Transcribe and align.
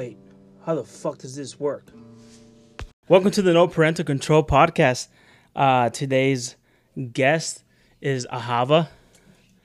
wait, 0.00 0.16
how 0.64 0.74
the 0.74 0.82
fuck 0.82 1.18
does 1.18 1.36
this 1.36 1.60
work? 1.60 1.84
Welcome 3.06 3.32
to 3.32 3.42
the 3.42 3.52
No 3.52 3.68
Parental 3.68 4.02
Control 4.02 4.42
podcast. 4.42 5.08
Uh, 5.54 5.90
today's 5.90 6.56
guest 7.12 7.64
is 8.00 8.26
Ahava, 8.32 8.88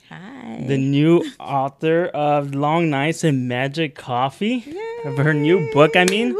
Hi. 0.09 0.61
the 0.67 0.77
new 0.77 1.23
author 1.39 2.07
of 2.07 2.53
Long 2.53 2.89
Nights 2.89 3.23
and 3.23 3.47
Magic 3.47 3.95
Coffee. 3.95 4.75
Of 5.05 5.15
her 5.15 5.33
new 5.33 5.71
book, 5.71 5.95
I 5.95 6.03
mean. 6.03 6.35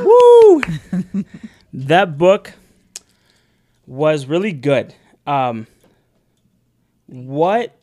Woo! 0.00 0.62
that 1.74 2.16
book 2.16 2.54
was 3.86 4.24
really 4.24 4.52
good. 4.52 4.94
Um, 5.26 5.66
what 7.08 7.76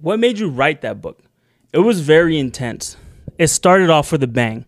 what 0.00 0.18
made 0.18 0.40
you 0.40 0.48
write 0.48 0.80
that 0.80 1.00
book? 1.00 1.20
It 1.72 1.78
was 1.78 2.00
very 2.00 2.36
intense. 2.36 2.96
It 3.38 3.48
started 3.48 3.90
off 3.90 4.12
with 4.12 4.22
a 4.22 4.26
bang. 4.28 4.64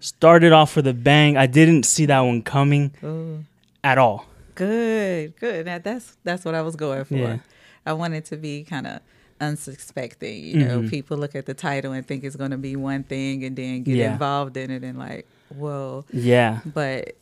Started 0.00 0.52
off 0.52 0.76
with 0.76 0.86
a 0.86 0.94
bang. 0.94 1.36
I 1.36 1.46
didn't 1.46 1.82
see 1.84 2.06
that 2.06 2.20
one 2.20 2.42
coming 2.42 2.92
Ooh. 3.02 3.44
at 3.82 3.98
all. 3.98 4.26
Good, 4.54 5.36
good. 5.40 5.66
That, 5.66 5.82
that's 5.82 6.16
that's 6.24 6.44
what 6.44 6.54
I 6.54 6.62
was 6.62 6.76
going 6.76 7.04
for. 7.04 7.16
Yeah. 7.16 7.38
I 7.84 7.92
wanted 7.94 8.24
to 8.26 8.36
be 8.36 8.62
kind 8.62 8.86
of 8.86 9.00
unsuspecting. 9.40 10.42
You 10.44 10.64
know, 10.64 10.80
Mhm. 10.82 10.90
people 10.90 11.16
look 11.16 11.34
at 11.34 11.46
the 11.46 11.54
title 11.54 11.92
and 11.92 12.06
think 12.06 12.22
it's 12.24 12.36
going 12.36 12.50
to 12.52 12.58
be 12.58 12.76
one 12.76 13.02
thing, 13.02 13.44
and 13.44 13.56
then 13.56 13.82
get 13.82 13.96
Yeah. 13.96 14.12
involved 14.12 14.56
in 14.56 14.70
it 14.70 14.84
and 14.84 14.98
like, 14.98 15.26
whoa. 15.48 16.04
Yeah. 16.12 16.60
But 16.64 17.14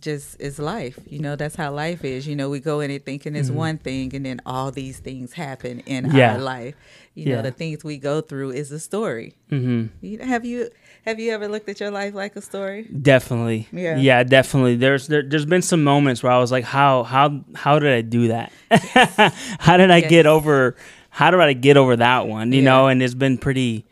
just 0.00 0.40
is 0.40 0.58
life. 0.58 0.98
You 1.08 1.18
know, 1.20 1.34
that's 1.36 1.56
how 1.56 1.72
life 1.72 2.04
is. 2.04 2.26
You 2.26 2.36
know, 2.36 2.50
we 2.50 2.60
go 2.60 2.80
in 2.80 2.90
it 2.90 3.04
thinking 3.06 3.34
it's 3.34 3.50
one 3.50 3.78
thing, 3.78 4.14
and 4.14 4.24
then 4.26 4.40
all 4.44 4.70
these 4.70 4.98
things 4.98 5.32
happen 5.32 5.80
in 5.80 6.04
Mm-hmm. 6.04 6.16
Yeah. 6.16 6.32
our 6.34 6.38
life. 6.38 6.74
You 7.14 7.26
Yeah. 7.26 7.36
know, 7.36 7.42
the 7.42 7.50
things 7.52 7.82
we 7.84 7.96
go 7.98 8.20
through 8.20 8.50
is 8.50 8.70
a 8.72 8.78
story. 8.78 9.34
hmm 9.50 9.86
You, 10.02 10.18
have 10.20 10.44
you 10.44 10.68
have 11.06 11.18
you 11.18 11.32
ever 11.32 11.48
looked 11.48 11.68
at 11.70 11.80
your 11.80 11.90
life 11.90 12.14
like 12.14 12.36
a 12.36 12.42
story? 12.42 12.82
Definitely. 12.84 13.66
Yeah. 13.72 13.96
Yeah, 13.96 14.22
definitely. 14.24 14.76
There's 14.76 15.06
there, 15.08 15.22
there's 15.22 15.46
been 15.46 15.62
some 15.62 15.82
moments 15.82 16.22
where 16.22 16.32
I 16.32 16.38
was 16.38 16.52
like, 16.52 16.64
how 16.64 17.02
how 17.04 17.40
how 17.54 17.78
did 17.78 17.92
I 17.92 18.02
do 18.02 18.28
that? 18.28 18.52
how 19.58 19.76
did 19.76 19.90
I 19.90 19.98
Yes. 19.98 20.10
get 20.10 20.26
over 20.26 20.76
how 21.10 21.30
did 21.30 21.40
I 21.40 21.52
get 21.54 21.76
over 21.76 21.96
that 21.96 22.28
one? 22.28 22.52
You 22.52 22.58
Yeah. 22.62 22.70
know, 22.70 22.86
and 22.88 23.02
it's 23.02 23.14
been 23.14 23.38
pretty 23.38 23.84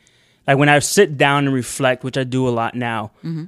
like 0.47 0.58
when 0.58 0.69
I 0.69 0.78
sit 0.81 1.16
down 1.16 1.47
and 1.47 1.55
reflect, 1.55 2.05
which 2.05 2.16
I 2.19 2.25
do 2.25 2.47
a 2.48 2.50
lot 2.50 2.75
now, 2.75 3.10
Mm-hmm. 3.25 3.44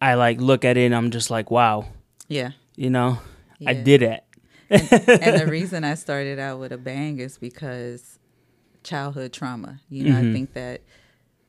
I 0.00 0.14
like 0.14 0.40
look 0.40 0.64
at 0.64 0.76
it 0.76 0.86
and 0.86 0.94
I'm 0.94 1.10
just 1.10 1.30
like, 1.30 1.50
wow, 1.50 1.86
Yeah. 2.28 2.50
you 2.76 2.90
know, 2.90 3.18
I 3.66 3.74
did 3.74 4.02
it. 4.02 4.22
and 4.70 5.40
the 5.40 5.46
reason 5.50 5.84
I 5.84 5.94
started 5.94 6.38
out 6.38 6.58
with 6.58 6.72
a 6.72 6.78
bang 6.78 7.18
is 7.18 7.38
because 7.38 8.18
childhood 8.82 9.32
trauma. 9.32 9.80
You 9.88 10.04
know, 10.04 10.10
Mm-hmm. 10.16 10.30
I 10.30 10.32
think 10.32 10.52
that 10.54 10.80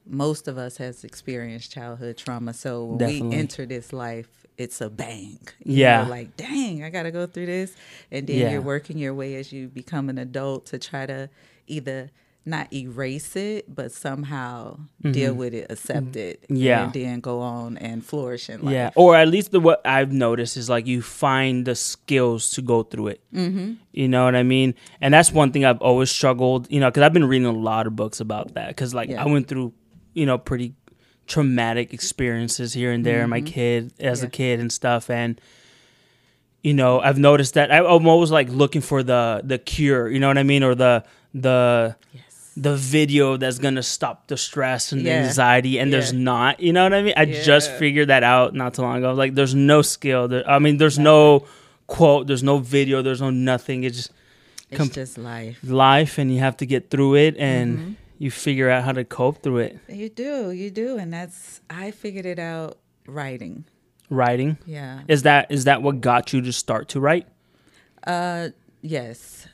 most 0.06 0.48
of 0.48 0.58
us 0.58 0.78
has 0.78 1.04
experienced 1.04 1.72
childhood 1.72 2.18
trauma. 2.18 2.54
So 2.54 2.86
when 2.86 2.98
Definitely. 3.00 3.30
we 3.30 3.36
enter 3.36 3.66
this 3.66 3.92
life, 3.92 4.46
it's 4.58 4.80
a 4.82 4.90
bang. 4.90 5.40
You 5.64 5.78
Yeah. 5.78 6.04
know, 6.06 6.10
like, 6.10 6.38
dang, 6.38 6.84
I 6.84 6.90
got 6.90 7.04
to 7.04 7.12
go 7.12 7.28
through 7.28 7.48
this. 7.48 7.76
And 8.12 8.26
then 8.28 8.38
Yeah. 8.38 8.52
you're 8.52 8.62
working 8.62 8.98
your 8.98 9.14
way 9.14 9.36
as 9.36 9.52
you 9.52 9.68
become 9.68 10.08
an 10.10 10.18
adult 10.18 10.66
to 10.68 10.80
try 10.80 11.06
to 11.06 11.30
either 11.68 12.10
not 12.48 12.72
erase 12.74 13.36
it, 13.36 13.66
but 13.74 13.92
somehow 13.92 14.80
deal 15.02 15.34
with 15.34 15.54
it, 15.54 15.68
accept 15.70 16.16
it, 16.16 16.42
Mm-hmm. 16.44 16.56
Yeah. 16.56 16.84
and 16.86 16.94
then 16.94 17.20
go 17.20 17.42
on 17.42 17.78
and 17.78 18.04
flourish 18.06 18.50
in 18.50 18.62
life. 18.64 18.74
Yeah, 18.74 18.90
or 18.96 19.16
at 19.16 19.28
least 19.28 19.52
the 19.52 19.60
what 19.60 19.82
I've 19.86 20.12
noticed 20.14 20.56
is 20.58 20.70
like 20.70 20.88
you 20.88 21.02
find 21.02 21.66
the 21.66 21.76
skills 21.76 22.50
to 22.52 22.62
go 22.62 22.84
through 22.84 23.08
it. 23.08 23.22
Mm-hmm. 23.34 23.74
You 23.92 24.08
know 24.08 24.24
what 24.26 24.36
I 24.36 24.44
mean? 24.44 24.74
And 25.02 25.14
that's 25.14 25.32
one 25.32 25.52
thing 25.52 25.66
I've 25.66 25.82
always 25.82 26.10
struggled. 26.10 26.72
You 26.72 26.80
know, 26.80 26.90
because 26.90 27.04
I've 27.04 27.14
been 27.14 27.26
reading 27.28 27.46
a 27.48 27.52
lot 27.52 27.86
of 27.86 27.96
books 27.96 28.20
about 28.22 28.54
that. 28.56 28.70
Because 28.70 28.94
like 28.94 29.10
Yeah. 29.10 29.24
I 29.24 29.28
went 29.28 29.48
through, 29.50 29.74
you 30.14 30.26
know, 30.26 30.38
pretty 30.38 30.74
traumatic 31.28 31.94
experiences 31.94 32.72
here 32.74 32.92
and 32.94 33.06
there. 33.06 33.28
My 33.28 33.42
kid 33.42 33.92
as 34.00 34.24
a 34.24 34.28
Mm-hmm. 34.28 34.32
Kid 34.32 34.60
and 34.62 34.72
stuff, 34.72 35.10
and 35.10 35.42
you 36.64 36.74
know, 36.74 37.00
I've 37.00 37.18
noticed 37.20 37.54
that 37.56 37.72
I, 37.72 37.80
I'm 37.80 38.08
always 38.08 38.32
like 38.32 38.50
looking 38.50 38.82
for 38.82 39.04
the 39.04 39.42
the 39.44 39.58
cure. 39.60 40.08
You 40.10 40.20
know 40.20 40.28
what 40.30 40.38
I 40.38 40.44
mean? 40.44 40.64
Or 40.64 40.76
the 40.76 41.04
the 41.34 41.96
Yes. 42.14 42.24
The 42.60 42.76
video 42.76 43.38
that's 43.38 43.60
gonna 43.60 43.84
stop 43.84 44.28
the 44.28 44.36
stress 44.38 44.92
and 44.92 45.06
the 45.06 45.12
anxiety, 45.12 45.78
and 45.80 45.94
there's 45.94 46.12
not. 46.12 46.60
You 46.60 46.74
know 46.74 46.84
what 46.84 46.94
I 46.94 47.02
mean? 47.04 47.14
I 47.16 47.26
just 47.26 47.72
figured 47.74 48.08
that 48.10 48.24
out 48.24 48.54
not 48.56 48.74
too 48.74 48.82
long 48.82 48.98
ago. 48.98 49.14
Like, 49.14 49.36
there's 49.36 49.54
no 49.54 49.82
skill. 49.84 50.28
There, 50.28 50.50
I 50.50 50.58
mean, 50.60 50.78
there's 50.78 50.98
no 50.98 51.46
quote. 51.86 52.26
There's 52.28 52.44
no 52.44 52.58
video. 52.58 53.02
There's 53.02 53.22
no 53.22 53.30
nothing. 53.30 53.84
It's 53.84 53.98
just 53.98 54.12
It's 54.70 54.78
Com- 54.78 54.90
just 54.90 55.18
life. 55.18 55.60
life, 55.64 56.18
and 56.18 56.34
you 56.34 56.40
have 56.40 56.58
to 56.58 56.66
get 56.66 56.90
through 56.90 57.16
it, 57.16 57.38
and 57.38 57.78
Mm-hmm. 57.78 57.92
you 58.18 58.32
figure 58.32 58.70
out 58.70 58.84
how 58.84 58.92
to 58.92 59.06
cope 59.06 59.44
through 59.44 59.60
it. 59.60 59.80
You 59.88 60.10
do, 60.10 60.52
you 60.52 60.72
do, 60.72 60.98
and 60.98 61.14
that's 61.14 61.62
I 61.70 61.92
figured 61.92 62.26
it 62.26 62.40
out 62.40 62.78
writing. 63.08 63.66
Writing 64.10 64.58
Yeah. 64.66 65.02
is 65.08 65.22
that 65.24 65.52
is 65.52 65.64
that 65.66 65.82
what 65.84 66.02
got 66.02 66.34
you 66.34 66.42
to 66.42 66.52
start 66.52 66.90
to 66.90 67.00
write? 67.00 67.28
Uh, 68.06 68.50
yes. 68.82 69.48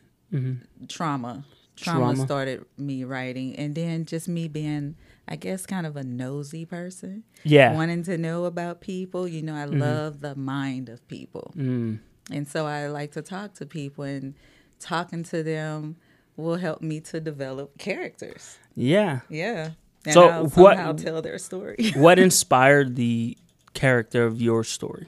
Trauma. 0.87 1.43
Trauma. 1.83 1.99
Trauma. 2.13 2.25
started 2.25 2.65
me 2.77 3.03
writing, 3.03 3.55
and 3.55 3.75
then 3.75 4.05
just 4.05 4.27
me 4.27 4.47
being, 4.47 4.95
I 5.27 5.35
guess, 5.35 5.65
kind 5.65 5.85
of 5.85 5.95
a 5.95 6.03
nosy 6.03 6.65
person, 6.65 7.23
Yeah. 7.43 7.73
wanting 7.73 8.03
to 8.03 8.17
know 8.17 8.45
about 8.45 8.81
people. 8.81 9.27
You 9.27 9.41
know, 9.41 9.55
I 9.55 9.65
love 9.65 10.21
the 10.21 10.35
mind 10.35 10.89
of 10.89 11.07
people, 11.07 11.53
Mm. 11.55 11.99
and 12.31 12.47
so 12.47 12.65
I 12.65 12.87
like 12.87 13.11
to 13.13 13.21
talk 13.21 13.53
to 13.55 13.65
people, 13.65 14.03
and 14.05 14.33
talking 14.79 15.23
to 15.23 15.43
them 15.43 15.95
will 16.35 16.55
help 16.57 16.81
me 16.81 16.99
to 16.99 17.19
develop 17.19 17.77
characters. 17.77 18.57
Yeah. 18.75 19.19
Yeah. 19.29 19.71
And 20.05 20.13
So 20.13 20.27
I'll 20.29 20.47
what- 20.47 20.97
tell 20.97 21.21
their 21.21 21.37
story. 21.37 21.91
what 21.95 22.17
inspired 22.19 22.95
the 22.95 23.37
character 23.73 24.25
of 24.25 24.41
your 24.41 24.63
story? 24.63 25.07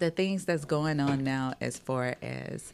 the 0.00 0.10
things 0.10 0.44
that's 0.44 0.64
going 0.64 1.00
on 1.00 1.22
now 1.24 1.52
as 1.60 1.76
far 1.76 2.16
as 2.22 2.72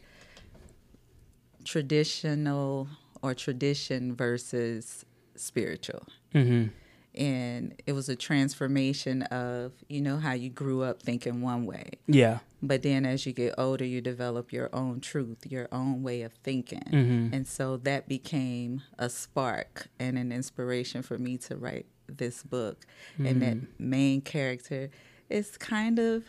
traditional 1.67 2.87
or 3.21 3.33
tradition 3.33 4.15
versus 4.15 5.05
spiritual 5.35 6.03
Mm-hmm. 6.35 6.67
and 7.15 7.73
it 7.87 7.93
was 7.93 8.09
a 8.09 8.15
transformation 8.15 9.21
of 9.23 9.71
you 9.87 10.01
know 10.01 10.17
how 10.17 10.33
you 10.33 10.49
grew 10.49 10.81
up 10.83 11.01
thinking 11.01 11.41
one 11.41 11.65
way 11.65 11.91
Yeah. 12.07 12.39
but 12.61 12.81
then 12.83 13.05
as 13.05 13.25
you 13.25 13.31
get 13.33 13.53
older 13.57 13.85
you 13.85 14.01
develop 14.01 14.51
your 14.51 14.69
own 14.73 14.99
truth 14.99 15.45
your 15.49 15.67
own 15.71 16.03
way 16.03 16.21
of 16.23 16.33
thinking 16.43 16.83
Mhm. 16.91 17.33
and 17.33 17.47
so 17.47 17.77
that 17.77 18.07
became 18.09 18.81
a 18.99 19.09
spark 19.09 19.87
and 19.99 20.17
an 20.17 20.31
inspiration 20.31 21.01
for 21.01 21.17
me 21.17 21.37
to 21.47 21.55
write 21.55 21.85
this 22.07 22.43
book 22.43 22.85
and 23.17 23.41
that 23.41 23.57
main 23.79 24.21
character 24.21 24.89
is 25.29 25.57
kind 25.57 25.97
of 25.99 26.23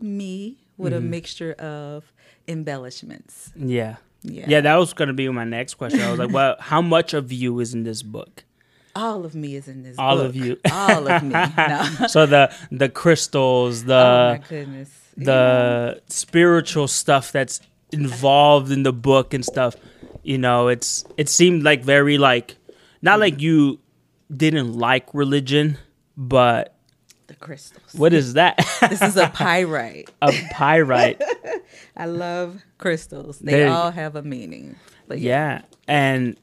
me 0.00 0.58
with 0.76 0.92
a 0.92 1.00
mixture 1.00 1.52
of 1.54 2.12
embellishments 2.46 3.52
Yeah. 3.56 3.96
Yeah, 4.24 4.46
Yeah, 4.48 4.60
that 4.62 4.76
was 4.76 4.92
gonna 4.94 5.12
be 5.12 5.28
my 5.28 5.44
next 5.44 5.74
question. 5.74 6.00
I 6.00 6.10
was 6.10 6.18
like, 6.18 6.32
"Well, 6.32 6.56
how 6.58 6.82
much 6.82 7.14
of 7.14 7.30
you 7.32 7.60
is 7.60 7.72
in 7.74 7.84
this 7.84 8.02
book?" 8.02 8.44
all 8.96 9.24
of 9.24 9.34
me 9.34 9.56
is 9.56 9.66
in 9.66 9.82
this 9.82 9.96
All 9.98 10.16
book. 10.18 10.26
of 10.26 10.36
you. 10.36 10.56
all 10.70 11.08
of 11.08 11.22
me 11.22 11.30
no. 11.58 12.06
So 12.08 12.26
the 12.26 12.52
the 12.70 12.88
crystals, 12.88 13.82
oh 13.82 13.86
the 13.86 14.38
my 14.40 14.48
goodness 14.48 14.90
the 15.16 16.00
spiritual 16.08 16.88
stuff 16.88 17.30
that's 17.32 17.60
involved 17.92 18.70
in 18.72 18.82
the 18.82 18.92
book 18.92 19.34
and 19.34 19.44
stuff. 19.44 19.76
You 20.22 20.38
know, 20.38 20.68
it's 20.68 21.04
it 21.16 21.28
seemed 21.28 21.62
like 21.64 21.82
very 21.84 22.18
like 22.18 22.56
not 23.02 23.20
like 23.20 23.40
you 23.40 23.80
didn't 24.34 24.72
like 24.74 25.06
religion, 25.12 25.76
but 26.16 26.74
the 27.26 27.34
crystals 27.34 27.94
what 27.94 28.12
is 28.12 28.34
that? 28.34 28.56
this 28.90 29.00
is 29.02 29.16
a 29.16 29.28
pyrite 29.28 30.10
a 30.22 30.32
pyrite. 30.52 31.22
I 31.96 32.06
love 32.06 32.62
crystals. 32.78 33.38
They 33.38 33.52
There 33.52 33.66
you- 33.68 33.72
all 33.72 33.90
have 33.90 34.16
a 34.16 34.22
meaning. 34.22 34.76
But 35.08 35.20
yeah. 35.20 35.58
Yeah. 35.58 35.62
And 35.88 36.36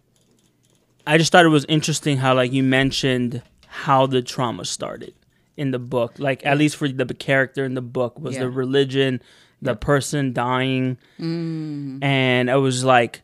I 1.06 1.18
just 1.18 1.32
thought 1.32 1.46
it 1.46 1.50
was 1.50 1.66
interesting 1.68 2.18
how 2.18 2.34
like 2.36 2.52
you 2.52 2.64
mentioned 2.64 3.42
how 3.68 4.06
the 4.08 4.22
trauma 4.22 4.66
started 4.66 5.14
in 5.58 5.72
the 5.72 5.80
book. 5.80 6.14
Like 6.20 6.46
at 6.46 6.58
least 6.58 6.76
for 6.78 6.88
the 6.88 7.06
character 7.14 7.66
in 7.66 7.74
the 7.76 7.82
book 7.82 8.20
was 8.20 8.36
Yeah. 8.36 8.42
the 8.42 8.50
religion, 8.50 9.22
the 9.62 9.76
person 9.76 10.34
dying. 10.34 10.98
Mm. 11.20 12.04
And 12.04 12.50
it 12.50 12.56
was 12.56 12.84
like 12.84 13.22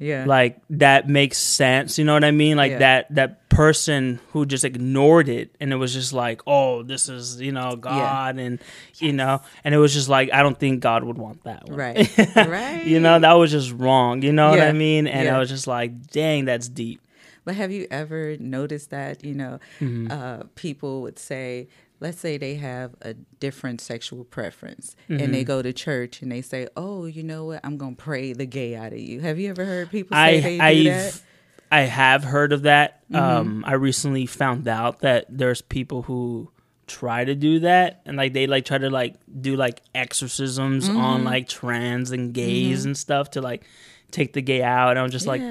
Yeah. 0.00 0.24
like 0.26 0.60
that 0.70 1.08
makes 1.08 1.38
sense, 1.38 1.98
you 1.98 2.04
know 2.04 2.14
what 2.14 2.24
I 2.24 2.30
mean? 2.30 2.56
Like 2.56 2.72
Yeah. 2.72 2.78
that 2.78 3.14
that 3.14 3.48
person 3.48 4.20
who 4.32 4.46
just 4.46 4.64
ignored 4.64 5.28
it 5.28 5.56
and 5.58 5.72
it 5.72 5.76
was 5.76 5.92
just 5.92 6.12
like, 6.12 6.40
"Oh, 6.46 6.84
this 6.84 7.08
is, 7.08 7.40
you 7.40 7.50
know, 7.50 7.74
God." 7.74 8.38
And 8.38 8.60
you 8.98 9.12
know, 9.12 9.40
and 9.64 9.74
it 9.74 9.78
was 9.78 9.92
just 9.92 10.08
like 10.08 10.32
I 10.32 10.42
don't 10.44 10.58
think 10.58 10.80
God 10.80 11.02
would 11.02 11.18
want 11.18 11.42
that 11.44 11.68
one. 11.68 11.76
right. 11.76 12.18
right. 12.36 12.86
You 12.86 13.00
know, 13.00 13.18
that 13.18 13.32
was 13.32 13.50
just 13.50 13.72
wrong. 13.72 14.22
You 14.22 14.32
know 14.32 14.50
what 14.50 14.60
I 14.60 14.72
mean? 14.72 15.06
And 15.08 15.28
I 15.28 15.38
was 15.38 15.48
just 15.48 15.66
like, 15.66 16.06
dang, 16.12 16.44
that's 16.44 16.68
deep. 16.68 17.00
But 17.44 17.54
have 17.56 17.72
you 17.72 17.86
ever 17.90 18.36
noticed 18.38 18.90
that, 18.90 19.24
you 19.24 19.34
know, 19.34 19.58
Mm-hmm. 19.80 20.12
uh, 20.12 20.42
people 20.54 21.02
would 21.02 21.18
say, 21.18 21.68
let's 22.00 22.18
say 22.20 22.38
they 22.38 22.54
have 22.56 22.94
a 23.02 23.14
different 23.14 23.80
sexual 23.80 24.24
preference 24.24 24.94
Mm-hmm. 25.08 25.22
and 25.22 25.34
they 25.34 25.44
go 25.44 25.62
to 25.62 25.72
church 25.72 26.22
and 26.22 26.30
they 26.30 26.42
say, 26.42 26.68
oh, 26.76 27.06
you 27.06 27.22
know 27.22 27.44
what? 27.46 27.60
I'm 27.64 27.76
going 27.76 27.96
to 27.96 28.02
pray 28.02 28.32
the 28.32 28.46
gay 28.46 28.76
out 28.76 28.92
of 28.92 28.98
you. 28.98 29.20
Have 29.20 29.38
you 29.38 29.50
ever 29.50 29.64
heard 29.64 29.90
people 29.90 30.16
say 30.16 30.38
I 30.38 30.40
they 30.40 30.60
I've 30.60 30.84
that? 30.84 31.22
I 31.70 31.80
have 31.82 32.24
heard 32.24 32.52
of 32.52 32.62
that. 32.62 33.02
Mm-hmm. 33.10 33.16
Um, 33.22 33.64
I 33.66 33.74
recently 33.74 34.26
found 34.26 34.66
out 34.68 35.00
that 35.00 35.26
there's 35.28 35.60
people 35.60 36.02
who 36.02 36.50
try 36.86 37.22
to 37.24 37.34
do 37.34 37.60
that 37.60 38.00
and 38.06 38.16
like 38.16 38.32
they 38.32 38.46
like 38.46 38.64
try 38.64 38.78
to 38.78 38.88
like 38.88 39.16
do 39.42 39.56
like 39.56 39.82
exorcisms 39.94 40.88
Mm-hmm. 40.88 40.96
on 40.96 41.24
like 41.24 41.46
trans 41.48 42.10
and 42.12 42.32
gays 42.32 42.84
and 42.86 42.96
stuff 42.96 43.32
to 43.32 43.42
like 43.42 43.64
take 44.10 44.32
the 44.32 44.40
gay 44.40 44.62
out. 44.62 44.90
And 44.90 45.00
I'm 45.00 45.10
just 45.10 45.26
like, 45.26 45.42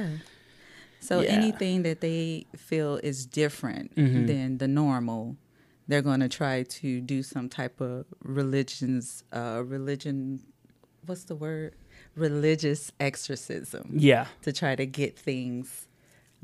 So 1.00 1.22
Yeah. 1.22 1.30
anything 1.34 1.84
that 1.84 2.02
they 2.02 2.48
feel 2.56 2.96
is 2.98 3.26
different 3.26 3.96
Mm-hmm. 3.96 4.26
than 4.26 4.58
the 4.58 4.68
normal, 4.68 5.36
they're 5.88 6.02
going 6.02 6.20
to 6.20 6.30
try 6.30 6.64
to 6.64 7.02
do 7.02 7.24
some 7.24 7.50
type 7.50 7.80
of 7.82 8.06
religions, 8.22 9.24
uh, 9.34 9.64
religion. 9.66 10.42
What's 11.06 11.24
the 11.26 11.36
word? 11.36 11.76
Religious 12.16 12.92
exorcism 13.00 13.92
yeah, 13.94 14.26
to 14.42 14.52
try 14.52 14.76
to 14.76 14.86
get 14.86 15.18
things 15.18 15.88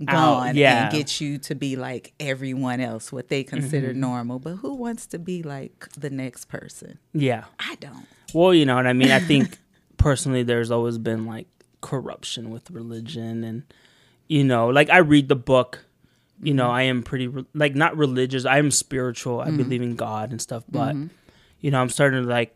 Out, 0.07 0.13
gone 0.13 0.55
yeah. 0.55 0.83
and 0.83 0.91
get 0.91 1.19
you 1.19 1.37
to 1.39 1.55
be 1.55 1.75
like 1.75 2.13
everyone 2.19 2.79
else, 2.79 3.11
what 3.11 3.27
they 3.29 3.43
consider 3.43 3.89
Mm-hmm. 3.89 3.99
normal. 3.99 4.39
But 4.39 4.55
who 4.57 4.75
wants 4.75 5.07
to 5.07 5.19
be 5.19 5.41
like 5.43 5.89
the 5.97 6.09
next 6.09 6.45
person? 6.45 6.99
yeah. 7.13 7.45
I 7.59 7.75
don't. 7.75 8.05
Well, 8.33 8.53
you 8.53 8.65
know 8.65 8.75
what 8.75 8.87
I 8.87 8.93
mean. 8.93 9.11
I 9.11 9.19
think 9.19 9.57
personally, 9.97 10.43
there's 10.43 10.71
always 10.71 10.97
been 10.97 11.25
like 11.25 11.47
corruption 11.81 12.49
with 12.51 12.69
religion, 12.71 13.43
and 13.43 13.63
you 14.27 14.43
know, 14.43 14.67
like 14.69 14.89
I 14.89 14.97
read 14.99 15.27
the 15.27 15.35
book. 15.35 15.85
You 16.45 16.53
know, 16.53 16.69
I 16.69 16.83
am 16.83 17.03
pretty 17.03 17.27
re- 17.27 17.45
like 17.53 17.75
not 17.75 17.97
religious. 17.97 18.45
I 18.45 18.59
am 18.59 18.71
spiritual. 18.71 19.41
I 19.41 19.47
mm-hmm. 19.47 19.57
believe 19.57 19.81
in 19.81 19.95
God 19.95 20.31
and 20.31 20.41
stuff, 20.41 20.63
but 20.69 20.95
mm-hmm. 20.95 21.07
you 21.59 21.71
know, 21.71 21.81
I'm 21.81 21.89
starting 21.89 22.23
to 22.23 22.29
like 22.29 22.55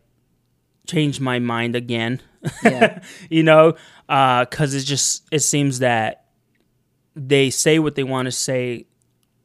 change 0.86 1.20
my 1.20 1.38
mind 1.38 1.76
again. 1.76 2.20
Yeah. 2.62 3.02
you 3.30 3.42
know, 3.42 3.74
uh, 4.08 4.44
because 4.44 4.74
it's 4.74 4.84
just 4.84 5.26
it 5.30 5.40
seems 5.40 5.80
that 5.80 6.24
they 7.14 7.50
say 7.50 7.78
what 7.78 7.94
they 7.94 8.04
want 8.04 8.26
to 8.26 8.32
say, 8.32 8.86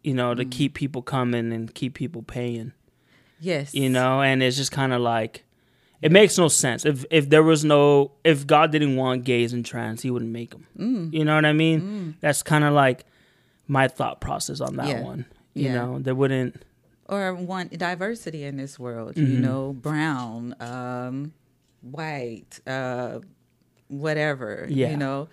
you 0.03 0.13
know, 0.13 0.35
to 0.35 0.45
mm. 0.45 0.51
keep 0.51 0.75
people 0.75 1.01
coming 1.01 1.51
and 1.51 1.73
keep 1.73 1.95
people 1.95 2.21
paying 2.21 2.73
yes. 3.43 3.73
you 3.73 3.89
know 3.89 4.21
and 4.21 4.41
it's 4.41 4.57
just 4.57 4.71
kind 4.71 4.93
of 4.93 5.01
like 5.01 5.43
it 6.01 6.11
makes 6.11 6.37
no 6.37 6.47
sense 6.47 6.85
if 6.85 7.05
if 7.11 7.29
there 7.29 7.43
was 7.43 7.63
no 7.63 8.11
if 8.23 8.47
god 8.47 8.71
didn't 8.71 8.95
want 8.95 9.23
gays 9.23 9.53
and 9.53 9.65
trans 9.65 10.01
he 10.01 10.09
wouldn't 10.09 10.31
make 10.31 10.51
them 10.51 10.65
Mm. 10.77 11.13
you 11.13 11.25
know 11.25 11.35
what 11.35 11.45
i 11.45 11.53
mean 11.53 11.81
mm. 11.81 12.13
that's 12.21 12.41
kind 12.41 12.63
of 12.63 12.73
like 12.73 13.05
my 13.67 13.87
thought 13.87 14.19
process 14.21 14.59
on 14.61 14.75
that 14.77 14.87
Yeah. 14.87 15.01
one 15.03 15.25
you 15.53 15.65
Yeah. 15.65 15.73
know 15.75 15.99
there 15.99 16.15
wouldn't 16.15 16.63
or 17.07 17.33
want 17.33 17.77
diversity 17.77 18.43
in 18.43 18.55
this 18.57 18.79
world. 18.79 19.15
Mm-hmm. 19.15 19.31
You 19.33 19.39
know, 19.39 19.73
brown, 19.73 20.55
um, 20.61 21.33
white, 21.81 22.59
uh, 22.65 23.19
whatever. 23.89 24.65
Yeah. 24.69 24.91
You 24.91 24.97
know, 24.97 25.27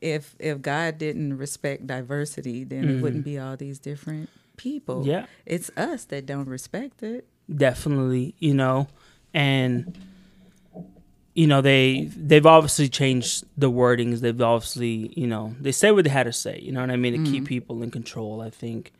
if 0.00 0.34
if 0.38 0.62
God 0.62 0.98
didn't 0.98 1.36
respect 1.36 1.86
diversity, 1.86 2.64
then 2.64 2.88
it 2.88 3.02
wouldn't 3.02 3.24
be 3.24 3.38
all 3.38 3.56
these 3.56 3.78
different 3.78 4.28
people. 4.56 5.00
Mm-hmm. 5.00 5.10
Yeah. 5.10 5.26
it's 5.44 5.70
us 5.76 6.04
that 6.06 6.26
don't 6.26 6.48
respect 6.48 7.02
it. 7.02 7.26
definitely 7.54 8.34
you 8.40 8.52
know 8.54 8.88
and 9.34 9.96
you 11.36 11.46
know 11.46 11.60
they 11.60 12.10
they've 12.16 12.46
obviously 12.46 12.88
changed 12.88 13.44
the 13.56 13.70
wordings 13.70 14.20
they've 14.20 14.40
obviously 14.40 15.12
you 15.20 15.26
know 15.26 15.54
they 15.60 15.70
say 15.72 15.90
what 15.92 16.02
they 16.04 16.10
had 16.10 16.24
to 16.24 16.32
say 16.32 16.58
you 16.62 16.72
know 16.72 16.80
what 16.80 16.90
i 16.90 16.96
mean 16.96 17.12
to 17.12 17.18
Mm-hmm. 17.18 17.32
keep 17.32 17.44
people 17.46 17.82
in 17.84 17.90
control 17.90 18.40
i 18.40 18.50
think 18.50 18.92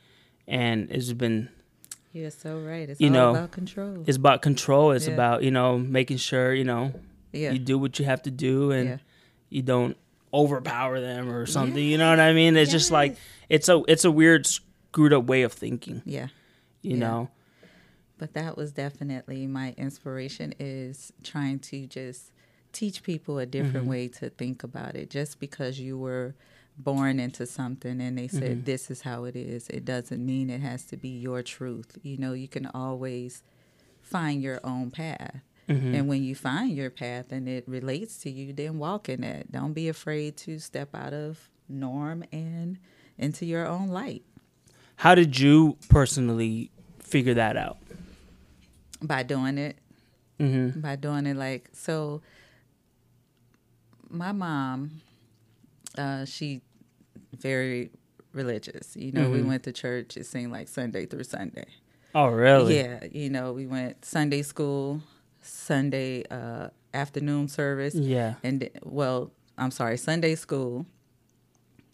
and 0.47 0.91
it's 0.91 1.13
been 1.13 1.49
You're 2.13 2.31
so 2.31 2.59
right. 2.61 2.89
It's 2.91 3.01
You 3.01 3.09
all 3.09 3.13
know, 3.19 3.31
about 3.31 3.51
control. 3.53 4.05
it's 4.07 4.17
about 4.17 4.43
control 4.43 4.93
it's 4.93 5.07
Yeah. 5.09 5.15
about 5.15 5.43
you 5.43 5.51
know 5.51 5.79
making 5.79 6.19
sure 6.19 6.53
you 6.55 6.65
know 6.65 6.93
Yeah. 7.33 7.53
you 7.53 7.59
do 7.59 7.79
what 7.79 7.99
you 7.99 8.05
have 8.13 8.23
to 8.29 8.31
do 8.31 8.71
and 8.71 8.89
Yeah. 8.89 8.99
you 9.51 9.63
don't 9.63 9.97
overpower 10.35 11.01
them 11.01 11.29
or 11.31 11.47
something 11.47 11.83
you 11.93 11.97
know 11.99 12.11
what 12.11 12.21
i 12.21 12.33
mean 12.33 12.57
it's 12.57 12.71
just 12.71 12.91
like 12.91 13.17
it's 13.49 13.69
a 13.69 13.83
it's 13.89 14.05
a 14.05 14.11
weird 14.11 14.47
screwed 14.47 15.13
up 15.13 15.25
way 15.25 15.43
of 15.43 15.53
thinking 15.53 16.03
yeah. 16.05 16.29
you 16.83 16.93
Yeah. 16.97 16.99
know 17.05 17.31
But 18.19 18.35
that 18.35 18.57
was 18.57 18.73
definitely 18.73 19.47
my 19.47 19.75
inspiration 19.77 20.55
is 20.59 21.13
trying 21.23 21.59
to 21.61 21.87
just 21.87 22.33
teach 22.73 23.03
people 23.03 23.39
a 23.39 23.47
different 23.47 23.77
Mm-hmm. 23.87 23.89
way 23.91 24.09
to 24.09 24.31
think 24.31 24.63
about 24.65 24.95
it. 24.97 25.11
Just 25.11 25.39
because 25.41 25.79
you 25.81 25.99
were 25.99 26.35
born 26.79 27.19
into 27.21 27.47
something 27.47 28.01
and 28.01 28.19
they 28.19 28.29
said 28.29 28.43
Mm-hmm. 28.59 28.65
this 28.65 28.91
is 28.91 29.03
how 29.03 29.25
it 29.25 29.37
is, 29.37 29.69
it 29.69 29.85
doesn't 29.85 30.25
mean 30.25 30.51
it 30.51 30.61
has 30.61 30.85
to 30.85 30.97
be 30.97 31.09
your 31.09 31.43
truth. 31.43 31.99
You 32.03 32.17
know, 32.19 32.33
you 32.33 32.49
can 32.49 32.67
always 32.67 33.43
find 34.03 34.43
your 34.43 34.61
own 34.65 34.91
path. 34.91 35.41
Mm-hmm. 35.69 35.95
And 35.95 36.09
when 36.09 36.23
you 36.23 36.35
find 36.35 36.77
your 36.77 36.91
path 36.91 37.33
and 37.33 37.49
it 37.49 37.65
relates 37.67 38.19
to 38.19 38.31
you, 38.31 38.53
then 38.53 38.79
walk 38.79 39.09
in 39.09 39.25
it. 39.25 39.51
Don't 39.51 39.73
be 39.73 39.89
afraid 39.89 40.37
to 40.39 40.59
step 40.59 40.95
out 40.95 41.13
of 41.13 41.49
norm 41.69 42.23
and 42.33 42.79
into 43.19 43.45
your 43.45 43.67
own 43.67 43.89
light 43.89 44.23
how 45.01 45.15
did 45.17 45.39
you 45.39 45.77
personally 45.89 46.71
figure 47.01 47.35
that 47.35 47.57
out 47.57 47.77
by 49.03 49.23
doing 49.23 49.59
it. 49.59 49.77
mm-hmm. 50.41 50.81
by 50.81 50.97
doing 50.97 51.27
it 51.27 51.37
like 51.37 51.69
so 51.73 52.21
my 54.11 54.33
mom 54.33 55.01
uh 55.99 56.25
she 56.25 56.61
very 57.39 57.91
religious. 58.33 58.95
You 58.97 59.13
know 59.13 59.31
we 59.31 59.43
went 59.43 59.63
to 59.65 59.73
church 59.73 60.17
it 60.17 60.27
seemed 60.27 60.53
like 60.53 60.69
sunday 60.69 61.07
through 61.07 61.25
sunday. 61.25 61.67
Oh 62.15 62.29
really? 62.29 62.77
Yeah 62.77 63.05
you 63.11 63.31
know 63.31 63.53
we 63.53 63.67
went 63.67 64.05
sunday 64.05 64.43
school 64.43 65.01
sunday 65.41 66.25
uh 66.31 66.69
afternoon 66.93 67.49
service. 67.49 67.95
Yeah. 67.95 68.35
And 68.43 68.69
well 68.85 69.31
i'm 69.59 69.71
sorry 69.71 69.97
sunday 69.97 70.35
school 70.35 70.85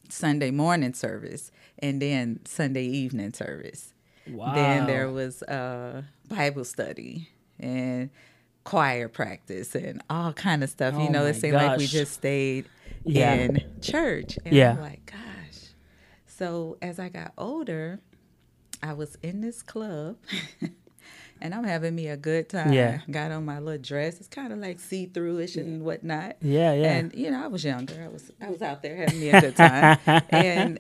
sunday 0.09 0.51
morning 0.51 0.93
service 0.95 1.51
and 1.79 2.03
then 2.03 2.41
sunday 2.45 2.85
evening 2.85 3.33
service 3.33 3.92
wow 4.31 4.55
then 4.55 4.87
there 4.87 5.11
was 5.11 5.43
uh, 5.43 6.03
Bible 6.29 6.65
study 6.65 7.29
and 7.59 8.11
choir 8.65 9.09
practice 9.09 9.75
and 9.75 10.03
all 10.09 10.33
kind 10.33 10.63
of 10.63 10.71
stuff. 10.71 10.95
Oh 10.97 11.03
you 11.05 11.11
know, 11.11 11.27
it 11.27 11.35
seemed 11.35 11.55
like 11.55 11.79
we 11.79 11.87
just 11.87 12.13
stayed 12.15 12.67
Yeah. 13.05 13.35
in 13.35 13.61
church. 13.81 14.39
And 14.45 14.55
Yeah. 14.55 14.73
I'm 14.73 14.81
like, 14.81 15.07
gosh. 15.07 15.71
So 16.27 16.77
as 16.81 16.99
I 16.99 17.09
got 17.09 17.33
older, 17.37 17.99
I 18.83 18.93
was 18.95 19.17
in 19.23 19.41
this 19.41 19.63
club 19.63 20.17
and 21.41 21.55
I'm 21.55 21.65
having 21.65 21.95
me 21.95 22.07
a 22.09 22.17
good 22.17 22.49
time. 22.49 22.73
Yeah. 22.73 23.01
Got 23.11 23.33
on 23.33 23.45
my 23.45 23.59
little 23.59 23.83
dress. 23.83 24.19
It's 24.21 24.29
kind 24.29 24.53
of 24.53 24.59
like 24.61 24.79
see-through-ish 24.81 25.57
and 25.57 25.83
whatnot. 25.83 26.37
yeah 26.41 26.73
yeah 26.73 26.93
And 26.93 27.13
you 27.15 27.31
know, 27.33 27.43
I 27.45 27.49
was 27.49 27.65
younger. 27.65 28.01
I 28.05 28.09
was 28.09 28.31
I 28.41 28.49
was 28.49 28.63
out 28.63 28.83
there 28.83 28.97
having 28.97 29.19
me 29.21 29.31
a 29.31 29.41
good 29.41 29.57
time. 29.57 29.99
and 30.31 30.79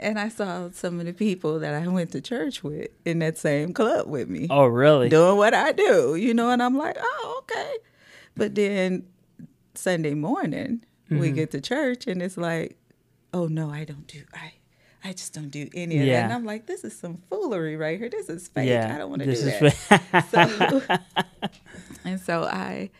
and 0.00 0.18
I 0.18 0.28
saw 0.28 0.70
some 0.72 0.98
of 1.00 1.06
the 1.06 1.12
people 1.12 1.58
that 1.60 1.74
I 1.74 1.86
went 1.88 2.10
to 2.12 2.20
church 2.20 2.62
with 2.64 2.88
in 3.04 3.20
that 3.20 3.38
same 3.38 3.72
club 3.72 4.06
with 4.08 4.28
me. 4.28 4.46
oh 4.50 4.66
really 4.66 5.08
Doing 5.08 5.36
what 5.36 5.54
I 5.54 5.72
do, 5.72 6.14
you 6.16 6.34
know, 6.34 6.50
and 6.50 6.62
I'm 6.62 6.76
like, 6.76 6.96
oh, 7.00 7.42
okay. 7.42 7.74
But 8.36 8.54
then 8.54 9.06
Sunday 9.74 10.14
morning, 10.14 10.84
Mm-hmm. 11.10 11.18
we 11.18 11.30
get 11.32 11.50
to 11.50 11.60
church 11.60 12.06
and 12.06 12.22
it's 12.22 12.36
like, 12.36 12.76
oh 13.34 13.46
no, 13.48 13.68
I 13.68 13.84
don't 13.84 14.06
do 14.06 14.22
I 14.32 14.52
I 15.02 15.12
just 15.12 15.32
don't 15.34 15.50
do 15.50 15.68
any 15.74 15.98
of 15.98 16.06
that. 16.06 16.24
And 16.24 16.32
I'm 16.32 16.44
like, 16.44 16.66
this 16.66 16.84
is 16.84 16.96
some 16.96 17.18
foolery 17.28 17.76
right 17.76 17.98
here. 17.98 18.08
This 18.08 18.28
is 18.28 18.46
fake. 18.46 18.68
yeah 18.68 18.94
I 18.94 18.98
don't 18.98 19.10
want 19.10 19.22
to 19.22 19.26
do 19.26 19.40
this 19.40 19.76
that 20.10 20.24
so 20.30 20.82
and 22.04 22.20
so 22.20 22.44
I 22.44 22.90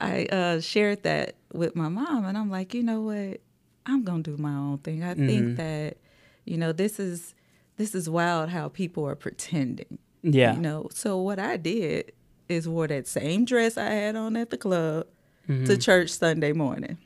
I 0.00 0.26
uh, 0.26 0.60
shared 0.60 1.04
that 1.04 1.36
with 1.54 1.76
my 1.76 1.88
mom, 1.88 2.24
and 2.26 2.36
I'm 2.36 2.50
like, 2.50 2.74
you 2.74 2.82
know 2.82 3.00
what? 3.02 3.40
I'm 3.86 4.02
gonna 4.04 4.22
do 4.22 4.36
my 4.36 4.52
own 4.54 4.78
thing. 4.78 5.02
I 5.02 5.14
Mm-hmm. 5.14 5.26
think 5.26 5.56
that 5.56 5.96
you 6.44 6.56
know 6.56 6.72
this 6.72 6.98
is 6.98 7.34
this 7.76 7.94
is 7.94 8.08
wild 8.10 8.50
how 8.50 8.68
people 8.68 9.06
are 9.06 9.14
pretending. 9.16 9.98
yeah 10.22 10.54
You 10.54 10.60
know, 10.60 10.88
so 10.92 11.16
what 11.20 11.38
I 11.38 11.56
did 11.56 12.12
is 12.48 12.68
wore 12.68 12.86
that 12.88 13.06
same 13.08 13.44
dress 13.44 13.76
I 13.78 13.90
had 13.90 14.16
on 14.16 14.36
at 14.36 14.50
the 14.50 14.58
club 14.58 15.06
Mm-hmm. 15.48 15.64
to 15.64 15.76
church 15.76 16.10
Sunday 16.10 16.52
morning. 16.52 16.98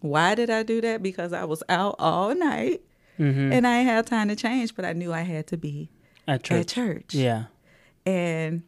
Why 0.00 0.34
did 0.34 0.50
I 0.50 0.64
do 0.64 0.80
that? 0.80 1.04
Because 1.04 1.32
I 1.32 1.44
was 1.44 1.62
out 1.68 1.94
all 2.00 2.34
night 2.34 2.80
Mhm. 3.18 3.52
and 3.52 3.64
I 3.66 3.76
had 3.82 4.06
time 4.08 4.26
to 4.28 4.34
change, 4.36 4.74
but 4.74 4.84
I 4.84 4.92
knew 4.92 5.12
I 5.12 5.20
had 5.22 5.46
to 5.48 5.56
be 5.56 5.88
at 6.26 6.42
church 6.42 6.60
at 6.60 6.68
church 6.68 7.14
yeah 7.14 7.44
and 8.04 8.62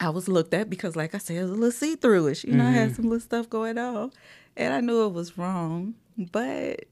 I 0.00 0.08
was 0.10 0.26
looked 0.28 0.54
at 0.54 0.68
because, 0.70 0.96
like 0.96 1.14
I 1.14 1.18
said, 1.18 1.36
it 1.36 1.42
was 1.42 1.50
a 1.50 1.54
little 1.54 1.70
see 1.70 1.94
throughish. 1.94 2.42
You 2.44 2.54
know, 2.54 2.66
I 2.66 2.70
had 2.70 2.96
some 2.96 3.04
little 3.04 3.20
stuff 3.20 3.50
going 3.50 3.76
on, 3.76 4.10
and 4.56 4.72
I 4.72 4.80
knew 4.80 5.04
it 5.04 5.12
was 5.12 5.36
wrong, 5.36 5.94
but 6.32 6.86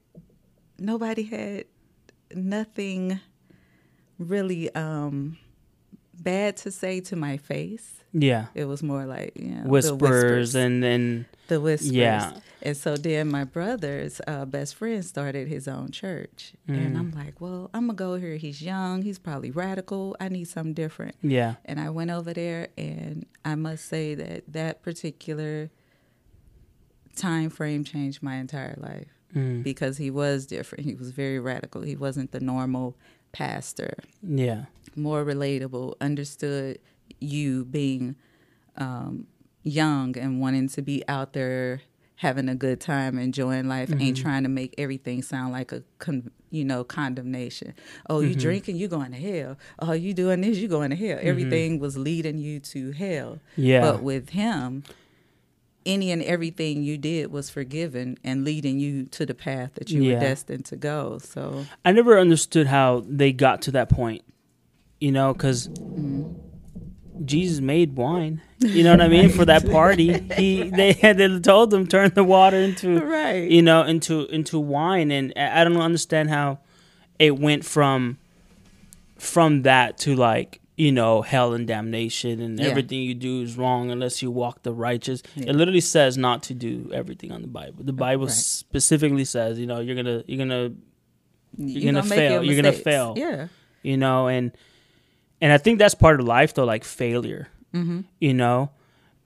nobody 0.77 1.23
had 1.23 1.65
nothing 2.35 3.19
really 4.17 4.73
um, 4.75 5.37
bad 6.19 6.57
to 6.57 6.71
say 6.71 6.99
to 7.01 7.15
my 7.15 7.37
face. 7.37 8.03
yeah 8.13 8.47
It 8.55 8.65
was 8.65 8.81
more 8.83 9.05
like 9.05 9.33
you 9.35 9.49
know, 9.55 9.63
the 9.63 9.69
whispers 9.69 10.55
and 10.55 10.83
then 10.83 11.25
the 11.47 11.59
whispers. 11.61 11.91
Yeah. 11.91 12.33
And 12.61 12.75
so 12.75 12.97
then 12.97 13.29
my 13.31 13.45
brother's 13.45 14.19
uh, 14.27 14.43
best 14.43 14.75
friend 14.75 15.03
started 15.05 15.47
his 15.47 15.65
own 15.67 15.91
church. 15.91 16.51
And 16.67 16.93
Mm. 16.95 16.99
I'm 16.99 17.11
like, 17.11 17.39
well, 17.39 17.69
I'm 17.73 17.87
going 17.87 17.95
to 17.97 18.03
go 18.03 18.15
here. 18.15 18.35
He's 18.35 18.61
young. 18.61 19.01
He's 19.01 19.17
probably 19.17 19.49
radical. 19.49 20.17
I 20.19 20.27
need 20.27 20.45
something 20.49 20.73
different. 20.73 21.15
yeah 21.23 21.55
And 21.63 21.79
I 21.79 21.89
went 21.89 22.11
over 22.11 22.33
there, 22.33 22.67
and 22.77 23.25
I 23.45 23.55
must 23.55 23.85
say 23.85 24.13
that 24.15 24.43
that 24.51 24.83
particular 24.83 25.69
time 27.15 27.49
frame 27.49 27.83
changed 27.85 28.21
my 28.21 28.35
entire 28.35 28.75
life. 28.77 29.07
Mm. 29.35 29.63
because 29.63 29.97
he 29.97 30.09
was 30.09 30.45
different. 30.47 30.85
He 30.85 30.95
was 30.95 31.11
very 31.11 31.39
radical. 31.39 31.81
He 31.83 31.95
wasn't 31.95 32.31
the 32.31 32.39
normal 32.39 32.97
pastor. 33.31 33.93
Yeah. 34.23 34.65
More 34.95 35.23
relatable, 35.23 35.93
understood 36.01 36.79
you 37.19 37.65
being 37.65 38.15
um, 38.77 39.27
young 39.63 40.17
and 40.17 40.41
wanting 40.41 40.67
to 40.69 40.81
be 40.81 41.03
out 41.07 41.33
there 41.33 41.81
having 42.15 42.49
a 42.49 42.55
good 42.55 42.81
time, 42.81 43.17
enjoying 43.17 43.67
life, 43.69 43.89
ain't 43.97 44.17
trying 44.17 44.43
to 44.43 44.49
make 44.49 44.75
everything 44.77 45.21
sound 45.21 45.53
like 45.53 45.71
a 45.71 45.83
con- 45.99 46.31
you 46.49 46.65
know 46.65 46.83
condemnation. 46.83 47.73
Oh, 48.09 48.19
you 48.19 48.35
drinking, 48.35 48.75
you 48.75 48.87
going 48.87 49.11
to 49.11 49.17
hell. 49.17 49.57
Oh, 49.79 49.93
you 49.93 50.13
doing 50.13 50.41
this, 50.41 50.57
you 50.57 50.67
going 50.67 50.89
to 50.89 50.95
hell. 50.95 51.19
Everything 51.21 51.79
was 51.79 51.97
leading 51.97 52.37
you 52.37 52.59
to 52.59 52.91
hell. 52.91 53.39
Yeah. 53.55 53.81
But 53.81 54.01
with 54.03 54.29
him, 54.29 54.83
any 55.85 56.11
and 56.11 56.21
everything 56.23 56.83
you 56.83 56.97
did 56.97 57.31
was 57.31 57.49
forgiven 57.49 58.17
and 58.23 58.43
leading 58.43 58.79
you 58.79 59.05
to 59.05 59.25
the 59.25 59.33
path 59.33 59.71
that 59.75 59.89
you 59.89 60.03
Yeah. 60.03 60.15
were 60.15 60.19
destined 60.19 60.65
to 60.65 60.75
go. 60.75 61.19
So 61.19 61.65
I 61.85 61.91
never 61.91 62.19
understood 62.19 62.67
how 62.67 63.03
they 63.07 63.31
got 63.31 63.61
to 63.63 63.71
that 63.71 63.89
point, 63.89 64.23
you 64.99 65.11
know, 65.11 65.33
because 65.33 65.67
mm. 65.69 66.35
Jesus 67.25 67.59
made 67.59 67.95
wine. 67.95 68.41
You 68.59 68.83
know 68.83 68.91
what 68.91 69.01
I 69.01 69.07
mean? 69.07 69.29
For 69.29 69.45
that 69.45 69.69
party, 69.71 70.19
he 70.35 70.69
they 70.69 70.93
had 70.93 71.17
they 71.17 71.39
told 71.39 71.71
them 71.71 71.87
turn 71.87 72.11
the 72.13 72.23
water 72.23 72.57
into 72.57 72.99
right, 73.01 73.49
you 73.49 73.61
know 73.61 73.83
into 73.83 74.25
into 74.27 74.59
wine, 74.59 75.11
and 75.11 75.33
I 75.35 75.63
don't 75.63 75.77
understand 75.77 76.29
how 76.29 76.59
it 77.17 77.39
went 77.39 77.65
from 77.65 78.17
from 79.17 79.63
that 79.63 79.97
to 79.99 80.15
like 80.15 80.61
you 80.79 80.93
know 80.93 81.21
hell 81.21 81.53
and 81.53 81.67
damnation 81.67 82.39
and 82.41 82.57
Yeah. 82.57 82.67
everything 82.67 83.01
you 83.01 83.13
do 83.13 83.41
is 83.41 83.57
wrong 83.57 83.91
unless 83.91 84.21
you 84.21 84.31
walk 84.31 84.63
the 84.63 84.73
righteous. 84.73 85.21
Yeah. 85.35 85.49
It 85.49 85.55
literally 85.55 85.81
says 85.81 86.17
not 86.17 86.41
to 86.43 86.53
do 86.53 86.89
everything 86.93 87.33
on 87.33 87.41
the 87.41 87.49
Bible. 87.49 87.83
The 87.83 87.91
Bible 87.93 88.27
Right. 88.27 88.33
specifically 88.33 89.25
says 89.25 89.59
you 89.59 89.67
know 89.67 89.81
you're 89.81 89.95
gonna 89.95 90.23
you're 90.25 90.37
gonna 90.37 90.71
you're, 91.57 91.91
gonna 91.91 92.07
make 92.07 92.17
fail. 92.17 92.31
your 92.31 92.43
You're 92.43 92.61
gonna 92.61 92.71
fail. 92.71 93.13
Yeah, 93.17 93.47
you 93.83 93.97
know 93.97 94.27
and 94.27 94.51
and 95.41 95.51
i 95.53 95.57
think 95.57 95.79
that's 95.79 95.95
part 95.95 96.19
of 96.19 96.25
life 96.25 96.53
though 96.53 96.65
like 96.65 96.83
failure 96.83 97.47
mm-hmm. 97.73 98.01
you 98.19 98.33
know 98.33 98.71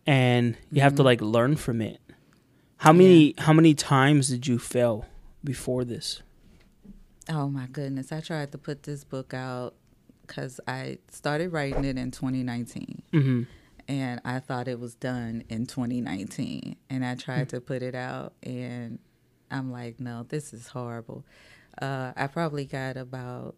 and 0.05 0.55
you 0.71 0.81
have 0.81 0.95
to 0.95 1.03
like 1.03 1.21
learn 1.21 1.55
from 1.55 1.81
it 1.81 1.99
how 2.77 2.93
many 2.93 3.33
how 3.39 3.51
many 3.51 3.73
times 3.73 4.29
did 4.29 4.47
you 4.47 4.57
fail 4.59 5.05
before 5.43 5.83
this 5.83 6.21
Oh 7.29 7.47
my 7.47 7.67
goodness! 7.67 8.11
I 8.11 8.19
tried 8.19 8.51
to 8.51 8.57
put 8.57 8.83
this 8.83 9.05
book 9.05 9.33
out 9.33 9.75
because 10.25 10.59
I 10.67 10.97
started 11.11 11.51
writing 11.51 11.85
it 11.85 11.97
in 11.97 12.11
2019, 12.11 13.03
mm-hmm. 13.13 13.43
and 13.87 14.21
I 14.25 14.39
thought 14.39 14.67
it 14.67 14.79
was 14.79 14.95
done 14.95 15.43
in 15.49 15.65
2019. 15.65 16.75
And 16.89 17.05
I 17.05 17.15
tried 17.15 17.49
to 17.49 17.61
put 17.61 17.81
it 17.83 17.95
out, 17.95 18.33
and 18.43 18.99
I'm 19.51 19.71
like, 19.71 19.99
no, 19.99 20.23
this 20.27 20.53
is 20.53 20.67
horrible. 20.67 21.25
Uh, 21.81 22.13
I 22.15 22.27
probably 22.27 22.65
got 22.65 22.97
about, 22.97 23.55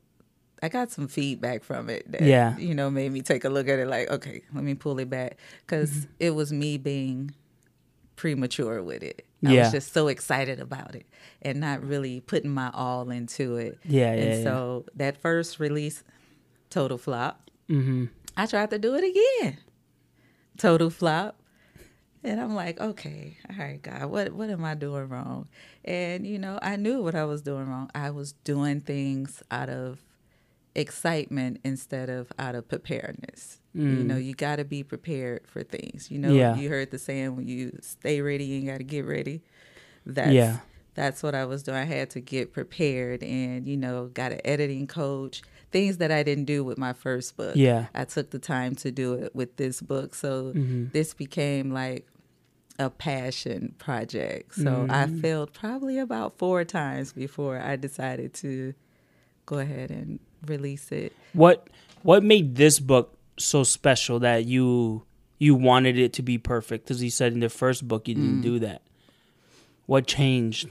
I 0.63 0.69
got 0.69 0.91
some 0.91 1.07
feedback 1.07 1.63
from 1.63 1.89
it. 1.89 2.11
That, 2.11 2.21
Yeah. 2.23 2.57
you 2.57 2.73
know, 2.73 2.89
made 2.89 3.11
me 3.11 3.21
take 3.21 3.43
a 3.45 3.49
look 3.49 3.67
at 3.67 3.79
it. 3.79 3.87
Like, 3.87 4.09
okay, 4.09 4.41
let 4.53 4.63
me 4.63 4.73
pull 4.73 4.99
it 4.99 5.09
back 5.09 5.37
because 5.65 5.91
Mm-hmm. 5.91 6.11
it 6.19 6.29
was 6.35 6.51
me 6.51 6.77
being 6.77 7.33
premature 8.15 8.81
with 8.81 9.03
it. 9.03 9.25
I 9.45 9.51
Yeah. 9.51 9.63
was 9.63 9.71
just 9.73 9.93
so 9.93 10.07
excited 10.07 10.59
about 10.59 10.95
it 10.95 11.05
and 11.41 11.59
not 11.59 11.83
really 11.83 12.21
putting 12.21 12.49
my 12.51 12.71
all 12.73 13.09
into 13.11 13.57
it. 13.57 13.77
Yeah, 13.83 14.13
yeah, 14.15 14.21
And 14.21 14.37
yeah. 14.39 14.43
so 14.43 14.85
that 14.95 15.17
first 15.21 15.59
release, 15.59 16.03
total 16.69 16.97
flop. 16.97 17.49
Mm-hmm. 17.69 18.05
I 18.37 18.45
tried 18.45 18.69
to 18.71 18.79
do 18.79 18.95
it 18.95 19.03
again. 19.03 19.57
Total 20.57 20.89
flop. 20.89 21.39
And 22.23 22.41
I'm 22.41 22.55
like, 22.55 22.79
okay, 22.79 23.37
all 23.49 23.55
right, 23.57 23.79
God, 23.81 24.05
what 24.05 24.31
what 24.33 24.49
am 24.49 24.65
I 24.65 24.73
doing 24.73 25.09
wrong? 25.09 25.47
And 25.83 26.25
you 26.25 26.39
know, 26.39 26.57
I 26.61 26.75
knew 26.75 27.01
what 27.03 27.13
I 27.15 27.23
was 27.25 27.41
doing 27.43 27.67
wrong. 27.69 27.91
I 27.93 28.09
was 28.09 28.31
doing 28.43 28.81
things 28.81 29.43
out 29.51 29.69
of 29.69 29.99
excitement 30.73 31.59
instead 31.63 32.09
of 32.09 32.31
out 32.39 32.55
of 32.55 32.67
preparedness. 32.67 33.59
You 33.73 33.83
know, 33.83 34.15
you 34.15 34.33
got 34.33 34.55
to 34.55 34.63
be 34.63 34.83
prepared 34.83 35.41
for 35.49 35.61
things. 35.61 36.09
You 36.09 36.17
know, 36.17 36.29
Mm. 36.29 36.37
Yeah. 36.37 36.55
you 36.55 36.69
heard 36.69 36.91
the 36.91 36.97
saying 36.97 37.35
when 37.35 37.45
you 37.49 37.77
stay 37.81 38.21
ready, 38.21 38.45
you 38.45 38.65
got 38.71 38.77
to 38.77 38.85
get 38.85 39.05
ready. 39.05 39.41
That's 40.05 40.31
Yeah. 40.31 40.59
that's 40.93 41.21
what 41.21 41.35
I 41.35 41.43
was 41.43 41.61
doing. 41.61 41.77
I 41.79 41.83
had 41.83 42.09
to 42.11 42.21
get 42.21 42.53
prepared 42.53 43.21
and, 43.21 43.67
you 43.67 43.75
know, 43.75 44.07
got 44.13 44.31
an 44.31 44.39
editing 44.45 44.87
coach, 44.87 45.41
things 45.71 45.97
that 45.97 46.11
I 46.11 46.23
didn't 46.23 46.45
do 46.45 46.63
with 46.63 46.77
my 46.77 46.93
first 46.93 47.35
book. 47.37 47.55
Yeah. 47.55 47.87
I 47.93 48.05
took 48.05 48.29
the 48.31 48.39
time 48.39 48.75
to 48.75 48.91
do 48.91 49.13
it 49.13 49.35
with 49.35 49.57
this 49.57 49.81
book. 49.81 50.15
So 50.15 50.53
Mm-hmm. 50.55 50.85
this 50.93 51.13
became 51.13 51.71
like 51.71 52.07
a 52.79 52.89
passion 52.89 53.73
project. 53.77 54.55
So 54.55 54.85
I 54.89 55.05
Mm-hmm. 55.05 55.19
failed 55.21 55.53
probably 55.53 55.97
about 55.97 56.37
four 56.37 56.63
times 56.65 57.13
before 57.13 57.59
I 57.59 57.75
decided 57.77 58.33
to 58.35 58.73
go 59.45 59.59
ahead 59.59 59.91
and 59.91 60.19
release 60.47 60.91
it. 60.91 61.13
what 61.33 61.69
what 62.03 62.23
made 62.23 62.55
this 62.55 62.79
book 62.79 63.17
so 63.37 63.63
special 63.63 64.19
that 64.19 64.45
you 64.45 65.03
you 65.39 65.55
wanted 65.55 65.97
it 65.97 66.13
to 66.13 66.21
be 66.21 66.37
perfect 66.37 66.85
because 66.85 67.01
you 67.03 67.09
said 67.09 67.33
in 67.33 67.39
the 67.41 67.49
first 67.49 67.87
book 67.87 68.07
you 68.07 68.15
Mm. 68.15 68.21
didn't 68.21 68.41
do 68.41 68.59
that 68.59 68.81
what 69.85 70.05
changed 70.07 70.69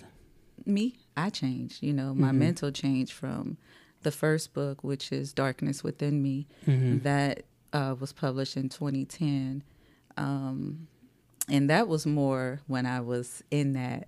me 0.66 0.94
i 1.16 1.28
changed 1.30 1.82
you 1.82 1.92
know 1.92 2.14
my 2.14 2.32
mental 2.32 2.70
changed 2.70 3.12
from 3.12 3.56
the 4.04 4.10
first 4.12 4.54
book 4.54 4.84
which 4.84 5.10
is 5.12 5.32
darkness 5.32 5.82
within 5.82 6.22
me 6.22 6.46
that 6.66 7.42
uh, 7.72 7.94
was 7.98 8.12
published 8.12 8.56
in 8.56 8.68
2010 8.68 9.62
um, 10.16 10.86
and 11.48 11.68
that 11.68 11.88
was 11.88 12.06
more 12.06 12.60
when 12.68 12.86
i 12.86 13.00
was 13.00 13.42
in 13.50 13.72
that 13.72 14.06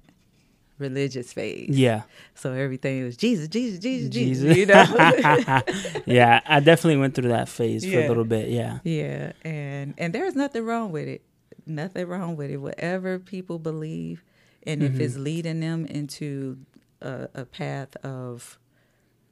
religious 0.79 1.33
phase. 1.33 1.71
Yeah. 1.71 2.03
So 2.35 2.53
everything 2.53 3.03
was 3.05 3.17
jesus 3.17 3.49
jesus 3.49 3.79
jesus 3.79 4.11
jesus, 4.11 4.57
you 4.57 4.67
know? 4.67 4.85
Yeah 6.07 6.41
i 6.47 6.61
definitely 6.61 6.99
went 6.99 7.15
through 7.15 7.31
that 7.31 7.49
phase 7.49 7.85
for 7.85 7.99
a 7.99 8.09
little 8.09 8.25
bit 8.25 8.49
yeah. 8.51 8.81
Yeah 8.85 9.33
and 9.43 9.95
and 9.99 10.13
there's 10.15 10.35
nothing 10.35 10.65
wrong 10.65 10.93
with 10.93 11.09
it. 11.09 11.23
Nothing 11.67 12.07
wrong 12.07 12.37
with 12.37 12.51
it. 12.51 12.59
Whatever 12.59 13.19
people 13.19 13.59
believe 13.59 14.23
and 14.67 14.83
if 14.83 15.01
it's 15.01 15.17
leading 15.17 15.61
them 15.61 15.87
into 15.87 16.59
a, 17.01 17.29
a 17.35 17.45
path 17.45 17.97
of 18.05 18.59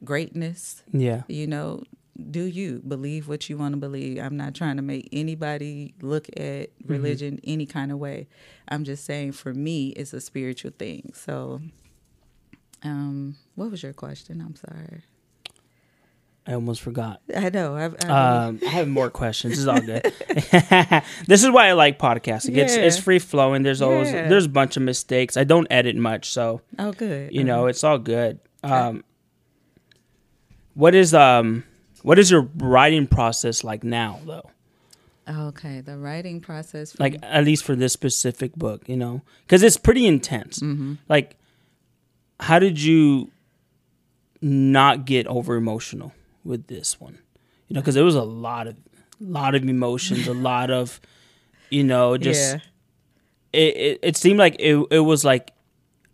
greatness 0.05 0.83
yeah 0.93 1.23
you 1.29 1.47
know 1.47 1.83
do 2.31 2.45
you 2.45 2.81
believe 2.87 3.27
what 3.27 3.49
you 3.51 3.57
want 3.59 3.73
to 3.73 3.77
believe 3.79 4.19
i'm 4.23 4.37
not 4.37 4.55
trying 4.55 4.77
to 4.77 4.83
make 4.83 5.09
anybody 5.13 5.95
look 6.01 6.29
at 6.37 6.71
religion 6.87 7.41
any 7.45 7.67
kind 7.67 7.91
of 7.91 7.99
way 7.99 8.29
i'm 8.69 8.85
just 8.85 9.05
saying 9.05 9.33
for 9.33 9.53
me 9.55 9.89
it's 9.91 10.13
a 10.13 10.21
spiritual 10.21 10.71
thing 10.79 11.11
so 11.15 11.61
um 12.83 13.37
what 13.55 13.71
was 13.71 13.83
your 13.83 13.93
question 13.93 14.41
i'm 14.41 14.55
sorry 14.57 15.03
i 16.47 16.53
almost 16.53 16.83
forgot 16.83 17.21
i 17.37 17.49
know 17.51 17.75
I've, 17.75 17.97
I, 18.05 18.45
Um, 18.47 18.61
I 18.65 18.69
have 18.69 18.87
more 18.89 19.11
questions. 19.11 19.53
This 19.55 19.61
is 19.61 19.69
all 19.69 19.81
good. 19.81 20.03
this 21.27 21.43
is 21.43 21.51
why 21.51 21.69
I 21.69 21.73
like 21.73 21.99
podcasting. 21.99 22.57
It's 22.57 22.75
it's 22.75 22.99
free 22.99 23.19
flowing. 23.19 23.63
There's 23.63 23.81
always 23.81 24.13
Yeah. 24.13 24.29
there's 24.29 24.45
a 24.45 24.51
bunch 24.51 24.77
of 24.77 24.83
mistakes. 24.83 25.37
I 25.39 25.45
don't 25.45 25.67
edit 25.71 25.97
much, 25.97 26.31
so 26.31 26.61
oh 26.79 26.93
good 26.93 27.33
you 27.33 27.45
know 27.45 27.67
it's 27.67 27.83
all 27.83 27.99
good. 27.99 28.41
Um, 28.63 29.05
what 30.75 30.95
is 30.95 31.14
um 31.14 31.64
what 32.02 32.19
is 32.19 32.31
your 32.31 32.49
writing 32.57 33.07
process 33.07 33.64
like 33.64 33.83
now 33.85 34.21
though? 34.26 34.50
okay 35.26 35.81
the 35.81 35.97
writing 35.97 36.40
process 36.40 36.93
for 36.93 37.02
Like 37.02 37.16
at 37.23 37.45
least 37.45 37.64
for 37.64 37.75
this 37.75 37.93
specific 37.93 38.54
book, 38.54 38.88
you 38.88 38.97
know, 38.97 39.23
because 39.47 39.62
it's 39.62 39.78
pretty 39.78 40.07
intense. 40.07 40.62
Like, 41.09 41.37
how 42.40 42.59
did 42.59 42.81
you 42.81 43.31
not 44.43 45.07
get 45.07 45.26
over 45.26 45.57
emotional 45.57 46.12
with 46.45 46.66
this 46.66 47.00
one? 47.00 47.19
You 47.69 47.75
know, 47.75 47.81
because 47.81 47.95
there 47.95 48.04
was 48.04 48.16
a 48.16 48.23
lot 48.23 48.66
of 48.66 48.76
lot 49.19 49.54
of 49.54 49.64
emotions, 49.64 50.28
a 50.28 50.35
lot 50.35 50.71
of 50.71 51.00
you 51.71 51.85
know, 51.85 52.19
just 52.19 52.54
yeah 52.54 52.61
it, 53.54 53.76
it, 53.76 53.99
it 54.02 54.16
seemed 54.16 54.38
like 54.38 54.57
it, 54.59 54.85
it 54.90 55.00
was 55.00 55.25
like 55.25 55.52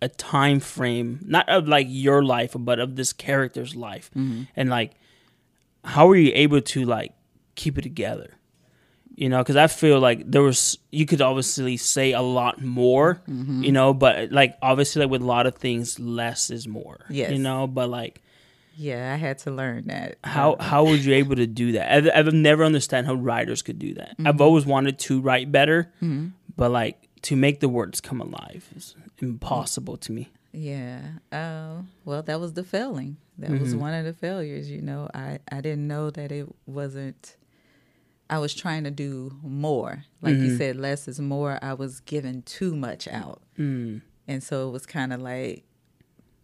a 0.02 0.08
time 0.08 0.60
frame 0.60 1.20
not 1.22 1.48
of 1.48 1.68
like 1.68 1.86
your 1.88 2.24
life 2.24 2.56
but 2.58 2.78
of 2.78 2.96
this 2.96 3.12
character's 3.12 3.76
life. 3.76 4.10
Mm-hmm. 4.16 4.44
And 4.56 4.70
like 4.70 4.92
how 5.84 6.06
were 6.06 6.16
you 6.16 6.32
able 6.34 6.60
to 6.60 6.84
like 6.84 7.12
keep 7.54 7.78
it 7.78 7.82
together? 7.82 8.34
You 9.16 9.28
know 9.28 9.38
because 9.38 9.56
i 9.56 9.66
feel 9.66 10.00
like 10.00 10.30
there 10.30 10.40
was 10.40 10.78
you 10.90 11.04
could 11.04 11.20
obviously 11.20 11.76
say 11.76 12.12
a 12.12 12.22
lot 12.22 12.62
more 12.62 13.20
mm-hmm. 13.28 13.62
you 13.62 13.70
know 13.70 13.92
but 13.92 14.32
like 14.32 14.56
obviously 14.62 15.02
like 15.02 15.10
with 15.10 15.20
a 15.20 15.26
lot 15.26 15.46
of 15.46 15.56
things 15.56 16.00
less 16.00 16.48
is 16.48 16.66
more 16.66 17.04
Yes. 17.10 17.30
you 17.30 17.38
know? 17.38 17.66
But 17.66 17.90
like 17.90 18.22
yeah 18.76 19.12
i 19.12 19.16
had 19.16 19.36
to 19.40 19.50
learn 19.50 19.88
that. 19.88 20.16
how 20.24 20.56
how 20.58 20.84
was 20.84 21.04
you 21.04 21.12
able 21.14 21.36
to 21.36 21.46
do 21.46 21.72
that? 21.72 21.92
I've, 21.92 22.28
I've 22.28 22.32
never 22.32 22.64
understand 22.64 23.08
how 23.08 23.12
writers 23.12 23.60
could 23.60 23.78
do 23.78 23.92
that. 23.94 24.14
I've 24.20 24.36
mm-hmm. 24.36 24.42
always 24.42 24.64
wanted 24.64 24.98
to 25.00 25.20
write 25.20 25.52
better 25.52 25.92
but 26.56 26.70
like 26.70 27.09
to 27.22 27.36
make 27.36 27.60
the 27.60 27.68
words 27.68 28.00
come 28.00 28.20
alive 28.20 28.68
is 28.74 28.94
impossible 29.18 29.96
to 29.96 30.12
me 30.12 30.30
Yeah. 30.52 31.00
Uh, 31.30 31.82
well, 32.04 32.22
that 32.22 32.40
was 32.40 32.54
the 32.54 32.64
failing. 32.64 33.16
That 33.38 33.52
was 33.52 33.74
one 33.74 33.94
of 33.94 34.04
the 34.04 34.12
failures. 34.12 34.70
You 34.70 34.82
know, 34.82 35.08
I 35.14 35.38
I 35.50 35.60
didn't 35.60 35.86
know 35.86 36.10
that 36.10 36.30
it 36.32 36.46
wasn't. 36.66 37.36
I 38.28 38.38
was 38.38 38.54
trying 38.54 38.84
to 38.84 38.90
do 38.90 39.38
more. 39.42 40.04
Like 40.20 40.36
you 40.36 40.56
said, 40.56 40.76
less 40.76 41.08
is 41.08 41.20
more. 41.20 41.58
I 41.62 41.74
was 41.74 42.00
giving 42.00 42.42
too 42.42 42.76
much 42.76 43.08
out, 43.08 43.42
mm. 43.58 44.02
and 44.28 44.42
so 44.42 44.68
it 44.68 44.72
was 44.72 44.86
kind 44.86 45.12
of 45.12 45.20
like 45.22 45.64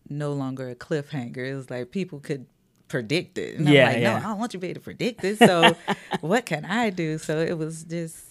no 0.09 0.33
longer 0.33 0.71
a 0.71 0.75
cliffhanger. 0.75 1.39
It 1.51 1.55
was 1.55 1.69
like 1.69 1.91
people 1.91 2.19
could 2.21 2.47
predict 2.89 3.39
it. 3.39 3.59
And 3.59 3.69
Yeah, 3.69 3.87
I'm 3.87 3.93
like, 3.93 4.03
yeah. 4.03 4.11
no, 4.11 4.17
I 4.17 4.29
don't 4.31 4.39
want 4.39 4.55
you 4.55 4.61
to 4.61 4.63
be 4.63 4.71
able 4.71 4.81
to 4.81 4.85
predict 4.85 5.21
this. 5.21 5.39
So 5.39 5.77
what 6.21 6.47
can 6.47 6.65
I 6.65 6.91
do? 6.91 7.19
So 7.19 7.39
it 7.39 7.57
was 7.59 7.85
just 7.85 8.26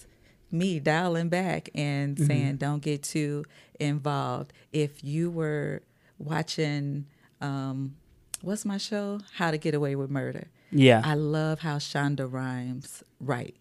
me 0.50 0.78
dialing 0.80 1.28
back 1.28 1.68
and 1.74 2.16
Mm-hmm. 2.16 2.26
saying, 2.26 2.56
don't 2.56 2.82
get 2.82 3.02
too 3.02 3.44
involved. 3.80 4.52
If 4.72 5.02
you 5.04 5.30
were 5.30 5.82
watching, 6.18 7.06
um, 7.40 7.96
what's 8.42 8.64
my 8.64 8.78
show? 8.78 9.20
How 9.34 9.50
to 9.50 9.58
Get 9.58 9.74
Away 9.74 9.96
with 9.96 10.10
Murder. 10.10 10.48
Yeah. 10.70 11.02
I 11.04 11.14
love 11.14 11.60
how 11.60 11.76
Shonda 11.76 12.30
Rhimes 12.30 13.02
write. 13.20 13.56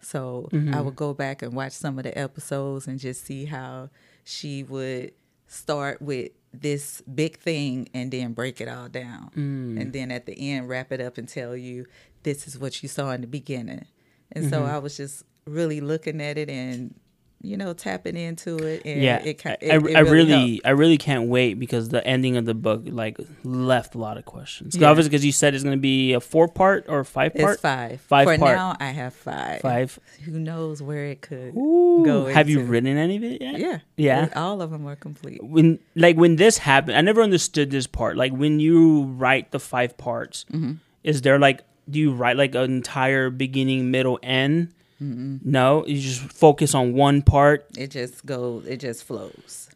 So 0.00 0.48
Mm-hmm. 0.52 0.74
I 0.74 0.80
would 0.80 0.96
go 0.96 1.14
back 1.14 1.42
and 1.42 1.52
watch 1.52 1.72
some 1.72 1.98
of 1.98 2.04
the 2.04 2.16
episodes 2.16 2.86
and 2.86 2.98
just 2.98 3.24
see 3.24 3.44
how 3.46 3.90
she 4.24 4.62
would 4.62 5.12
start 5.46 6.00
with 6.00 6.30
this 6.52 7.00
big 7.02 7.36
thing 7.38 7.88
and 7.94 8.10
then 8.10 8.32
break 8.32 8.60
it 8.60 8.68
all 8.68 8.88
down. 8.88 9.30
Mm. 9.36 9.80
And 9.80 9.92
then 9.92 10.10
at 10.10 10.26
the 10.26 10.34
end, 10.52 10.68
wrap 10.68 10.90
it 10.92 11.00
up 11.00 11.18
and 11.18 11.28
tell 11.28 11.56
you 11.56 11.86
this 12.22 12.46
is 12.48 12.58
what 12.58 12.82
you 12.82 12.88
saw 12.88 13.10
in 13.12 13.20
the 13.20 13.26
beginning. 13.26 13.86
And 14.32 14.48
so 14.50 14.60
Mm-hmm. 14.62 14.74
I 14.74 14.78
was 14.78 14.96
just 14.96 15.24
really 15.50 15.80
looking 15.80 16.20
at 16.20 16.38
it 16.38 16.48
and, 16.48 16.94
you 17.42 17.56
know, 17.56 17.72
tapping 17.72 18.16
into 18.18 18.58
it. 18.58 18.82
And 18.84 19.00
yeah, 19.02 19.16
it, 19.24 19.42
it, 19.44 19.46
I, 19.46 19.56
it 19.76 19.96
I 19.96 20.00
really, 20.00 20.50
helped. 20.56 20.66
I 20.66 20.70
really 20.70 20.98
can't 20.98 21.28
wait 21.28 21.54
because 21.54 21.88
the 21.88 22.06
ending 22.06 22.36
of 22.36 22.44
the 22.44 22.52
book 22.52 22.82
like 22.84 23.16
left 23.44 23.94
a 23.94 23.98
lot 23.98 24.18
of 24.18 24.26
questions. 24.26 24.76
Yeah. 24.76 24.90
Obviously, 24.90 25.08
because 25.08 25.24
you 25.24 25.32
said 25.32 25.54
it's 25.54 25.64
going 25.64 25.74
to 25.76 25.80
be 25.80 26.12
a 26.12 26.20
four 26.20 26.48
part 26.48 26.84
or 26.86 27.02
five 27.02 27.34
part. 27.34 27.54
It's 27.54 27.62
five. 27.62 28.00
Five 28.02 28.26
For 28.28 28.36
part. 28.36 28.56
now, 28.56 28.76
I 28.78 28.90
have 28.90 29.14
five. 29.14 29.62
Five. 29.62 29.98
Who 30.26 30.38
knows 30.38 30.82
where 30.82 31.06
it 31.06 31.22
could 31.22 31.54
Ooh, 31.56 32.02
go 32.04 32.26
have 32.26 32.50
you 32.50 32.60
written 32.60 32.94
any 32.98 33.16
of 33.16 33.24
it 33.24 33.40
yet? 33.40 33.58
Yeah. 33.58 33.78
Yeah. 33.96 34.28
All 34.36 34.60
of 34.60 34.70
them 34.70 34.86
are 34.86 34.96
complete. 34.96 35.42
When 35.42 35.78
like 35.96 36.16
when 36.16 36.36
this 36.36 36.58
happened, 36.58 36.98
I 36.98 37.00
never 37.00 37.22
understood 37.22 37.70
this 37.70 37.86
part. 37.86 38.18
Like 38.18 38.32
when 38.32 38.60
you 38.60 39.04
write 39.04 39.50
the 39.50 39.60
five 39.60 39.96
parts, 39.96 40.44
Mm-hmm. 40.52 40.72
is 41.04 41.22
there 41.22 41.38
like 41.38 41.62
do 41.88 41.98
you 41.98 42.12
write 42.12 42.36
like 42.36 42.54
an 42.54 42.64
entire 42.70 43.30
beginning, 43.30 43.90
middle, 43.90 44.18
end? 44.22 44.74
No, 45.00 45.86
you 45.86 46.00
just 46.00 46.20
focus 46.32 46.74
on 46.74 46.92
one 46.92 47.22
part. 47.22 47.66
It 47.76 47.90
just 47.90 48.24
goes, 48.26 48.66
it 48.66 48.78
just 48.78 49.04
flows. 49.04 49.70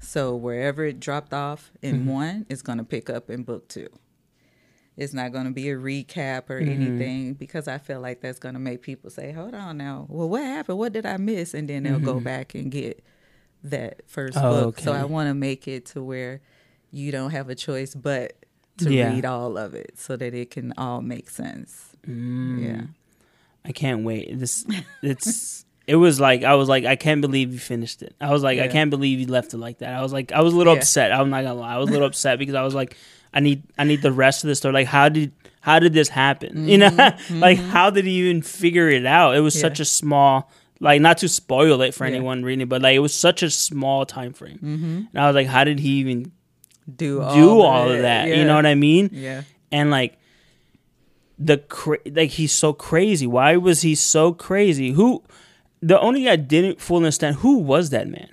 So 0.00 0.34
wherever 0.36 0.84
it 0.84 1.00
dropped 1.00 1.32
off 1.32 1.70
in 1.80 2.00
Mm-hmm. 2.00 2.08
one, 2.10 2.46
it's 2.50 2.62
going 2.62 2.78
to 2.78 2.84
pick 2.84 3.08
up 3.08 3.30
in 3.30 3.42
book 3.44 3.68
two. 3.68 3.88
It's 4.96 5.12
not 5.12 5.32
going 5.32 5.46
to 5.46 5.50
be 5.50 5.70
a 5.70 5.76
recap 5.76 6.50
or 6.50 6.60
Mm-hmm. 6.60 6.70
anything 6.70 7.34
because 7.34 7.66
I 7.68 7.78
feel 7.78 8.00
like 8.00 8.20
that's 8.20 8.38
going 8.38 8.54
to 8.54 8.60
make 8.60 8.82
people 8.82 9.10
say, 9.10 9.32
hold 9.32 9.54
on 9.54 9.76
now. 9.78 10.06
Well, 10.08 10.28
what 10.28 10.42
happened? 10.42 10.78
What 10.78 10.92
did 10.92 11.06
I 11.06 11.16
miss? 11.16 11.54
And 11.54 11.68
then 11.68 11.82
they'll 11.84 11.98
go 11.98 12.20
back 12.20 12.54
and 12.54 12.70
get 12.70 13.02
that 13.64 14.02
first 14.08 14.36
Mm-hmm. 14.36 14.46
Oh, 14.46 14.64
book. 14.66 14.78
So. 14.80 14.92
I 14.92 15.04
want 15.04 15.28
to 15.28 15.34
make 15.34 15.66
it 15.68 15.86
to 15.86 16.02
where 16.02 16.40
you 16.90 17.10
don't 17.10 17.30
have 17.30 17.48
a 17.48 17.54
choice 17.54 17.94
but 17.94 18.34
to 18.78 18.92
Yeah. 18.92 19.12
read 19.14 19.24
all 19.24 19.56
of 19.56 19.74
it 19.74 19.98
so 19.98 20.16
that 20.16 20.34
it 20.34 20.50
can 20.50 20.72
all 20.76 21.00
make 21.00 21.30
sense. 21.30 21.96
Mm. 22.06 22.62
Yeah. 22.62 22.82
I 23.64 23.72
can't 23.72 24.04
wait. 24.04 24.38
This 24.38 24.66
it's 25.02 25.64
it 25.86 25.96
was 25.96 26.20
like 26.20 26.44
I 26.44 26.54
was 26.54 26.68
like 26.68 26.84
I 26.84 26.96
can't 26.96 27.20
believe 27.20 27.52
you 27.52 27.58
finished 27.58 28.02
it. 28.02 28.14
I 28.20 28.30
was 28.30 28.42
like 28.42 28.58
I 28.60 28.68
can't 28.68 28.90
believe 28.90 29.20
you 29.20 29.26
left 29.26 29.54
it 29.54 29.58
like 29.58 29.78
that. 29.78 29.94
I 29.94 30.02
was 30.02 30.12
like 30.12 30.32
I 30.32 30.40
was 30.40 30.54
a 30.54 30.56
little 30.56 30.74
Yeah. 30.74 30.80
upset. 30.80 31.12
I'm 31.12 31.30
not 31.30 31.42
gonna 31.44 31.54
lie. 31.60 31.74
I 31.74 31.78
was 31.78 31.88
a 31.88 31.92
little 31.92 32.06
upset 32.12 32.38
because 32.38 32.54
I 32.54 32.62
was 32.62 32.74
like 32.74 32.96
I 33.32 33.40
need 33.40 33.62
I 33.78 33.84
need 33.84 34.02
the 34.02 34.12
rest 34.12 34.44
of 34.44 34.48
the 34.48 34.54
story. 34.54 34.74
Like 34.74 34.86
how 34.86 35.08
did 35.08 35.32
how 35.60 35.78
did 35.78 35.92
this 35.94 36.08
happen? 36.08 36.68
You 36.68 36.78
know, 36.78 37.10
like 37.30 37.58
how 37.58 37.90
did 37.90 38.04
he 38.04 38.12
even 38.28 38.42
figure 38.42 38.88
it 38.88 39.06
out? 39.06 39.34
It 39.36 39.40
was 39.40 39.54
Mm-hmm. 39.54 39.64
Yeah. 39.64 39.68
such 39.70 39.80
a 39.80 39.84
small 39.84 40.50
like 40.80 41.00
not 41.00 41.18
to 41.18 41.28
spoil 41.28 41.80
it 41.82 41.94
for 41.94 42.04
Yeah. 42.06 42.14
anyone 42.16 42.42
reading, 42.44 42.62
it, 42.62 42.68
but 42.68 42.82
like 42.82 42.94
it 42.96 42.98
was 43.00 43.14
such 43.14 43.42
a 43.42 43.50
small 43.50 44.04
time 44.04 44.32
frame. 44.34 44.58
Mm-hmm. 44.58 44.96
And 45.12 45.18
I 45.18 45.26
was 45.26 45.34
like, 45.34 45.46
how 45.46 45.64
did 45.64 45.78
he 45.78 46.00
even 46.00 46.32
Do 46.96 47.22
all, 47.22 47.34
do 47.34 47.60
all 47.60 47.90
of 47.90 48.02
that? 48.02 48.28
You 48.28 48.44
know 48.44 48.56
what 48.56 48.66
I 48.66 48.74
mean? 48.74 49.08
Yeah. 49.12 49.42
and 49.72 49.90
like 49.90 50.18
the 51.38 51.58
cra- 51.58 51.98
like 52.06 52.30
he's 52.30 52.52
so 52.52 52.72
crazy. 52.72 53.26
Why 53.26 53.56
was 53.56 53.82
he 53.82 53.94
so 53.94 54.32
crazy? 54.32 54.92
Who 54.92 55.22
the 55.82 56.00
only 56.00 56.20
thing 56.20 56.28
I 56.28 56.36
didn't 56.36 56.80
fully 56.80 56.98
understand 57.04 57.36
who 57.36 57.58
was 57.58 57.90
that 57.90 58.08
man. 58.08 58.30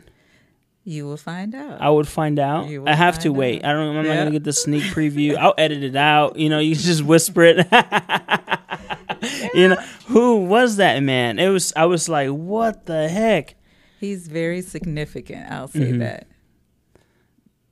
You 0.83 1.05
will 1.05 1.17
find 1.17 1.53
out. 1.53 1.79
I 1.79 1.91
would 1.91 2.07
find 2.07 2.39
out. 2.39 2.65
I 2.87 2.95
have 2.95 3.19
to 3.19 3.29
find 3.29 3.37
wait. 3.37 3.63
I 3.65 3.73
don't. 3.73 3.95
I'm 3.95 4.03
not 4.05 4.15
gonna 4.15 4.31
get 4.31 4.43
the 4.43 4.53
sneak 4.53 4.83
preview. 4.85 5.35
I'll 5.37 5.53
edit 5.57 5.83
it 5.83 5.95
out. 5.95 6.37
You 6.37 6.49
know, 6.49 6.57
you 6.59 6.73
just 6.73 7.03
whisper 7.03 7.43
it. 7.43 7.57
you 9.53 9.67
know, 9.69 9.75
who 10.07 10.37
was 10.45 10.77
that 10.77 11.03
man? 11.03 11.37
It 11.37 11.49
was. 11.49 11.71
I 11.75 11.85
was 11.85 12.09
like, 12.09 12.29
what 12.29 12.87
the 12.87 13.07
heck? 13.09 13.53
He's 13.99 14.27
very 14.27 14.63
significant. 14.63 15.51
I'll 15.51 15.67
say 15.67 15.91
that. 15.91 16.25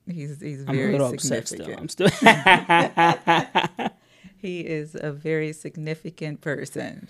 He's 0.07 0.39
he's 0.39 0.59
Mm-hmm. 0.61 0.69
I'm 0.69 0.75
a 0.75 0.79
very 0.79 0.91
little 0.91 1.07
upset 1.13 1.47
still. 1.47 1.65
significant. 1.65 1.81
I'm 1.81 1.89
still 1.89 2.09
He 4.41 4.61
is 4.61 4.95
a 4.99 5.11
very 5.11 5.51
significant 5.53 6.41
person 6.41 7.09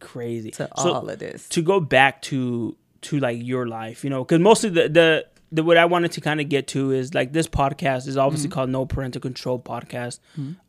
crazy. 0.00 0.50
to 0.52 0.68
So- 0.76 0.92
all 0.92 1.08
of 1.08 1.18
this. 1.18 1.48
to 1.50 1.62
go 1.62 1.80
back 1.80 2.22
to 2.22 2.76
to 3.02 3.18
like 3.18 3.38
your 3.42 3.66
life, 3.66 4.04
you 4.04 4.10
know, 4.10 4.24
because 4.24 4.40
mostly 4.40 4.70
the 4.70 4.88
the 4.88 5.26
the 5.50 5.62
what 5.64 5.76
I 5.76 5.84
wanted 5.84 6.12
to 6.12 6.20
kind 6.20 6.40
of 6.40 6.48
get 6.48 6.68
to 6.68 6.92
is 6.92 7.14
like 7.14 7.32
this 7.32 7.48
podcast 7.48 8.06
is 8.06 8.16
obviously 8.16 8.48
called 8.48 8.70
No 8.70 8.86
Parental 8.86 9.20
Control 9.20 9.58
Podcast. 9.58 10.20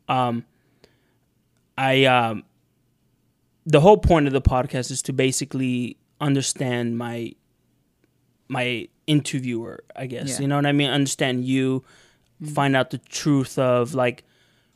Um, 0.08 0.44
I 1.78 2.04
um, 2.04 2.42
the 3.64 3.80
whole 3.80 3.96
point 3.96 4.26
of 4.26 4.32
the 4.32 4.42
podcast 4.42 4.90
is 4.90 5.00
to 5.02 5.12
basically 5.12 5.96
understand 6.20 6.98
my 6.98 7.34
my 8.48 8.88
interviewer, 9.06 9.84
I 9.96 10.06
guess. 10.06 10.28
Yeah. 10.36 10.40
You 10.42 10.48
know 10.48 10.56
what 10.56 10.66
I 10.66 10.72
mean? 10.72 10.90
Understand 10.90 11.44
you, 11.44 11.82
find 12.52 12.74
out 12.76 12.90
the 12.90 12.98
truth 12.98 13.58
of 13.58 13.94
like 13.94 14.24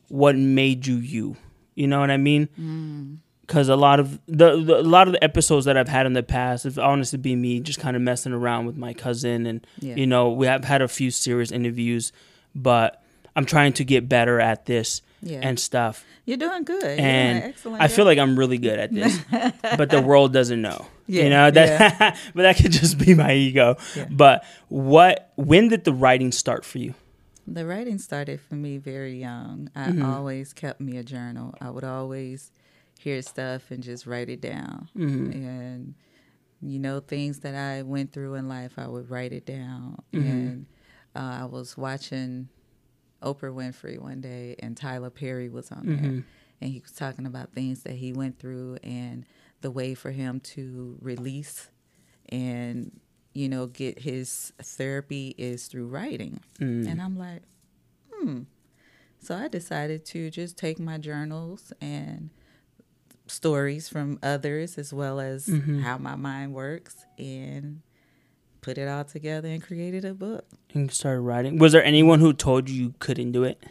what 0.08 0.36
made 0.36 0.86
you 0.86 0.96
you. 0.96 1.36
You 1.74 1.86
know 1.86 2.00
what 2.00 2.10
I 2.10 2.16
mean? 2.16 2.48
Mm. 2.60 3.18
Because 3.46 3.68
a 3.68 3.76
lot 3.76 3.98
of 3.98 4.18
the, 4.26 4.60
the 4.62 4.80
a 4.80 4.82
lot 4.82 5.06
of 5.08 5.12
the 5.12 5.24
episodes 5.24 5.64
that 5.64 5.76
I've 5.78 5.88
had 5.88 6.04
in 6.04 6.12
the 6.12 6.22
past, 6.22 6.66
if 6.66 6.78
honestly 6.78 7.18
be 7.18 7.34
me, 7.34 7.60
just 7.60 7.78
kind 7.80 7.96
of 7.96 8.02
messing 8.02 8.32
around 8.32 8.66
with 8.66 8.76
my 8.76 8.92
cousin, 8.92 9.46
and 9.46 9.66
Yeah. 9.80 9.94
you 9.94 10.06
know 10.06 10.30
we 10.32 10.46
have 10.46 10.64
had 10.64 10.82
a 10.82 10.88
few 10.88 11.10
serious 11.10 11.50
interviews, 11.50 12.12
but 12.54 13.02
I'm 13.34 13.46
trying 13.46 13.72
to 13.74 13.84
get 13.84 14.06
better 14.08 14.38
at 14.38 14.66
this 14.66 15.00
Yeah. 15.22 15.40
and 15.42 15.58
stuff. 15.58 16.04
You're 16.26 16.36
doing 16.36 16.64
good. 16.64 16.82
You're 16.82 16.96
doing 16.96 17.00
And 17.00 17.44
excellent 17.44 17.80
I 17.82 17.88
feel 17.88 18.04
like 18.04 18.18
I'm 18.18 18.38
really 18.38 18.58
good 18.58 18.78
at 18.78 18.92
this, 18.92 19.18
but 19.78 19.88
the 19.88 20.02
world 20.02 20.34
doesn't 20.34 20.60
know. 20.60 20.84
you 21.06 21.30
know 21.30 21.50
that, 21.50 22.18
but 22.34 22.42
that 22.42 22.56
could 22.58 22.72
just 22.72 22.98
be 22.98 23.14
my 23.14 23.32
ego. 23.32 23.76
Yeah. 23.96 24.08
But 24.10 24.44
what? 24.68 25.32
When 25.36 25.68
did 25.68 25.84
the 25.84 25.92
writing 25.94 26.32
start 26.32 26.66
for 26.66 26.76
you? 26.78 26.92
The 27.54 27.66
writing 27.66 27.98
started 27.98 28.40
for 28.40 28.54
me 28.54 28.78
very 28.78 29.18
young. 29.18 29.70
I 29.74 29.88
Mm-hmm. 29.88 30.04
always 30.04 30.52
kept 30.52 30.80
me 30.80 30.96
a 30.98 31.02
journal. 31.02 31.54
I 31.60 31.70
would 31.70 31.84
always 31.84 32.52
hear 32.98 33.22
stuff 33.22 33.70
and 33.70 33.82
just 33.82 34.06
write 34.06 34.28
it 34.28 34.40
down. 34.40 34.88
Mm-hmm. 34.96 35.32
And, 35.32 35.94
you 36.60 36.78
know, 36.78 37.00
things 37.00 37.40
that 37.40 37.54
I 37.54 37.82
went 37.82 38.12
through 38.12 38.34
in 38.34 38.48
life, 38.48 38.74
I 38.76 38.86
would 38.88 39.10
write 39.10 39.32
it 39.32 39.46
down. 39.46 39.98
Mm-hmm. 40.12 40.28
And 40.28 40.66
uh, 41.16 41.38
I 41.42 41.44
was 41.46 41.76
watching 41.76 42.48
Oprah 43.22 43.52
Winfrey 43.54 43.98
one 43.98 44.20
day, 44.20 44.54
and 44.58 44.76
Tyler 44.76 45.10
Perry 45.10 45.48
was 45.48 45.70
on 45.72 45.84
Mm-hmm. 45.84 46.02
there. 46.14 46.24
And 46.60 46.70
he 46.72 46.80
was 46.80 46.90
talking 46.92 47.24
about 47.26 47.52
things 47.52 47.84
that 47.84 47.94
he 47.94 48.12
went 48.12 48.38
through 48.40 48.78
and 48.82 49.24
the 49.60 49.70
way 49.70 49.94
for 49.94 50.10
him 50.10 50.40
to 50.40 50.98
release 51.00 51.70
and 52.30 53.00
you 53.38 53.48
know 53.48 53.66
get 53.66 54.00
his 54.00 54.52
therapy 54.62 55.34
is 55.38 55.66
through 55.68 55.86
writing 55.86 56.40
Mm. 56.60 56.88
and 56.90 57.00
i'm 57.00 57.16
like 57.16 57.42
hmm 58.12 58.40
so 59.20 59.34
i 59.36 59.46
decided 59.48 60.04
to 60.06 60.30
just 60.30 60.56
take 60.58 60.78
my 60.80 60.98
journals 60.98 61.72
and 61.80 62.30
stories 63.26 63.88
from 63.88 64.18
others 64.22 64.76
as 64.78 64.92
well 64.92 65.20
as 65.20 65.46
Mm-hmm. 65.46 65.80
how 65.82 65.98
my 65.98 66.16
mind 66.16 66.52
works 66.54 66.96
and 67.18 67.82
put 68.60 68.76
it 68.76 68.88
all 68.88 69.04
together 69.04 69.48
and 69.48 69.62
created 69.62 70.04
a 70.04 70.14
book 70.14 70.44
And 70.74 70.90
started 70.90 71.20
writing. 71.20 71.58
Was 71.58 71.72
there 71.72 71.84
anyone 71.84 72.18
who 72.20 72.32
told 72.32 72.68
you 72.68 72.76
you 72.84 72.94
couldn't 72.98 73.32
do 73.32 73.44
it? 73.44 73.62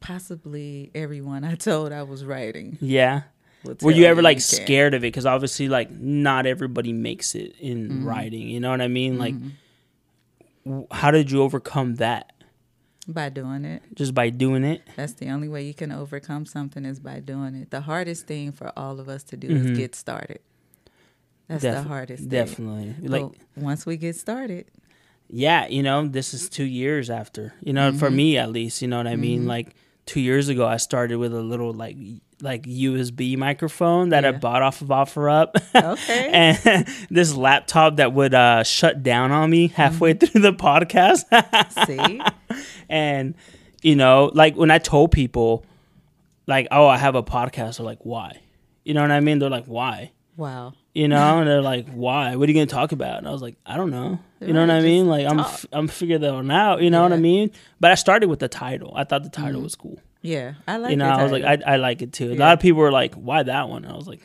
possibly 0.00 0.90
everyone 0.94 1.42
i 1.44 1.54
told 1.56 1.90
i 1.92 2.02
was 2.02 2.24
writing 2.24 2.78
Yeah. 2.80 3.22
Will 3.64 3.76
Were 3.82 3.90
you 3.92 4.04
ever 4.06 4.22
like 4.22 4.40
scared 4.40 4.94
of 4.94 5.02
it? 5.02 5.08
Because 5.08 5.26
obviously, 5.26 5.68
like 5.68 5.90
not 5.90 6.46
everybody 6.46 6.92
makes 6.92 7.34
it 7.34 7.54
in 7.60 7.88
Mm-hmm. 7.88 8.06
writing. 8.08 8.48
You 8.48 8.60
know 8.60 8.70
what 8.70 8.80
I 8.80 8.88
mean? 8.88 9.18
Like, 9.18 9.34
w- 10.64 10.86
how 10.90 11.10
did 11.10 11.30
you 11.30 11.42
overcome 11.42 11.96
that? 11.96 12.32
by 13.10 13.30
doing 13.30 13.64
it 13.64 13.82
Just 13.94 14.12
by 14.12 14.28
doing 14.28 14.64
it? 14.64 14.82
That's 14.94 15.14
the 15.14 15.30
only 15.30 15.48
way 15.48 15.64
you 15.66 15.72
can 15.72 15.90
overcome 15.90 16.44
something 16.44 16.84
is 16.84 17.00
by 17.00 17.20
doing 17.20 17.54
it. 17.54 17.70
The 17.70 17.80
hardest 17.80 18.26
thing 18.26 18.52
for 18.52 18.70
all 18.76 19.00
of 19.00 19.08
us 19.08 19.22
to 19.24 19.36
do 19.38 19.48
Mhm. 19.48 19.70
is 19.70 19.78
get 19.78 19.94
started. 19.94 20.40
That's 21.48 21.62
Def- 21.62 21.74
the 21.74 21.82
hardest 21.88 22.20
thing. 22.24 22.28
Definitely. 22.28 22.94
Like, 23.08 23.22
But 23.54 23.62
once 23.62 23.86
we 23.86 23.96
get 23.96 24.14
started, 24.16 24.66
yeah, 25.30 25.66
you 25.68 25.82
know, 25.82 26.06
this 26.06 26.34
is 26.34 26.50
two 26.50 26.64
years 26.66 27.08
after. 27.08 27.54
You 27.62 27.72
know, 27.72 27.88
Mm-hmm. 27.88 27.98
for 27.98 28.10
me 28.10 28.36
at 28.36 28.52
least. 28.52 28.82
You 28.82 28.88
know 28.88 28.98
what 28.98 29.06
I 29.06 29.16
mean? 29.16 29.46
Like 29.46 29.74
two 30.04 30.20
years 30.20 30.50
ago, 30.50 30.66
I 30.66 30.76
started 30.76 31.16
with 31.16 31.32
a 31.32 31.40
little 31.40 31.72
like 31.72 31.96
like 32.40 32.62
USB 32.64 33.36
microphone 33.36 34.10
that 34.10 34.24
I 34.24 34.32
bought 34.32 34.62
off 34.62 34.80
of 34.80 34.88
OfferUp. 34.88 35.54
Okay. 35.74 36.30
and 36.32 36.86
this 37.10 37.34
laptop 37.34 37.96
that 37.96 38.12
would 38.12 38.34
uh, 38.34 38.62
shut 38.62 39.02
down 39.02 39.32
on 39.32 39.50
me 39.50 39.68
halfway 39.68 40.14
Mm-hmm. 40.14 40.26
through 40.26 40.40
the 40.42 40.52
podcast. 40.52 41.24
See? 41.86 42.20
and 42.88 43.34
you 43.82 43.96
know, 43.96 44.30
like 44.34 44.56
when 44.56 44.70
I 44.70 44.78
told 44.78 45.12
people, 45.12 45.64
like, 46.46 46.68
oh, 46.70 46.86
I 46.86 46.96
have 46.96 47.14
a 47.14 47.22
podcast, 47.22 47.76
they're 47.78 47.86
like, 47.86 48.04
why? 48.04 48.40
You 48.84 48.94
know 48.94 49.02
what 49.02 49.10
I 49.10 49.20
mean? 49.20 49.38
They're 49.38 49.50
like, 49.50 49.66
why? 49.66 50.12
Wow. 50.36 50.74
You 50.94 51.06
know, 51.08 51.38
and 51.40 51.48
they're 51.48 51.62
like, 51.62 51.88
"Why? 51.92 52.34
What 52.34 52.48
are 52.48 52.52
you 52.52 52.54
gonna 52.58 52.66
talk 52.66 52.90
about?" 52.90 53.18
And 53.18 53.28
I 53.28 53.30
was 53.30 53.40
like, 53.42 53.54
"I 53.64 53.76
don't 53.76 53.90
know." 53.90 54.18
You 54.40 54.52
know 54.52 54.62
what 54.62 54.70
I 54.70 54.80
mean? 54.80 55.06
Like, 55.06 55.26
I'm 55.26 55.36
talk. 55.36 55.46
f- 55.46 55.66
I'm 55.70 55.86
figuring 55.86 56.22
that 56.22 56.32
one 56.32 56.50
out. 56.50 56.82
You 56.82 56.90
know 56.90 57.02
what 57.02 57.12
I 57.12 57.18
mean? 57.18 57.52
But 57.78 57.92
I 57.92 57.94
started 57.94 58.28
with 58.28 58.40
the 58.40 58.48
title. 58.48 58.92
I 58.96 59.04
thought 59.04 59.22
the 59.22 59.28
title 59.30 59.56
Mm-hmm. 59.56 59.62
was 59.64 59.74
cool. 59.76 60.00
Yeah. 60.22 60.54
I 60.66 60.76
like 60.78 60.90
you 60.90 60.96
know, 60.96 61.08
I 61.08 61.22
was 61.22 61.32
like. 61.32 61.44
I, 61.44 61.58
I 61.66 61.76
like 61.76 62.02
it 62.02 62.12
too. 62.12 62.32
A 62.32 62.34
lot 62.34 62.52
of 62.54 62.60
people 62.60 62.80
were 62.80 62.90
like, 62.92 63.14
"Why 63.14 63.42
that 63.42 63.68
one?" 63.68 63.84
And 63.84 63.92
I 63.92 63.96
was 63.96 64.08
like, 64.08 64.20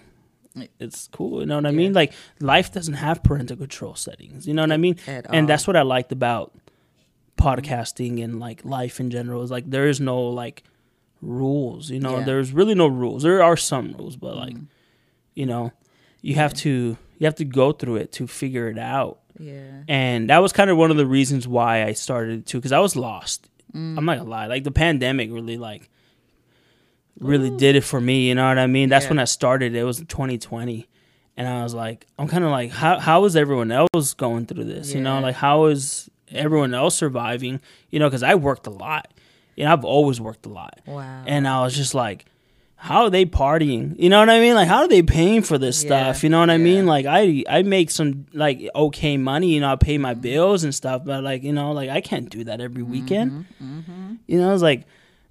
"It's 0.79 1.08
cool." 1.12 1.39
You 1.41 1.45
know 1.45 1.56
what 1.58 1.65
I 1.67 1.71
mean? 1.71 1.93
Like, 1.93 2.13
life 2.39 2.71
doesn't 2.71 2.95
have 2.95 3.21
parental 3.23 3.58
control 3.58 3.95
settings. 3.95 4.47
You 4.47 4.53
know 4.56 4.63
what 4.63 4.71
I 4.71 4.77
mean? 4.77 4.97
At 5.08 5.27
and 5.34 5.47
that's 5.47 5.67
what 5.67 5.75
I 5.75 5.84
liked 5.84 6.12
about 6.12 6.51
podcasting 7.38 8.23
and 8.23 8.39
like 8.39 8.63
life 8.65 8.99
in 8.99 9.10
general. 9.10 9.41
Is 9.43 9.51
like 9.51 9.69
there 9.69 9.88
is 9.88 9.99
no 9.99 10.21
like 10.21 10.63
rules. 11.21 11.89
You 11.89 11.99
know, 11.99 12.19
Yeah. 12.19 12.25
there's 12.25 12.51
really 12.51 12.75
no 12.75 12.88
rules. 12.88 13.23
There 13.23 13.41
are 13.43 13.58
some 13.58 13.93
rules, 13.93 14.15
but 14.15 14.36
like, 14.36 14.53
Mm-hmm. 14.53 14.63
you 15.36 15.45
know, 15.45 15.71
you 16.21 16.36
have 16.36 16.53
to 16.56 16.97
you 17.19 17.25
have 17.25 17.36
to 17.36 17.45
go 17.45 17.71
through 17.71 17.97
it 17.97 18.12
to 18.13 18.27
figure 18.27 18.67
it 18.69 18.77
out. 18.77 19.19
yeah. 19.39 19.84
And 19.88 20.29
that 20.29 20.39
was 20.39 20.51
kind 20.53 20.69
of 20.69 20.77
one 20.77 20.91
of 20.91 20.97
the 20.97 21.06
reasons 21.06 21.47
why 21.47 21.84
I 21.84 21.93
started 21.93 22.45
to, 22.47 22.58
because 22.58 22.71
I 22.71 22.79
was 22.79 22.95
lost. 22.95 23.49
Mm. 23.75 23.97
I'm 23.97 24.05
not 24.05 24.17
gonna 24.19 24.29
lie, 24.29 24.47
like 24.47 24.63
the 24.63 24.71
pandemic 24.71 25.31
really 25.31 25.57
like 25.57 25.89
really 27.19 27.49
did 27.57 27.75
it 27.75 27.83
for 27.83 27.99
me. 28.01 28.27
You 28.27 28.36
know 28.36 28.47
what 28.47 28.57
I 28.59 28.67
mean? 28.67 28.89
That's 28.89 29.05
Yeah. 29.05 29.09
when 29.12 29.19
I 29.19 29.25
started. 29.25 29.75
It 29.75 29.83
was 29.83 29.97
2020, 29.99 30.88
and 31.38 31.47
I 31.47 31.63
was 31.63 31.73
like, 31.73 32.05
I'm 32.17 32.27
kind 32.27 32.43
of 32.43 32.51
like, 32.51 32.71
how 32.71 32.99
how 32.99 33.25
is 33.25 33.36
everyone 33.36 33.71
else 33.71 34.13
going 34.15 34.45
through 34.45 34.65
this? 34.65 34.93
You 34.93 35.01
know, 35.01 35.19
like 35.19 35.36
how 35.36 35.65
is 35.65 36.09
everyone 36.31 36.73
else 36.73 36.95
surviving? 36.95 37.59
You 37.89 37.99
know, 37.99 38.07
because 38.09 38.23
I 38.23 38.36
worked 38.36 38.67
a 38.67 38.71
lot. 38.71 39.13
You 39.55 39.65
know, 39.65 39.73
I've 39.73 39.86
always 39.86 40.19
worked 40.19 40.45
a 40.47 40.49
lot, 40.49 40.81
Wow. 40.88 41.23
and 41.27 41.47
I 41.47 41.62
was 41.62 41.75
just 41.75 41.93
like. 41.95 42.25
How 42.83 43.03
are 43.03 43.09
they 43.09 43.25
partying? 43.25 43.95
You 43.97 44.09
know 44.09 44.19
what 44.19 44.29
I 44.29 44.41
mean? 44.41 44.55
Like, 44.55 44.67
how 44.67 44.79
are 44.79 44.89
they 44.89 45.01
paying 45.03 45.41
for 45.41 45.57
this 45.57 45.81
Yeah, 45.81 45.87
stuff? 46.11 46.21
You 46.23 46.29
know 46.29 46.39
what 46.41 46.49
I 46.49 46.57
mean? 46.57 46.85
Like, 46.85 47.05
I 47.05 47.43
I 47.47 47.63
make 47.63 47.89
some 47.89 48.25
like 48.33 48.59
okay 48.75 49.15
money. 49.15 49.53
You 49.53 49.61
know, 49.61 49.71
I 49.71 49.77
pay 49.77 49.93
Mm-hmm. 49.95 50.01
my 50.01 50.13
bills 50.15 50.65
and 50.65 50.75
stuff, 50.75 51.03
but 51.05 51.23
like, 51.23 51.43
you 51.43 51.53
know, 51.53 51.71
like 51.71 51.89
I 51.89 52.01
can't 52.01 52.29
do 52.29 52.43
that 52.43 52.59
every 52.59 52.83
weekend. 52.83 53.45
Mm-hmm. 53.63 54.15
You 54.27 54.37
know, 54.39 54.53
it's 54.53 54.61
like, 54.61 54.83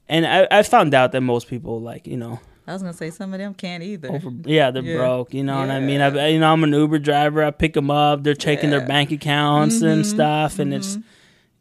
and 0.09 0.27
I, 0.27 0.49
I 0.51 0.63
found 0.63 0.95
out 0.95 1.13
that 1.13 1.21
most 1.21 1.47
people 1.47 1.79
like, 1.81 2.07
you 2.07 2.17
know, 2.17 2.41
I 2.67 2.73
was 2.73 2.81
gonna 2.81 2.95
say 2.95 3.11
some 3.11 3.35
of 3.35 3.39
them 3.39 3.53
can't 3.53 3.83
either. 3.83 4.09
over 4.11 4.31
yeah 4.47 4.71
they're 4.71 4.83
Yeah. 4.83 4.97
broke. 4.97 5.35
You 5.35 5.45
know 5.45 5.59
what 5.61 5.69
I 5.71 5.81
mean? 5.81 6.01
I 6.01 6.29
you 6.29 6.39
know 6.41 6.51
I'm 6.53 6.65
an 6.65 6.73
Uber 6.73 7.01
driver. 7.01 7.45
I 7.45 7.51
pick 7.51 7.75
them 7.75 7.91
up. 7.91 8.23
They're 8.23 8.35
checking 8.35 8.71
their 8.71 8.87
bank 8.87 9.11
accounts 9.13 9.83
and 9.83 10.05
Mhm, 10.05 10.07
stuff, 10.07 10.59
and 10.59 10.73
it's 10.73 10.97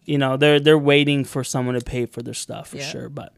you 0.05 0.17
know 0.17 0.37
they're 0.37 0.61
they're 0.61 0.77
waiting 0.93 1.25
for 1.25 1.43
someone 1.43 1.75
to 1.75 1.83
pay 1.83 2.05
for 2.05 2.21
their 2.21 2.33
stuff 2.33 2.69
for 2.69 2.77
Yeah. 2.77 2.85
sure. 2.91 3.09
But 3.09 3.33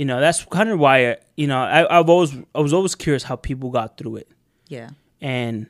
you 0.00 0.06
know 0.06 0.18
that's 0.18 0.44
kind 0.46 0.70
of 0.70 0.78
why 0.78 1.18
you 1.36 1.46
know 1.46 1.58
I, 1.58 1.98
I've 1.98 2.08
always 2.08 2.32
I 2.54 2.60
was 2.60 2.72
always 2.72 2.94
curious 2.94 3.22
how 3.22 3.36
people 3.36 3.68
got 3.70 3.98
through 3.98 4.16
it, 4.22 4.28
yeah. 4.68 4.88
and 5.20 5.66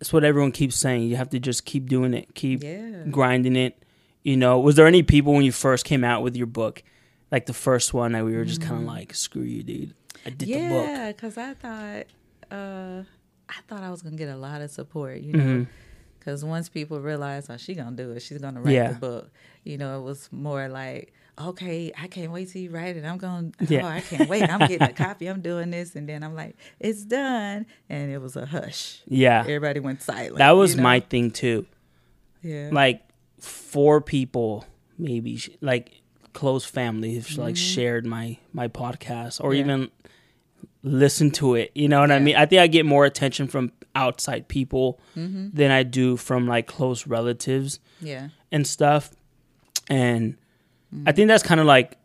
it's 0.00 0.12
what 0.12 0.24
everyone 0.24 0.52
keeps 0.52 0.76
saying. 0.76 1.02
You 1.02 1.16
have 1.16 1.30
to 1.30 1.38
just 1.38 1.64
keep 1.64 1.88
doing 1.88 2.14
it, 2.14 2.34
keep 2.34 2.62
Yeah. 2.62 3.04
grinding 3.10 3.56
it. 3.56 3.82
You 4.22 4.36
know, 4.36 4.60
was 4.60 4.74
there 4.76 4.86
any 4.86 5.02
people 5.02 5.32
when 5.34 5.44
you 5.44 5.52
first 5.52 5.84
came 5.84 6.04
out 6.04 6.22
with 6.22 6.36
your 6.36 6.46
book, 6.46 6.82
like 7.30 7.46
the 7.46 7.54
first 7.54 7.94
one, 7.94 8.12
that 8.12 8.24
we 8.24 8.36
were 8.36 8.44
just 8.44 8.60
kind 8.60 8.80
of 8.82 8.86
like, 8.86 9.14
"Screw 9.14 9.42
you, 9.42 9.62
dude! 9.62 9.94
I 10.24 10.30
did 10.30 10.48
the 10.48 10.54
book." 10.68 10.86
Mm. 10.86 10.96
Yeah, 10.96 11.12
because 11.12 11.38
I 11.38 11.54
thought 11.54 12.06
uh, 12.50 13.02
I 13.48 13.60
thought 13.68 13.82
I 13.82 13.90
was 13.90 14.02
gonna 14.02 14.16
get 14.16 14.28
a 14.28 14.36
lot 14.36 14.60
of 14.62 14.70
support, 14.70 15.20
you 15.20 15.32
know. 15.32 15.44
Mhm. 15.44 15.66
Because 16.18 16.44
once 16.44 16.68
people 16.68 17.00
realize, 17.00 17.48
oh, 17.50 17.56
she 17.56 17.74
gonna 17.74 17.96
do 17.96 18.10
it, 18.12 18.20
she's 18.20 18.38
gonna 18.38 18.60
write 18.60 18.74
Yeah. 18.74 18.92
the 18.92 18.98
book. 18.98 19.30
You 19.64 19.78
know, 19.78 20.00
it 20.00 20.02
was 20.02 20.28
more 20.32 20.68
like, 20.68 21.12
okay, 21.38 21.92
I 22.00 22.06
can't 22.06 22.32
wait 22.32 22.50
till 22.50 22.62
you 22.62 22.70
write 22.70 22.96
it. 22.96 23.04
I'm 23.04 23.18
going, 23.18 23.54
Yeah. 23.68 23.84
oh, 23.84 23.88
I 23.88 24.00
can't 24.00 24.28
wait. 24.28 24.42
I'm 24.48 24.60
getting 24.60 24.82
a 24.82 24.92
copy. 24.92 25.26
I'm 25.26 25.40
doing 25.42 25.70
this, 25.70 25.94
and 25.96 26.08
then 26.08 26.22
I'm 26.22 26.34
like, 26.34 26.56
it's 26.80 27.04
done, 27.04 27.66
and 27.88 28.10
it 28.10 28.18
was 28.18 28.36
a 28.36 28.46
hush. 28.46 29.02
Yeah, 29.06 29.40
Everybody 29.40 29.80
went 29.80 30.02
silent. 30.02 30.38
that 30.38 30.52
was 30.52 30.72
you 30.72 30.76
know? 30.78 30.82
my 30.84 31.00
thing 31.00 31.30
too. 31.30 31.66
yeah. 32.42 32.70
Like 32.72 33.02
four 33.40 34.00
people, 34.00 34.64
maybe 34.98 35.40
like 35.60 36.00
close 36.32 36.64
family, 36.64 37.14
have 37.16 37.36
like 37.38 37.56
shared 37.56 38.06
my 38.06 38.38
my 38.52 38.68
podcast 38.68 39.40
or 39.42 39.50
Mm-hmm. 39.50 39.68
Yeah. 39.68 39.74
even 39.76 39.90
listened 40.82 41.34
to 41.34 41.54
it. 41.56 41.72
You 41.74 41.88
know 41.88 42.00
what 42.00 42.10
I 42.12 42.18
mean? 42.18 42.36
I 42.36 42.46
think 42.46 42.60
I 42.60 42.66
get 42.66 42.86
more 42.86 43.04
attention 43.04 43.48
from 43.48 43.72
outside 43.94 44.46
people 44.48 45.00
Mm-hmm. 45.16 45.48
than 45.54 45.70
I 45.70 45.82
do 45.82 46.16
from 46.16 46.46
like 46.46 46.66
close 46.66 47.06
relatives. 47.06 47.80
yeah. 48.00 48.28
and 48.52 48.66
stuff. 48.66 49.10
And 49.88 50.36
I 51.06 51.12
think 51.12 51.28
that's 51.28 51.42
kind 51.42 51.60
of 51.60 51.66
like 51.66 51.96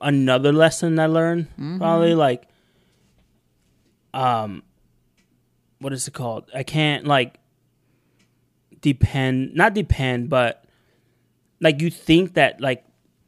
another 0.00 0.52
lesson 0.52 0.98
I 0.98 1.06
learned. 1.06 1.46
Probably 1.78 2.14
like, 2.14 2.44
um, 4.14 4.62
what 5.78 5.92
is 5.92 6.08
it 6.08 6.14
called? 6.14 6.50
I 6.54 6.62
can't 6.62 7.06
like 7.06 7.38
depend, 8.80 9.54
not 9.54 9.74
depend, 9.74 10.28
but 10.28 10.64
like 11.60 11.80
you 11.80 11.90
think 11.90 12.34
that 12.34 12.60
like 12.60 12.84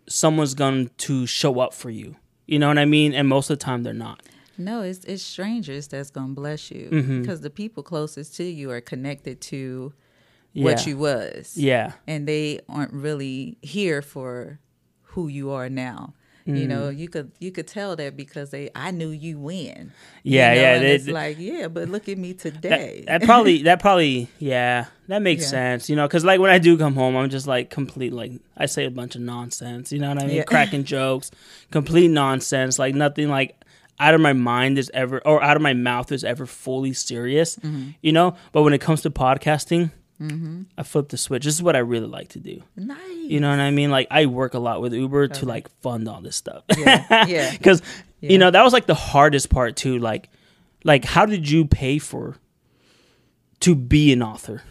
someone's 0.08 0.54
going 0.54 0.90
to 0.98 1.26
show 1.26 1.60
up 1.60 1.74
for 1.74 1.90
you. 1.90 2.16
You 2.46 2.58
know 2.58 2.68
what 2.68 2.78
I 2.78 2.84
mean? 2.84 3.14
And 3.14 3.28
most 3.28 3.50
of 3.50 3.58
the 3.58 3.64
time 3.64 3.82
they're 3.82 3.92
not. 3.92 4.22
No, 4.58 4.82
it's 4.82 5.04
it's 5.04 5.22
strangers 5.22 5.88
that's 5.88 6.10
gonna 6.10 6.34
bless 6.34 6.70
you 6.70 6.88
Mhm. 6.90 7.22
because 7.22 7.40
the 7.40 7.48
people 7.50 7.82
closest 7.82 8.34
to 8.36 8.44
you 8.44 8.70
are 8.70 8.80
connected 8.80 9.40
to 9.42 9.92
Yeah. 10.52 10.64
what 10.64 10.86
you 10.86 10.96
was. 10.96 11.56
Yeah. 11.56 11.92
and 12.06 12.26
they 12.26 12.60
aren't 12.68 12.92
really 12.92 13.56
here 13.62 14.02
for 14.02 14.58
who 15.02 15.28
you 15.28 15.50
are 15.50 15.68
now. 15.68 16.14
Mm. 16.46 16.58
You 16.58 16.66
know, 16.68 16.88
you 16.88 17.06
could 17.08 17.32
you 17.38 17.52
could 17.52 17.66
tell 17.68 17.94
that 17.96 18.16
because 18.16 18.50
they 18.50 18.70
I 18.74 18.90
knew 18.92 19.10
you 19.10 19.38
when. 19.38 19.92
Yeah, 20.22 20.52
you 20.52 20.56
know, 20.56 20.62
yeah, 20.62 20.74
And 20.74 20.84
they- 20.84 20.94
it's 20.94 21.06
like 21.06 21.36
yeah, 21.38 21.68
but 21.68 21.88
look 21.90 22.08
at 22.08 22.16
me 22.18 22.32
today. 22.32 23.04
That, 23.06 23.20
that 23.20 23.26
probably 23.26 23.62
that 23.64 23.78
probably 23.78 24.28
yeah 24.38 24.86
that 25.08 25.20
makes 25.22 25.42
Yeah. 25.44 25.48
sense 25.50 25.90
you 25.90 25.96
know 25.96 26.06
because 26.08 26.24
like 26.24 26.40
when 26.40 26.50
I 26.50 26.58
do 26.58 26.78
come 26.78 26.94
home 26.94 27.14
I'm 27.16 27.28
just 27.28 27.46
like 27.46 27.68
complete 27.70 28.12
like 28.14 28.32
I 28.56 28.66
say 28.66 28.86
a 28.86 28.90
bunch 28.90 29.14
of 29.16 29.20
nonsense 29.20 29.92
you 29.92 29.98
know 29.98 30.08
what 30.08 30.22
I 30.22 30.26
mean 30.26 30.36
Yeah. 30.36 30.44
cracking 30.44 30.84
jokes 30.96 31.30
complete 31.70 32.08
nonsense 32.08 32.78
like 32.78 32.94
nothing 32.94 33.28
like 33.28 33.56
out 34.00 34.14
of 34.14 34.20
my 34.22 34.32
mind 34.32 34.78
is 34.78 34.90
ever 34.94 35.20
or 35.26 35.42
out 35.42 35.56
of 35.56 35.62
my 35.62 35.74
mouth 35.74 36.10
is 36.10 36.24
ever 36.24 36.46
fully 36.46 36.94
serious 36.94 37.56
Mm-hmm. 37.56 37.90
you 38.00 38.12
know 38.12 38.34
but 38.52 38.62
when 38.62 38.72
it 38.72 38.80
comes 38.80 39.02
to 39.02 39.10
podcasting 39.10 39.90
I 40.76 40.82
flip 40.82 41.08
the 41.08 41.16
switch. 41.16 41.44
This 41.44 41.54
is 41.54 41.62
what 41.62 41.76
I 41.76 41.78
really 41.78 42.06
like 42.06 42.28
to 42.30 42.38
do. 42.40 42.62
Nice. 42.76 43.00
you 43.16 43.40
know 43.40 43.48
what 43.48 43.58
I 43.60 43.70
mean? 43.70 43.90
Like 43.90 44.06
I 44.10 44.26
work 44.26 44.52
a 44.54 44.58
lot 44.58 44.82
with 44.82 44.92
Uber 44.92 45.28
to 45.28 45.46
like 45.46 45.68
fund 45.80 46.06
all 46.08 46.20
this 46.20 46.36
stuff. 46.36 46.62
Yeah, 46.76 47.24
yeah. 47.26 47.50
because 47.56 47.80
Yeah. 48.20 48.30
you 48.32 48.38
know 48.38 48.50
that 48.50 48.62
was 48.62 48.72
like 48.74 48.84
the 48.86 48.94
hardest 48.94 49.48
part 49.48 49.76
too. 49.76 49.98
Like 49.98 50.28
like 50.84 51.04
how 51.06 51.24
did 51.24 51.48
you 51.48 51.64
pay 51.64 51.98
for 51.98 52.36
to 53.60 53.74
be 53.74 54.12
an 54.12 54.22
author? 54.22 54.62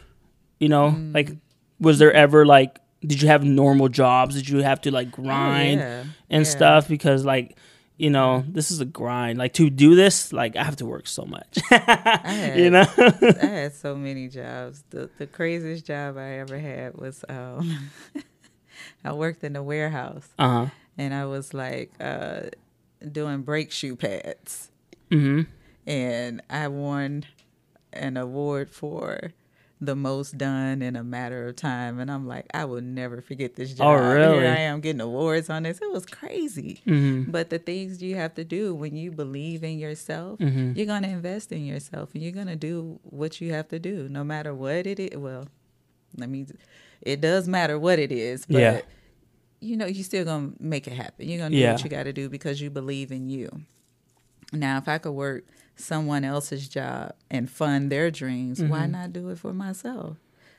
You 0.59 0.69
know? 0.69 0.91
Mm. 0.91 1.13
like 1.15 1.31
was 1.79 1.97
there 1.99 2.13
ever 2.13 2.45
like 2.45 2.77
did 3.01 3.21
you 3.21 3.27
have 3.29 3.43
normal 3.43 3.87
jobs? 3.89 4.35
Did 4.35 4.49
you 4.49 4.59
have 4.59 4.81
to 4.81 4.91
like 4.91 5.09
grind 5.11 5.79
Oh, 5.79 5.83
yeah, 5.83 6.03
and 6.29 6.45
yeah. 6.45 6.49
stuff? 6.51 6.87
Because 6.87 7.23
like 7.25 7.57
you 7.99 8.09
know 8.09 8.43
this 8.47 8.71
is 8.71 8.79
a 8.79 8.85
grind. 8.85 9.37
Like 9.37 9.53
to 9.53 9.69
do 9.69 9.93
this 9.93 10.31
like 10.33 10.55
i 10.55 10.63
have 10.63 10.77
to 10.77 10.85
work 10.85 11.05
so 11.07 11.25
much. 11.25 11.57
Had- 11.69 12.57
you 12.57 12.69
know? 12.71 12.85
I 12.97 13.45
had 13.45 13.73
so 13.75 13.95
many 13.95 14.27
jobs. 14.29 14.83
The 14.89 15.09
the 15.19 15.27
craziest 15.27 15.85
job 15.85 16.17
I 16.17 16.39
ever 16.39 16.57
had 16.57 16.97
was 16.97 17.23
um 17.29 17.89
I 19.03 19.13
worked 19.13 19.43
in 19.43 19.55
a 19.55 19.63
warehouse. 19.63 20.27
Uh-huh. 20.39 20.67
And 20.97 21.13
I 21.13 21.25
was 21.25 21.53
like 21.53 21.91
uh 21.99 22.49
doing 23.11 23.43
brake 23.43 23.71
shoe 23.71 23.95
pads. 23.95 24.71
hmm 25.11 25.43
and 25.87 26.41
I 26.49 26.67
won 26.67 27.25
an 27.93 28.15
award 28.17 28.69
for 28.69 29.33
the 29.81 29.95
most 29.95 30.37
done 30.37 30.81
in 30.81 30.95
a 30.97 31.03
matter 31.03 31.47
of 31.47 31.55
time. 31.55 31.99
And 31.99 32.11
I'm 32.11 32.27
like, 32.27 32.45
I 32.53 32.65
will 32.65 32.81
never 32.81 33.21
forget 33.21 33.55
this 33.55 33.73
job. 33.73 33.87
Oh, 33.87 33.93
really? 34.13 34.39
Here 34.43 34.47
I 34.51 34.59
am 34.59 34.81
getting 34.81 34.99
awards 34.99 35.49
on 35.49 35.63
this. 35.63 35.79
It 35.81 35.89
was 35.91 36.05
crazy. 36.05 36.81
hmm 36.83 37.23
But 37.31 37.49
the 37.49 37.59
things 37.59 38.01
you 38.03 38.15
have 38.17 38.35
to 38.35 38.43
do 38.43 38.75
when 38.75 38.95
you 38.97 39.11
believe 39.11 39.63
in 39.63 39.79
yourself, 39.79 40.39
Mhm. 40.39 40.75
you're 40.75 40.85
going 40.85 41.03
to 41.03 41.09
invest 41.09 41.51
in 41.53 41.65
yourself 41.65 42.09
and 42.13 42.21
you're 42.21 42.33
going 42.33 42.47
to 42.47 42.57
do 42.57 42.99
what 43.03 43.39
you 43.39 43.53
have 43.53 43.69
to 43.69 43.79
do, 43.79 44.07
no 44.09 44.23
matter 44.23 44.53
what 44.53 44.85
it 44.85 44.99
is. 44.99 45.17
Well, 45.17 45.47
let 46.17 46.27
me, 46.29 46.45
it 47.01 47.21
does 47.21 47.47
matter 47.47 47.79
what 47.79 47.99
it 47.99 48.11
is, 48.11 48.45
but 48.45 48.59
Yeah. 48.59 48.81
you 49.61 49.77
know, 49.77 49.85
you're 49.85 50.03
still 50.03 50.25
going 50.25 50.51
to 50.57 50.63
make 50.63 50.87
it 50.87 50.93
happen. 50.93 51.27
You're 51.29 51.37
going 51.39 51.51
to 51.51 51.57
do 51.57 51.61
Yeah. 51.61 51.71
what 51.73 51.83
you 51.85 51.89
got 51.89 52.03
to 52.03 52.13
do 52.13 52.27
because 52.27 52.59
you 52.59 52.69
believe 52.69 53.11
in 53.13 53.29
you. 53.29 53.49
Now, 54.51 54.77
if 54.77 54.87
I 54.89 54.97
could 54.97 55.11
work 55.11 55.45
someone 55.79 56.23
else's 56.23 56.67
job 56.67 57.13
and 57.31 57.49
fund 57.49 57.91
their 57.91 58.11
dreams, 58.11 58.61
why 58.61 58.81
Mm-hmm. 58.81 58.91
not 58.91 59.13
do 59.13 59.29
it 59.29 59.39
for 59.39 59.53
myself? 59.53 60.17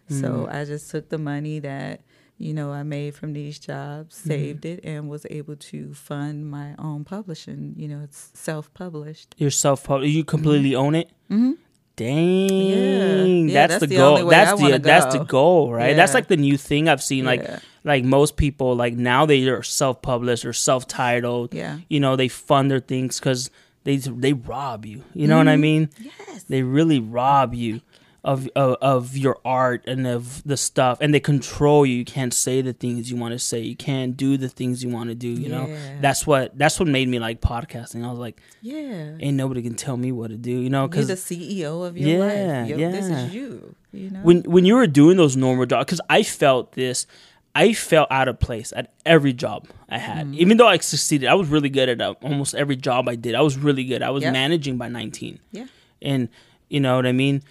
So 0.08 0.48
I 0.50 0.64
just 0.64 0.90
took 0.90 1.08
the 1.08 1.18
money 1.18 1.60
that 1.60 2.00
you 2.36 2.54
know, 2.54 2.72
I 2.72 2.82
made 2.84 3.14
from 3.14 3.34
these 3.34 3.58
jobs, 3.58 4.16
Mm-hmm. 4.18 4.28
saved 4.28 4.64
it, 4.64 4.80
and 4.82 5.08
was 5.10 5.26
able 5.30 5.56
to 5.56 5.92
fund 5.92 6.50
my 6.50 6.74
own 6.78 7.04
publishing. 7.04 7.74
You 7.76 7.86
know, 7.88 8.00
it's 8.02 8.30
self 8.34 8.72
published. 8.74 9.34
You're 9.38 9.50
self 9.50 9.84
published 9.84 10.14
You 10.14 10.24
completely 10.24 10.74
own 10.74 10.94
it. 10.94 11.10
Mhm. 11.30 11.58
Dang, 11.96 13.48
Yeah, 13.48 13.66
that's, 13.66 13.74
that's 13.74 13.80
the, 13.80 13.86
the 13.88 13.96
goal. 13.96 14.26
That's 14.28 14.50
the 14.58 14.62
wanna 14.62 14.78
that's 14.78 15.14
the 15.14 15.24
goal, 15.24 15.72
right? 15.72 15.94
That's 15.94 16.14
like 16.14 16.28
the 16.28 16.36
new 16.36 16.56
thing 16.56 16.88
I've 16.88 17.02
seen. 17.02 17.24
Like 17.24 17.42
Yeah. 17.42 17.58
like 17.84 18.04
most 18.04 18.36
people, 18.36 18.74
like 18.74 18.94
now 18.94 19.26
they 19.26 19.46
are 19.48 19.62
self 19.62 20.00
published 20.02 20.44
or 20.44 20.52
self 20.52 20.86
titled. 20.86 21.54
Yeah. 21.54 21.78
you 21.88 22.00
know 22.00 22.16
they 22.16 22.28
fund 22.28 22.70
their 22.70 22.80
things 22.80 23.18
because 23.18 23.50
they 23.84 23.96
they 23.96 24.32
rob 24.32 24.84
you. 24.86 25.04
You 25.14 25.26
know 25.26 25.38
what 25.38 25.48
I 25.48 25.54
mm-hmm. 25.54 25.60
mean? 25.60 25.90
Yes. 25.98 26.44
They 26.44 26.62
really 26.62 27.00
rob 27.00 27.54
you 27.54 27.80
of, 28.22 28.48
of 28.54 28.76
of 28.82 29.16
your 29.16 29.38
art 29.44 29.84
and 29.86 30.06
of 30.06 30.42
the 30.44 30.56
stuff, 30.56 30.98
and 31.00 31.14
they 31.14 31.20
control 31.20 31.86
you. 31.86 31.96
You 31.96 32.04
can't 32.04 32.34
say 32.34 32.60
the 32.60 32.72
things 32.72 33.10
you 33.10 33.16
want 33.16 33.32
to 33.32 33.38
say. 33.38 33.60
You 33.60 33.76
can't 33.76 34.16
do 34.16 34.36
the 34.36 34.48
things 34.48 34.84
you 34.84 34.90
want 34.90 35.08
to 35.08 35.14
do. 35.14 35.28
You 35.28 35.48
know, 35.48 35.76
that's 36.00 36.26
what 36.26 36.56
that's 36.58 36.78
what 36.78 36.88
made 36.88 37.08
me 37.08 37.18
like 37.18 37.40
podcasting. 37.40 38.04
I 38.04 38.10
was 38.10 38.18
like, 38.18 38.40
Yeah. 38.60 39.16
ain't 39.20 39.36
nobody 39.36 39.62
can 39.62 39.74
tell 39.74 39.96
me 39.96 40.12
what 40.12 40.30
to 40.30 40.36
do. 40.36 40.50
You 40.50 40.68
know, 40.68 40.82
You're 40.82 40.88
because 40.88 41.08
the 41.08 41.14
CEO 41.14 41.86
of 41.86 41.96
your 41.96 42.18
Yeah, 42.26 42.58
life. 42.60 42.68
Yo, 42.68 42.90
This 42.90 43.06
is 43.06 43.34
you. 43.34 43.74
You 43.92 44.10
know. 44.10 44.20
when 44.20 44.42
when 44.42 44.64
you 44.64 44.74
were 44.74 44.86
doing 44.86 45.16
those 45.16 45.36
normal 45.36 45.66
jobs, 45.66 45.86
because 45.86 46.00
I 46.08 46.22
felt 46.22 46.72
this, 46.72 47.06
I 47.54 47.72
felt 47.72 48.08
out 48.12 48.28
of 48.28 48.38
place 48.38 48.72
at 48.76 48.92
every 49.04 49.32
job 49.32 49.66
I 49.88 49.98
had. 49.98 50.26
Mm-hmm. 50.26 50.34
Even 50.40 50.56
though 50.56 50.68
I 50.68 50.78
succeeded, 50.78 51.28
I 51.28 51.34
was 51.34 51.48
really 51.48 51.68
good 51.68 51.88
at 51.88 52.00
uh, 52.00 52.14
almost 52.22 52.54
every 52.54 52.76
job 52.76 53.08
I 53.08 53.16
did. 53.16 53.34
I 53.34 53.40
was 53.40 53.56
really 53.58 53.84
good. 53.84 54.02
I 54.02 54.10
was 54.10 54.22
Yeah. 54.22 54.30
managing 54.32 54.76
by 54.78 54.88
nineteen. 54.88 55.40
yeah. 55.52 55.66
and 56.02 56.28
you 56.68 56.78
know 56.80 56.96
what 56.96 57.06
I 57.06 57.12
mean. 57.12 57.42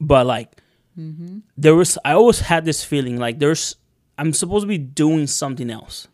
But 0.00 0.26
like, 0.26 0.50
Mm-hmm. 0.98 1.38
there 1.58 1.74
was 1.74 1.98
I 2.04 2.12
always 2.12 2.38
had 2.38 2.64
this 2.64 2.84
feeling 2.84 3.18
like 3.18 3.40
there's 3.40 3.74
I'm 4.16 4.32
supposed 4.32 4.62
to 4.62 4.68
be 4.68 4.78
doing 4.78 5.26
something 5.26 5.68
else, 5.68 6.06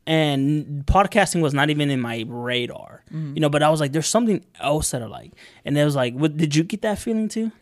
and 0.05 0.85
podcasting 0.85 1.43
was 1.43 1.55
not 1.55 1.71
even 1.71 1.89
in 1.91 2.01
my 2.01 2.25
radar, 2.27 3.05
Mm-hmm. 3.13 3.35
you 3.37 3.41
know. 3.41 3.49
But 3.49 3.63
I 3.63 3.71
was 3.71 3.79
like, 3.81 3.93
"There's 3.93 4.09
something 4.09 4.45
else 4.61 4.91
that 4.91 5.01
I 5.03 5.07
like," 5.07 5.31
and 5.65 5.79
it 5.79 5.85
was 5.85 5.95
like, 5.95 6.15
"What 6.15 6.37
did 6.37 6.57
you 6.57 6.65
get 6.65 6.83
that 6.83 6.99
feeling 6.99 7.29
too?" 7.29 7.53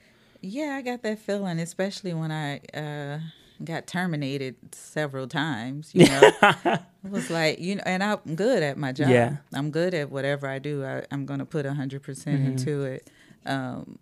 Yeah, 0.41 0.75
I 0.79 0.83
got 0.83 1.03
that 1.03 1.19
feeling, 1.19 1.59
especially 1.61 2.15
when 2.15 2.33
I 2.33 2.61
uh, 2.73 3.19
got 3.63 3.87
terminated 3.87 4.57
several 4.73 5.29
times. 5.29 5.91
You 5.93 6.07
know, 6.07 6.31
it 6.65 6.81
was 7.11 7.29
like 7.29 7.59
you 7.59 7.75
know, 7.75 7.83
and 7.85 8.03
I'm 8.03 8.21
good 8.37 8.63
at 8.63 8.79
my 8.79 8.93
job. 8.93 9.11
Yeah. 9.11 9.37
I'm 9.53 9.71
good 9.71 9.93
at 9.93 10.11
whatever 10.11 10.49
I 10.49 10.59
do. 10.59 10.83
I, 10.83 11.05
I'm 11.11 11.27
going 11.27 11.41
to 11.41 11.47
put 11.47 11.67
hundred 11.67 12.03
percent 12.03 12.43
into 12.47 12.85
it. 12.85 13.07
Um, 13.45 13.99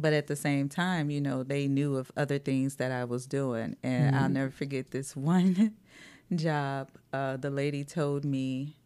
but 0.00 0.12
at 0.12 0.26
the 0.26 0.36
same 0.36 0.68
time, 0.68 1.10
you 1.10 1.20
know, 1.20 1.42
they 1.42 1.68
knew 1.68 1.96
of 1.96 2.10
other 2.16 2.38
things 2.38 2.76
that 2.76 2.90
I 2.92 3.04
was 3.04 3.26
doing, 3.26 3.76
and 3.82 4.14
I'll 4.14 4.28
never 4.28 4.50
forget 4.50 4.90
this 4.90 5.14
one 5.36 5.74
job. 6.34 6.88
Uh, 7.12 7.36
the 7.36 7.50
lady 7.50 7.84
told 7.84 8.24
me, 8.24 8.76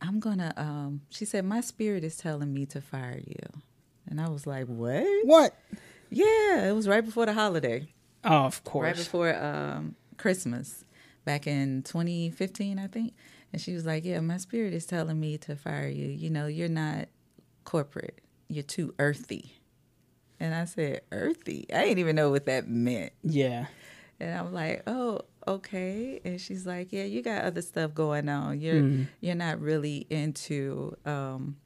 "I'm 0.00 0.20
gonna." 0.20 0.52
Um, 0.56 1.02
she 1.10 1.24
said, 1.24 1.44
"My 1.44 1.60
spirit 1.60 2.04
is 2.04 2.16
telling 2.16 2.52
me 2.52 2.66
to 2.66 2.80
fire 2.80 3.20
you," 3.26 3.60
and 4.08 4.20
I 4.20 4.28
was 4.28 4.46
like, 4.46 4.66
"What?" 4.66 5.04
What? 5.24 5.54
Yeah, 6.10 6.68
it 6.68 6.72
was 6.74 6.86
right 6.86 7.04
before 7.04 7.26
the 7.26 7.32
holiday, 7.32 7.88
Oh, 8.24 8.44
of 8.44 8.62
course. 8.64 8.84
right 8.84 8.96
before 8.96 9.34
um, 9.42 9.96
Christmas, 10.18 10.84
back 11.24 11.46
in 11.48 11.82
2015, 11.82 12.78
I 12.78 12.86
think. 12.86 13.12
And 13.52 13.60
she 13.60 13.72
was 13.74 13.84
like, 13.86 14.04
"Yeah, 14.04 14.20
my 14.20 14.36
spirit 14.36 14.72
is 14.74 14.86
telling 14.86 15.18
me 15.18 15.38
to 15.38 15.56
fire 15.56 15.88
you. 15.88 16.06
You 16.08 16.30
know, 16.30 16.46
you're 16.46 16.68
not 16.68 17.08
corporate. 17.64 18.20
You're 18.48 18.62
too 18.62 18.94
earthy." 18.98 19.52
And 20.40 20.54
I 20.54 20.64
said, 20.66 21.00
"Earthy? 21.12 21.66
I 21.72 21.84
didn't 21.84 21.98
even 21.98 22.16
know 22.16 22.30
what 22.30 22.46
that 22.46 22.68
meant." 22.68 23.12
Yeah. 23.22 23.66
And 24.20 24.38
I'm 24.38 24.52
like, 24.52 24.82
"Oh, 24.86 25.20
okay." 25.48 26.20
And 26.24 26.40
she's 26.40 26.66
like, 26.66 26.92
"Yeah, 26.92 27.04
you 27.04 27.22
got 27.22 27.44
other 27.44 27.62
stuff 27.62 27.94
going 27.94 28.28
on. 28.28 28.60
You're 28.60 28.82
Mm-hmm. 28.82 29.02
you're 29.20 29.34
not 29.34 29.60
really 29.60 30.06
into 30.10 30.96
um, 31.04 31.56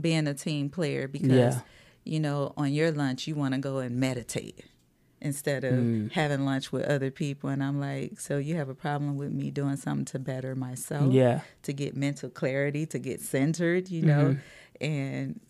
being 0.00 0.26
a 0.26 0.34
team 0.34 0.70
player 0.70 1.08
because 1.08 1.30
Yeah. 1.56 1.60
you 2.04 2.20
know 2.20 2.52
on 2.56 2.72
your 2.72 2.90
lunch 2.92 3.26
you 3.26 3.34
want 3.34 3.54
to 3.54 3.60
go 3.60 3.78
and 3.78 3.96
meditate 3.96 4.64
instead 5.20 5.64
of 5.64 5.74
Mm. 5.74 6.10
having 6.12 6.44
lunch 6.44 6.72
with 6.72 6.84
other 6.84 7.10
people." 7.10 7.50
And 7.50 7.62
I'm 7.62 7.78
like, 7.80 8.18
"So 8.20 8.38
you 8.38 8.54
have 8.56 8.68
a 8.68 8.74
problem 8.74 9.16
with 9.16 9.32
me 9.32 9.50
doing 9.50 9.76
something 9.76 10.04
to 10.06 10.18
better 10.18 10.54
myself? 10.54 11.12
Yeah. 11.12 11.40
to 11.62 11.72
get 11.72 11.96
mental 11.96 12.30
clarity, 12.30 12.86
to 12.86 12.98
get 12.98 13.20
centered, 13.20 13.88
you 13.90 14.02
know?" 14.02 14.24
Mm-hmm. 14.80 14.84
And 14.84 15.40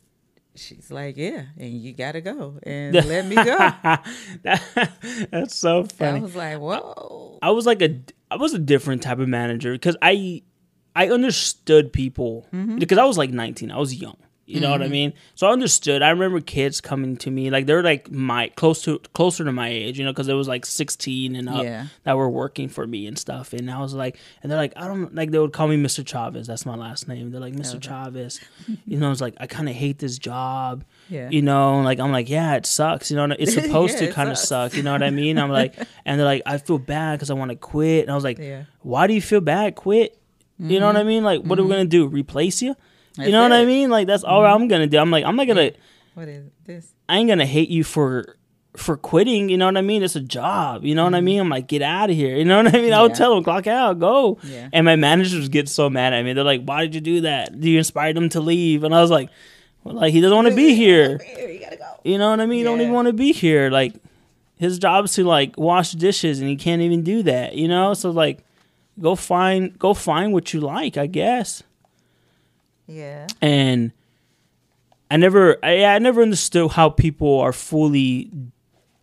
she's 0.55 0.91
like, 0.91 1.17
"Yeah, 1.17 1.45
and 1.59 1.73
you 1.73 1.93
got 1.93 2.13
to 2.13 2.21
go 2.21 2.59
and 2.63 2.95
let 3.09 3.27
me 3.27 3.35
go." 3.37 3.43
That- 4.43 5.29
that's 5.31 5.55
so 5.55 5.85
funny. 5.85 6.19
I 6.19 6.23
was 6.23 6.35
like, 6.37 6.59
"Whoa." 6.59 7.39
I 7.43 7.51
was 7.51 7.67
like 7.67 7.83
a 7.83 8.01
I 8.31 8.37
was 8.37 8.55
a 8.55 8.59
different 8.59 9.03
type 9.03 9.19
of 9.19 9.29
manager 9.29 9.73
because 9.73 9.97
I 10.03 10.43
I 10.95 11.09
understood 11.11 11.93
people 11.93 12.47
Mm-hmm. 12.53 12.79
because 12.79 12.99
I 12.99 13.05
was 13.05 13.17
like 13.19 13.31
19. 13.31 13.71
I 13.71 13.79
was 13.79 13.95
young. 13.95 14.17
You 14.51 14.61
know 14.61 14.71
what 14.71 14.83
I 14.83 14.89
mean? 14.89 15.13
So 15.35 15.47
I 15.47 15.53
understood. 15.53 16.03
I 16.03 16.11
remember 16.11 16.41
kids 16.41 16.81
coming 16.81 17.17
to 17.19 17.31
me 17.31 17.51
like 17.51 17.67
they're 17.67 17.83
like 17.83 18.11
my 18.11 18.49
close 18.57 18.83
to 18.83 18.99
closer 19.15 19.45
to 19.45 19.53
my 19.53 19.69
age, 19.69 19.99
you 19.99 20.05
know, 20.05 20.13
because 20.13 20.29
it 20.29 20.35
was 20.35 20.49
like 20.49 20.67
16 20.67 21.37
and 21.37 21.49
up 21.49 21.63
Yeah. 21.65 21.87
that 22.05 22.17
were 22.17 22.29
working 22.29 22.69
for 22.69 22.87
me 22.87 23.07
and 23.07 23.19
stuff. 23.19 23.53
And 23.53 23.71
I 23.71 23.81
was 23.81 23.95
like, 23.95 24.19
and 24.43 24.51
they're 24.51 24.59
like, 24.59 24.73
I 24.77 24.87
don't 24.89 25.15
like. 25.15 25.31
They 25.31 25.39
would 25.39 25.53
call 25.53 25.69
me 25.69 25.77
Mr. 25.77 26.05
Chavez. 26.05 26.47
That's 26.47 26.67
my 26.67 26.75
last 26.77 27.07
name. 27.09 27.31
They're 27.31 27.41
like 27.41 27.55
Mr. 27.55 27.81
Chavez. 27.81 28.41
you 28.87 28.99
know, 28.99 29.11
it's 29.13 29.21
like 29.21 29.35
I 29.39 29.47
kind 29.47 29.69
of 29.69 29.75
hate 29.75 29.99
this 29.99 30.19
job. 30.19 30.85
Yeah. 31.09 31.31
You 31.31 31.43
know, 31.43 31.81
like 31.83 32.01
I'm 32.01 32.13
like, 32.13 32.29
yeah, 32.29 32.57
it 32.57 32.67
sucks. 32.67 33.11
You 33.11 33.17
know, 33.17 33.35
it's 33.39 33.55
supposed 33.61 33.95
Yeah, 33.95 34.01
to 34.01 34.09
it 34.09 34.15
kind 34.15 34.31
of 34.31 34.39
suck. 34.39 34.75
You 34.75 34.83
know 34.83 34.93
what 34.93 35.03
I 35.03 35.11
mean? 35.11 35.39
I'm 35.39 35.51
like, 35.51 35.75
and 36.05 36.19
they're 36.19 36.27
like, 36.27 36.43
I 36.47 36.59
feel 36.59 36.79
bad 36.79 37.17
because 37.19 37.31
I 37.31 37.35
want 37.35 37.51
to 37.51 37.57
quit. 37.57 38.03
And 38.03 38.11
I 38.11 38.15
was 38.15 38.25
like, 38.25 38.39
Yeah. 38.39 38.65
why 38.83 39.07
do 39.07 39.15
you 39.15 39.23
feel 39.23 39.41
bad? 39.41 39.75
Quit. 39.77 40.17
You 40.63 40.79
know 40.79 40.87
what 40.89 40.99
I 40.99 41.05
mean? 41.05 41.25
Like, 41.25 41.41
what 41.41 41.59
are 41.59 41.63
we 41.63 41.71
gonna 41.71 41.87
do? 41.87 42.07
Replace 42.07 42.61
you? 42.61 42.77
You 43.21 43.33
That's 43.33 43.33
know 43.33 43.43
what 43.43 43.53
I 43.53 43.65
mean? 43.65 43.91
Like, 43.91 44.07
that's 44.07 44.25
all 44.25 44.43
mm-hmm. 44.43 44.63
I'm 44.63 44.69
gonna 44.69 44.87
do. 44.87 44.99
I'm 44.99 45.11
like, 45.11 45.25
I'm 45.25 45.37
not 45.37 45.47
gonna. 45.47 45.73
What 46.15 46.29
is 46.29 46.45
this? 46.65 46.93
I 47.09 47.19
ain't 47.19 47.29
gonna 47.29 47.47
hate 47.47 47.69
you 47.69 47.85
for 47.85 48.37
for 48.77 48.97
quitting. 48.97 49.49
You 49.49 49.57
know 49.57 49.67
what 49.67 49.77
I 49.77 49.83
mean? 49.83 50.03
It's 50.03 50.17
a 50.17 50.21
job. 50.21 50.85
You 50.85 50.95
know 50.95 51.05
what 51.05 51.15
I 51.15 51.19
mm-hmm. 51.19 51.25
mean? 51.25 51.41
I'm 51.41 51.49
like, 51.49 51.67
get 51.67 51.83
out 51.83 52.11
of 52.11 52.17
here. 52.17 52.37
You 52.37 52.45
know 52.45 52.63
what 52.63 52.75
I 52.75 52.81
mean? 52.81 52.93
I 52.93 53.03
would 53.03 53.15
tell 53.15 53.35
them, 53.35 53.45
clock 53.45 53.67
out, 53.67 53.99
go. 53.99 54.39
Yeah. 54.43 54.69
And 54.73 54.85
my 54.85 54.97
managers 54.97 55.49
get 55.49 55.69
so 55.69 55.91
mad 55.91 56.13
at 56.13 56.25
me. 56.25 56.33
They're 56.33 56.45
like, 56.45 56.65
why 56.65 56.83
did 56.83 56.95
you 56.95 57.01
do 57.01 57.21
that? 57.23 57.59
Do 57.59 57.69
you 57.69 57.79
inspire 57.79 58.13
them 58.13 58.29
to 58.31 58.41
leave? 58.41 58.85
And 58.85 58.95
I 58.95 59.01
was 59.01 59.11
like, 59.11 59.31
well, 59.85 59.95
like 59.95 60.13
he 60.13 60.21
doesn't 60.21 60.37
want 60.37 60.49
to 60.49 60.55
be 60.55 60.75
here. 60.77 61.21
You 61.37 61.61
gotta 61.61 61.77
go. 61.77 62.01
You 62.05 62.19
know 62.19 62.31
what 62.31 62.41
I 62.41 62.47
mean? 62.47 62.59
He 62.59 62.65
don't 62.65 62.81
even 62.81 62.93
want 62.93 63.07
to 63.07 63.13
be 63.13 63.33
here. 63.33 63.71
Like 63.71 63.95
his 64.57 64.79
job 64.79 65.07
is 65.07 65.15
to 65.15 65.25
like 65.25 65.57
wash 65.57 65.93
dishes, 65.93 66.41
and 66.41 66.49
he 66.49 66.57
can't 66.57 66.83
even 66.83 67.03
do 67.03 67.23
that. 67.25 67.55
You 67.55 67.69
know? 67.69 67.95
So 67.95 68.11
like, 68.11 68.45
go 69.01 69.15
find 69.15 69.79
go 69.79 69.95
find 69.95 70.33
what 70.33 70.53
you 70.53 70.61
like, 70.61 70.97
I 70.97 71.07
guess. 71.07 71.63
Yeah. 72.91 73.29
And 73.41 73.93
I 75.11 75.17
never, 75.17 75.57
I, 75.63 75.85
I 75.85 75.99
never 75.99 76.23
understood 76.23 76.73
how 76.73 76.91
people 76.91 77.39
are 77.41 77.53
fully 77.53 78.31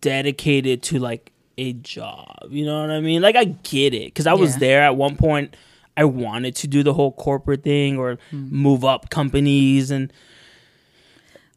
dedicated 0.00 0.82
to 0.84 0.98
like 0.98 1.32
a 1.56 1.72
job. 1.72 2.48
You 2.50 2.66
know 2.66 2.80
what 2.80 2.90
I 2.90 3.00
mean? 3.00 3.22
Like 3.22 3.36
I 3.36 3.44
get 3.44 3.94
it 3.94 4.06
because 4.06 4.26
I 4.26 4.34
was 4.34 4.54
Yeah. 4.54 4.58
there 4.60 4.82
at 4.82 4.96
one 4.96 5.16
point. 5.16 5.56
I 5.96 6.04
wanted 6.04 6.54
to 6.56 6.68
do 6.68 6.84
the 6.84 6.94
whole 6.94 7.10
corporate 7.10 7.64
thing 7.64 7.98
or 7.98 8.18
hmm. 8.30 8.48
move 8.50 8.84
up 8.84 9.10
companies 9.10 9.90
and 9.90 10.12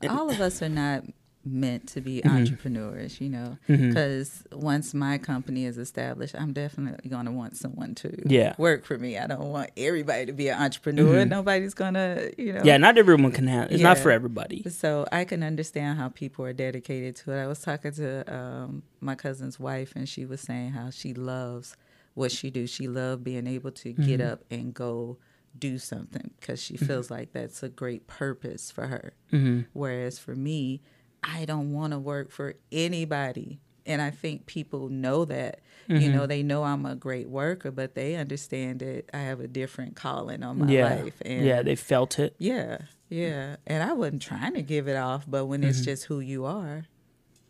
All 0.10 0.32
of 0.32 0.42
us 0.42 0.64
are 0.64 0.70
not 0.70 1.04
meant 1.44 1.88
to 1.88 2.02
be 2.02 2.22
Mm-hmm. 2.22 2.38
entrepreneurs, 2.38 3.20
you 3.20 3.30
know, 3.30 3.58
because 3.68 4.44
once 4.52 4.94
my 4.94 5.18
company 5.18 5.66
is 5.66 5.78
established, 5.78 6.36
I'm 6.38 6.54
definitely 6.54 7.10
going 7.10 7.26
to 7.26 7.32
want 7.32 7.58
someone 7.58 7.96
to 7.96 8.16
Yeah. 8.26 8.52
Mm-hmm. 8.52 8.62
work 8.62 8.86
for 8.86 8.98
me. 8.98 9.18
I 9.18 9.26
don't 9.28 9.50
want 9.50 9.72
everybody 9.76 10.28
to 10.28 10.34
be 10.34 10.50
an 10.50 10.62
entrepreneur. 10.62 11.26
Nobody's 11.26 11.74
going 11.74 11.96
to, 11.96 12.32
you 12.38 12.54
know. 12.54 12.62
yeah, 12.64 12.78
not 12.78 12.98
everyone 12.98 13.32
can 13.32 13.48
have. 13.48 13.72
It's 13.72 13.82
not 13.82 13.98
for 13.98 14.12
everybody. 14.12 14.64
So 14.70 15.06
I 15.12 15.26
can 15.26 15.42
understand 15.42 15.98
how 15.98 16.10
people 16.10 16.46
are 16.46 16.54
dedicated 16.54 17.16
to 17.18 17.32
it. 17.32 17.42
I 17.44 17.48
was 17.48 17.60
talking 17.62 17.92
to 17.94 18.34
um, 18.34 18.84
my 19.00 19.16
cousin's 19.16 19.60
wife, 19.60 19.94
and 19.96 20.08
she 20.08 20.26
was 20.26 20.42
saying 20.42 20.72
how 20.72 20.90
she 20.92 21.14
loves 21.14 21.76
what 22.14 22.32
she 22.32 22.52
do. 22.52 22.68
She 22.68 22.88
loved 22.88 23.24
being 23.24 23.48
able 23.48 23.72
to 23.72 23.94
get 23.94 24.20
Mm-hmm. 24.20 24.32
up 24.34 24.44
and 24.52 24.74
go 24.74 25.18
do 25.58 25.78
something 25.78 26.32
because 26.40 26.62
she 26.64 26.78
feels 26.78 27.10
like 27.12 27.34
that's 27.34 27.62
a 27.64 27.68
great 27.70 28.08
purpose 28.08 28.70
for 28.72 28.88
her. 28.88 29.14
Mm-hmm. 29.34 29.62
Whereas 29.74 30.18
for 30.20 30.36
me, 30.36 30.82
I 31.24 31.46
don't 31.46 31.72
want 31.74 31.94
to 31.94 32.00
work 32.00 32.32
for 32.32 32.56
anybody. 32.72 33.60
And 33.86 34.02
I 34.02 34.12
think 34.12 34.46
people 34.46 34.90
know 34.90 35.26
that. 35.26 35.60
You 35.88 35.96
Mm-hmm. 35.98 36.12
know, 36.14 36.26
they 36.28 36.42
know 36.44 36.64
I'm 36.64 36.86
a 36.86 36.96
great 36.96 37.28
worker, 37.28 37.70
but 37.72 37.96
they 37.96 38.16
understand 38.16 38.80
that 38.80 39.10
I 39.14 39.18
have 39.20 39.40
a 39.42 39.48
different 39.48 39.96
calling 39.96 40.42
on 40.44 40.60
my 40.60 40.72
Yeah, 40.72 40.84
life. 40.96 41.22
And 41.26 41.44
yeah, 41.44 41.62
they 41.64 41.76
felt 41.76 42.18
it. 42.20 42.36
yeah, 42.38 42.78
yeah. 43.10 43.58
And 43.68 43.84
I 43.84 43.92
wasn't 43.94 44.22
trying 44.22 44.54
to 44.54 44.62
give 44.62 44.88
it 44.88 44.96
off, 44.96 45.26
but 45.28 45.48
when 45.48 45.62
Mm-hmm. 45.62 45.70
it's 45.70 45.82
just 45.82 46.06
who 46.06 46.20
you 46.22 46.46
are, 46.46 46.84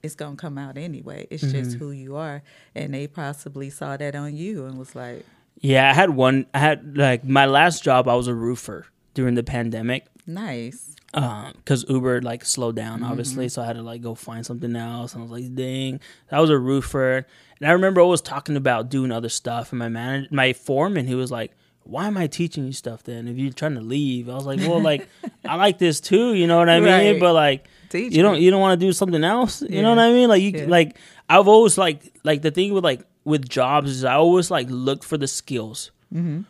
it's 0.02 0.16
gonna 0.16 0.38
come 0.38 0.58
out 0.58 0.78
anyway. 0.78 1.28
It's 1.30 1.44
Mm-hmm. 1.44 1.52
just 1.52 1.78
who 1.78 1.92
you 1.92 2.16
are, 2.16 2.42
and 2.74 2.94
they 2.96 3.06
possibly 3.06 3.70
saw 3.70 3.96
that 3.98 4.16
on 4.16 4.36
you 4.36 4.66
and 4.66 4.80
was 4.80 4.96
like, 4.96 5.24
Yeah, 5.60 5.90
I 5.92 5.94
had 5.94 6.12
one. 6.12 6.48
I 6.54 6.60
had 6.60 6.98
like 6.98 7.24
my 7.24 7.46
last 7.46 7.84
job. 7.84 8.08
I 8.08 8.16
was 8.16 8.28
a 8.28 8.34
roofer 8.34 8.88
during 9.14 9.36
the 9.36 9.44
pandemic 9.44 10.08
"Nice, 10.26 10.96
Um, 11.14 11.54
because 11.58 11.84
Uber 11.90 12.22
like 12.22 12.46
slowed 12.46 12.76
down, 12.78 13.00
mm-hmm, 13.02 13.12
obviously. 13.12 13.46
Mm-hmm. 13.48 13.50
So 13.52 13.62
I 13.62 13.66
had 13.66 13.76
to 13.76 13.82
like 13.82 14.02
go 14.02 14.16
find 14.16 14.46
something 14.46 14.76
else. 14.76 15.14
And 15.14 15.22
I 15.22 15.24
was 15.24 15.32
like, 15.32 15.54
dang, 15.56 16.00
I 16.32 16.40
was 16.40 16.50
a 16.50 16.58
roofer, 16.58 17.26
and 17.60 17.70
I 17.70 17.72
remember 17.74 18.00
always 18.02 18.22
talking 18.22 18.56
about 18.56 18.90
doing 18.90 19.12
other 19.12 19.30
stuff. 19.30 19.72
And 19.72 19.80
my 19.80 19.90
manager, 19.90 20.28
my 20.32 20.54
foreman, 20.54 21.06
he 21.08 21.16
was 21.16 21.30
like, 21.30 21.52
"Why 21.84 22.08
am 22.08 22.18
I 22.18 22.28
teaching 22.28 22.66
you 22.66 22.72
stuff 22.72 23.04
then? 23.04 23.28
If 23.28 23.38
you're 23.38 23.52
trying 23.52 23.76
to 23.76 23.82
leave?" 23.82 24.30
I 24.30 24.36
was 24.36 24.46
like, 24.46 24.60
"Well, 24.62 24.82
like 24.82 25.08
I 25.46 25.56
like 25.56 25.80
this 25.80 26.00
too, 26.00 26.34
you 26.34 26.48
know 26.48 26.58
what 26.60 26.70
I 26.70 26.80
mean? 26.80 26.90
Right. 26.90 27.20
But 27.20 27.34
like." 27.34 27.68
teach 27.90 28.14
you 28.16 28.22
don't 28.24 28.36
me." 28.36 28.40
you 28.46 28.52
don't 28.52 28.62
want 28.62 28.80
to 28.80 28.86
do 28.86 28.94
something 28.94 29.22
else 29.22 29.62
you 29.64 29.68
Yeah. 29.72 29.82
know 29.82 29.90
what 29.90 30.00
i 30.00 30.14
mean 30.14 30.30
like 30.30 30.42
you 30.42 30.52
Yeah. 30.56 30.66
like 30.70 30.96
i've 31.28 31.50
always 31.50 31.78
like 31.78 32.14
like 32.24 32.42
the 32.42 32.50
thing 32.50 32.72
with 32.74 32.86
like 32.86 33.02
with 33.26 33.50
jobs 33.50 33.92
is 33.92 34.06
i 34.06 34.14
always 34.14 34.50
like 34.50 34.68
look 34.70 35.04
for 35.04 35.18
the 35.18 35.28
skills 35.28 35.92
Mm-hmm. 36.16 36.44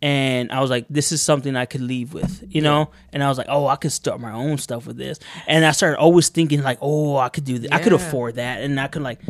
And 0.00 0.52
i 0.52 0.60
was 0.60 0.70
like 0.70 0.86
this 0.88 1.10
is 1.12 1.20
something 1.20 1.56
i 1.56 1.64
could 1.66 1.80
leave 1.80 2.14
with 2.14 2.44
you 2.48 2.60
know 2.60 2.88
and 3.12 3.22
i 3.24 3.28
was 3.28 3.36
like 3.38 3.48
oh 3.50 3.66
i 3.66 3.74
could 3.76 3.90
start 3.92 4.20
my 4.20 4.30
own 4.32 4.56
stuff 4.58 4.86
with 4.86 4.96
this 4.96 5.18
and 5.48 5.64
i 5.64 5.72
started 5.72 5.98
always 5.98 6.28
thinking 6.28 6.62
like 6.62 6.78
oh 6.80 7.16
i 7.16 7.28
could 7.28 7.44
do 7.44 7.58
this 7.58 7.70
i 7.72 7.78
could 7.80 7.92
afford 7.92 8.36
that 8.36 8.60
and 8.62 8.78
i 8.80 8.86
could 8.86 9.02
like 9.02 9.20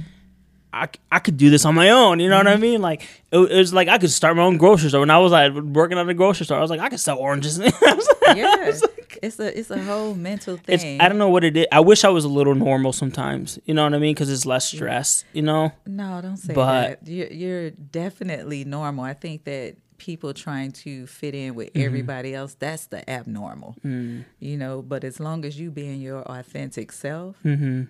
I, 0.70 0.86
I 1.10 1.18
could 1.18 1.38
do 1.38 1.48
this 1.48 1.64
on 1.64 1.74
my 1.74 1.88
own, 1.88 2.20
you 2.20 2.28
know 2.28 2.36
what 2.36 2.46
I 2.46 2.52
Mm-hmm. 2.52 2.60
mean? 2.60 2.82
Like 2.82 3.00
it, 3.32 3.38
it 3.38 3.56
was 3.56 3.72
like 3.72 3.88
I 3.88 3.96
could 3.96 4.10
start 4.10 4.36
my 4.36 4.42
own 4.42 4.58
grocery 4.58 4.90
store. 4.90 5.00
When 5.00 5.08
I 5.10 5.18
was 5.18 5.32
like 5.32 5.54
working 5.54 5.96
at 5.98 6.06
a 6.06 6.12
grocery 6.12 6.44
store, 6.44 6.58
I 6.58 6.60
was 6.60 6.68
like 6.70 6.78
I 6.78 6.90
could 6.90 7.00
sell 7.00 7.16
oranges. 7.18 7.58
I 7.60 7.64
was 7.64 8.82
like- 8.82 9.18
it's 9.22 9.40
a 9.40 9.58
it's 9.58 9.70
a 9.70 9.82
whole 9.82 10.14
mental 10.14 10.60
it's 10.68 10.82
thing. 10.82 11.00
I 11.00 11.08
don't 11.08 11.16
know 11.16 11.30
what 11.30 11.42
it 11.42 11.56
is. 11.56 11.66
I 11.72 11.80
wish 11.80 12.04
I 12.04 12.10
was 12.10 12.26
a 12.26 12.28
little 12.28 12.54
normal 12.54 12.92
sometimes. 12.92 13.58
You 13.64 13.72
know 13.72 13.82
what 13.84 13.94
I 13.94 13.98
mean? 13.98 14.12
Because 14.14 14.30
it's 14.30 14.44
less 14.44 14.66
stress. 14.66 15.24
You 15.32 15.40
know? 15.40 15.72
No, 15.86 16.20
don't 16.20 16.36
say 16.36 16.52
But- 16.52 17.00
that. 17.02 17.08
You're, 17.10 17.28
you're 17.32 17.70
definitely 17.70 18.64
normal. 18.66 19.04
I 19.04 19.14
think 19.14 19.44
that 19.44 19.76
people 19.98 20.32
trying 20.32 20.72
to 20.72 21.06
fit 21.06 21.34
in 21.34 21.54
with 21.54 21.68
Mm-hmm. 21.72 21.84
everybody 21.86 22.34
else, 22.34 22.54
that's 22.58 22.86
the 22.86 23.08
abnormal. 23.10 23.76
Mm. 23.84 24.24
You 24.40 24.56
know, 24.56 24.80
but 24.82 25.04
as 25.04 25.20
long 25.20 25.44
as 25.44 25.58
you 25.60 25.70
being 25.70 26.00
your 26.00 26.22
authentic 26.22 26.92
self, 26.92 27.36
Mm-hmm. 27.44 27.82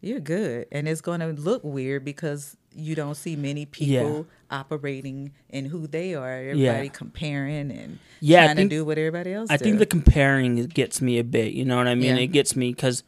you're 0.00 0.20
good. 0.20 0.66
And 0.72 0.88
it's 0.88 1.00
going 1.00 1.20
to 1.20 1.28
look 1.28 1.62
weird 1.62 2.04
because 2.04 2.56
you 2.74 2.94
don't 2.94 3.16
see 3.16 3.36
many 3.36 3.66
people 3.66 4.26
operating 4.50 5.32
in 5.50 5.66
who 5.66 5.86
they 5.86 6.14
are. 6.14 6.30
Everybody 6.30 6.88
comparing 6.88 7.70
and 7.70 7.98
Yeah, 8.20 8.44
trying 8.44 8.56
think- 8.56 8.70
to 8.70 8.76
do 8.76 8.84
what 8.84 8.96
everybody 8.98 9.32
else 9.34 9.50
I 9.50 9.56
do. 9.58 9.64
think 9.64 9.78
the 9.78 9.86
comparing 9.86 10.56
gets 10.66 11.00
me 11.02 11.18
a 11.18 11.24
bit. 11.24 11.52
You 11.52 11.64
know 11.64 11.76
what 11.76 11.86
I 11.88 11.94
mean? 11.94 12.16
Yeah. 12.16 12.22
It 12.22 12.28
gets 12.28 12.56
me 12.56 12.70
because 12.72 13.02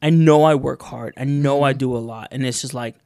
I 0.00 0.10
know 0.10 0.44
I 0.44 0.54
work 0.54 0.82
hard. 0.82 1.14
I 1.16 1.24
know 1.24 1.56
Mm-hmm. 1.56 1.64
I 1.64 1.72
do 1.74 1.96
a 1.96 1.98
lot, 1.98 2.28
and 2.30 2.44
it's 2.46 2.60
just 2.60 2.74
like, 2.74 2.96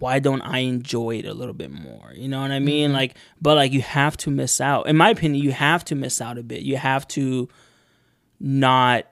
why 0.00 0.18
don't 0.18 0.40
I 0.42 0.58
enjoy 0.60 1.18
it 1.18 1.26
a 1.26 1.32
little 1.34 1.54
bit 1.54 1.70
more? 1.70 2.10
You 2.14 2.26
know 2.28 2.40
what 2.40 2.50
I 2.50 2.58
mean? 2.58 2.88
Mm-hmm. 2.88 2.96
Like, 2.96 3.14
but 3.40 3.54
like 3.54 3.70
you 3.72 3.82
have 3.82 4.16
to 4.18 4.30
miss 4.30 4.60
out. 4.60 4.88
In 4.88 4.96
my 4.96 5.10
opinion, 5.10 5.42
you 5.44 5.52
have 5.52 5.84
to 5.86 5.94
miss 5.94 6.20
out 6.20 6.36
a 6.38 6.42
bit. 6.42 6.62
You 6.62 6.76
have 6.78 7.06
to 7.08 7.48
not 8.40 9.04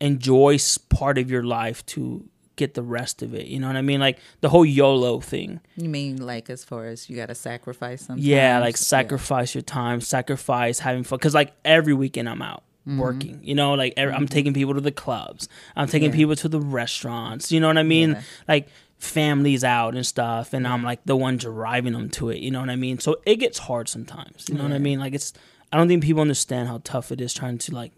enjoy 0.00 0.58
part 0.88 1.18
of 1.18 1.30
your 1.30 1.42
life 1.42 1.84
to 1.86 2.28
get 2.56 2.74
the 2.74 2.82
rest 2.82 3.22
of 3.22 3.34
it. 3.34 3.46
You 3.46 3.60
know 3.60 3.66
what 3.68 3.76
I 3.76 3.82
mean? 3.82 4.00
Like 4.00 4.18
the 4.40 4.48
whole 4.48 4.64
YOLO 4.66 5.20
thing. 5.20 5.60
you 5.76 5.88
mean 5.88 6.16
like 6.18 6.50
as 6.50 6.64
far 6.64 6.86
as 6.86 7.08
you 7.08 7.16
got 7.16 7.26
to 7.26 7.34
sacrifice 7.34 8.02
something? 8.06 8.24
Yeah, 8.24 8.58
like 8.58 8.76
sacrifice 8.76 9.54
your 9.54 9.62
time, 9.62 10.00
sacrifice 10.00 10.78
having 10.80 11.04
fun. 11.04 11.18
Because 11.18 11.34
like 11.34 11.52
every 11.64 11.94
weekend 11.94 12.28
I'm 12.28 12.42
out 12.42 12.64
Mm-hmm. 12.84 12.98
working. 12.98 13.38
You 13.44 13.54
know, 13.54 13.74
like 13.74 13.94
every, 13.96 14.12
I'm 14.12 14.26
taking 14.26 14.52
people 14.54 14.74
to 14.74 14.80
the 14.80 14.90
clubs. 14.90 15.48
I'm 15.76 15.86
taking 15.86 16.10
Yeah. 16.10 16.16
people 16.16 16.34
to 16.34 16.48
the 16.48 16.58
restaurants. 16.60 17.52
You 17.52 17.60
know 17.60 17.68
what 17.68 17.78
I 17.78 17.84
mean? 17.84 18.10
Yeah. 18.10 18.22
Like 18.48 18.68
families 19.02 19.64
out 19.64 19.96
and 19.96 20.06
stuff, 20.06 20.52
and 20.52 20.66
I'm 20.66 20.84
like 20.84 21.00
the 21.04 21.16
one 21.16 21.36
driving 21.36 21.92
them 21.92 22.08
to 22.10 22.30
it. 22.30 22.38
You 22.38 22.50
know 22.52 22.60
what 22.60 22.70
I 22.70 22.76
mean? 22.76 23.00
So 23.00 23.16
it 23.26 23.36
gets 23.36 23.58
hard 23.58 23.88
sometimes. 23.88 24.48
You 24.48 24.54
know 24.54 24.62
what 24.62 24.72
I 24.72 24.78
mean? 24.78 25.00
Like 25.00 25.14
it's. 25.14 25.32
I 25.72 25.78
don't 25.78 25.88
think 25.88 26.04
people 26.04 26.20
understand 26.20 26.68
how 26.68 26.82
tough 26.84 27.10
it 27.10 27.20
is 27.20 27.32
trying 27.32 27.58
to 27.58 27.74
like 27.74 27.92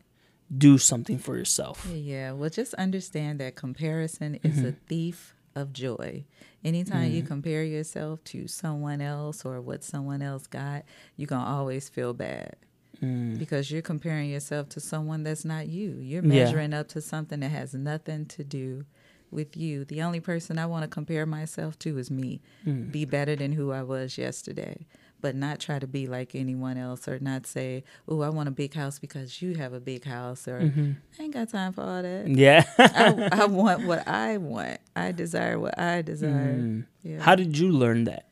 do 0.57 0.79
something 0.79 1.19
for 1.19 1.37
yourself. 1.37 1.87
Yeah, 1.93 2.33
well, 2.33 2.49
just 2.49 2.73
understand 2.75 3.41
that 3.41 3.57
comparison 3.57 4.37
is 4.43 4.59
a 4.59 4.63
mm-hmm. 4.63 4.87
thief 4.87 5.35
of 5.55 5.73
joy. 5.73 6.25
Anytime 6.65 7.11
you 7.11 7.19
mm-hmm. 7.19 7.29
compare 7.29 7.65
yourself 7.65 8.23
to 8.25 8.47
someone 8.47 9.01
else 9.01 9.45
or 9.45 9.61
what 9.61 9.85
someone 9.85 10.23
else 10.23 10.47
got, 10.47 10.85
you're 11.17 11.27
going 11.27 11.45
to 11.45 11.49
always 11.49 11.89
feel 11.89 12.15
bad 12.15 12.57
mm. 13.03 13.39
because 13.39 13.71
you're 13.71 13.83
comparing 13.83 14.31
yourself 14.31 14.69
to 14.71 14.81
someone 14.81 15.25
that's 15.25 15.45
not 15.45 15.69
you. 15.69 15.99
You're 16.01 16.23
Yeah. 16.23 16.45
measuring 16.45 16.73
up 16.73 16.89
to 16.89 17.01
something 17.01 17.41
that 17.41 17.51
has 17.51 17.75
nothing 17.75 18.27
to 18.27 18.45
do 18.45 18.87
with 19.35 19.57
you. 19.57 19.85
The 19.85 20.03
only 20.03 20.21
person 20.21 20.59
I 20.59 20.67
want 20.67 20.83
to 20.83 20.89
compare 20.89 21.27
myself 21.27 21.79
to 21.81 21.99
is 21.99 22.11
me. 22.11 22.41
Mm. 22.67 22.91
Be 22.91 23.05
better 23.05 23.37
than 23.37 23.53
who 23.53 23.73
I 23.73 23.83
was 23.83 24.17
yesterday. 24.17 24.87
But 25.21 25.35
not 25.35 25.59
try 25.59 25.79
to 25.79 25.87
be 25.87 26.07
like 26.07 26.35
anyone 26.35 26.77
else, 26.77 27.09
or 27.09 27.19
not 27.19 27.47
say, 27.47 27.83
"Oh, 28.07 28.21
I 28.21 28.29
want 28.29 28.47
a 28.47 28.53
big 28.53 28.75
house 28.75 28.99
because 28.99 29.41
you 29.41 29.55
have 29.55 29.73
a 29.73 29.81
big 29.81 30.05
house," 30.05 30.47
or 30.47 30.61
mm-hmm. 30.61 30.93
"I 31.19 31.23
ain't 31.23 31.33
got 31.33 31.49
time 31.49 31.73
for 31.73 31.81
all 31.81 32.03
that." 32.03 32.29
Yeah. 32.29 32.65
I, 32.79 33.31
I 33.33 33.47
want 33.47 33.87
what 33.87 34.07
I 34.07 34.37
want. 34.37 34.81
I 34.95 35.13
desire 35.13 35.59
what 35.59 35.79
I 35.79 36.03
desire. 36.03 36.57
Mm. 36.59 36.85
Yeah. 37.03 37.21
how 37.21 37.37
did 37.37 37.57
you 37.57 37.73
learn 37.73 38.05
that? 38.05 38.27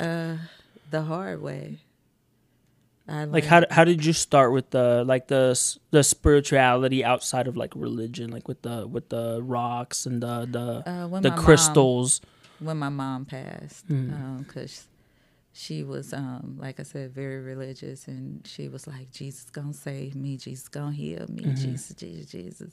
uh, 0.00 0.36
the 0.90 1.02
hard 1.02 1.42
way. 1.42 1.78
I 3.06 3.24
Like 3.24 3.44
how 3.44 3.64
how 3.70 3.84
did 3.84 4.04
you 4.04 4.12
start 4.14 4.52
with 4.52 4.70
the 4.70 5.04
like 5.04 5.28
the 5.28 5.58
the 5.90 6.02
spirituality 6.02 7.04
outside 7.04 7.46
of 7.46 7.56
like 7.56 7.72
religion, 7.76 8.30
like 8.30 8.48
with 8.48 8.62
the 8.62 8.86
with 8.86 9.08
the 9.10 9.42
rocks 9.42 10.06
and 10.06 10.22
the 10.22 10.46
the 10.50 10.88
uh, 10.90 11.06
the 11.08 11.30
my 11.30 11.36
mom- 11.36 11.44
crystals? 11.44 12.20
when 12.60 12.78
my 12.78 12.88
mom 12.88 13.24
passed, 13.26 13.86
Mm. 13.88 14.38
because 14.46 14.88
she 15.52 15.82
was, 15.84 16.12
um, 16.12 16.56
like 16.58 16.80
I 16.80 16.82
said, 16.82 17.12
very 17.12 17.40
religious, 17.40 18.08
and 18.08 18.46
she 18.46 18.68
was 18.68 18.86
like, 18.86 19.10
"Jesus 19.12 19.50
gonna 19.50 19.74
save 19.74 20.14
me, 20.14 20.36
Jesus 20.36 20.68
gonna 20.68 20.92
heal 20.92 21.26
me, 21.28 21.42
Mm-hmm. 21.44 21.54
Jesus, 21.56 21.94
Jesus, 21.96 22.26
Jesus," 22.30 22.72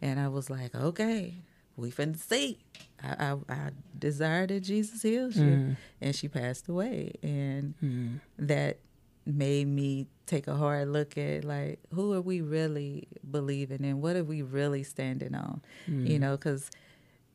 and 0.00 0.20
I 0.20 0.28
was 0.28 0.48
like, 0.48 0.74
"Okay, 0.74 1.42
we 1.76 1.90
finna 1.90 2.16
see." 2.16 2.58
I, 3.02 3.32
I, 3.32 3.36
I 3.52 3.70
desire 3.98 4.46
that 4.46 4.60
Jesus 4.60 5.02
heals 5.02 5.36
you, 5.36 5.56
Mm. 5.56 5.76
and 6.00 6.14
she 6.14 6.28
passed 6.28 6.68
away, 6.68 7.14
and 7.22 7.74
Mm. 7.82 8.20
that 8.38 8.78
made 9.26 9.66
me 9.68 10.06
take 10.26 10.46
a 10.48 10.54
hard 10.56 10.88
look 10.88 11.16
at 11.18 11.44
like 11.44 11.78
who 11.94 12.12
are 12.12 12.20
we 12.20 12.40
really 12.40 13.06
believing 13.30 13.84
in 13.84 14.00
what 14.00 14.16
are 14.16 14.24
we 14.24 14.42
really 14.42 14.82
standing 14.82 15.34
on 15.34 15.60
Mm. 15.88 16.08
you 16.08 16.18
know 16.18 16.36
because 16.36 16.70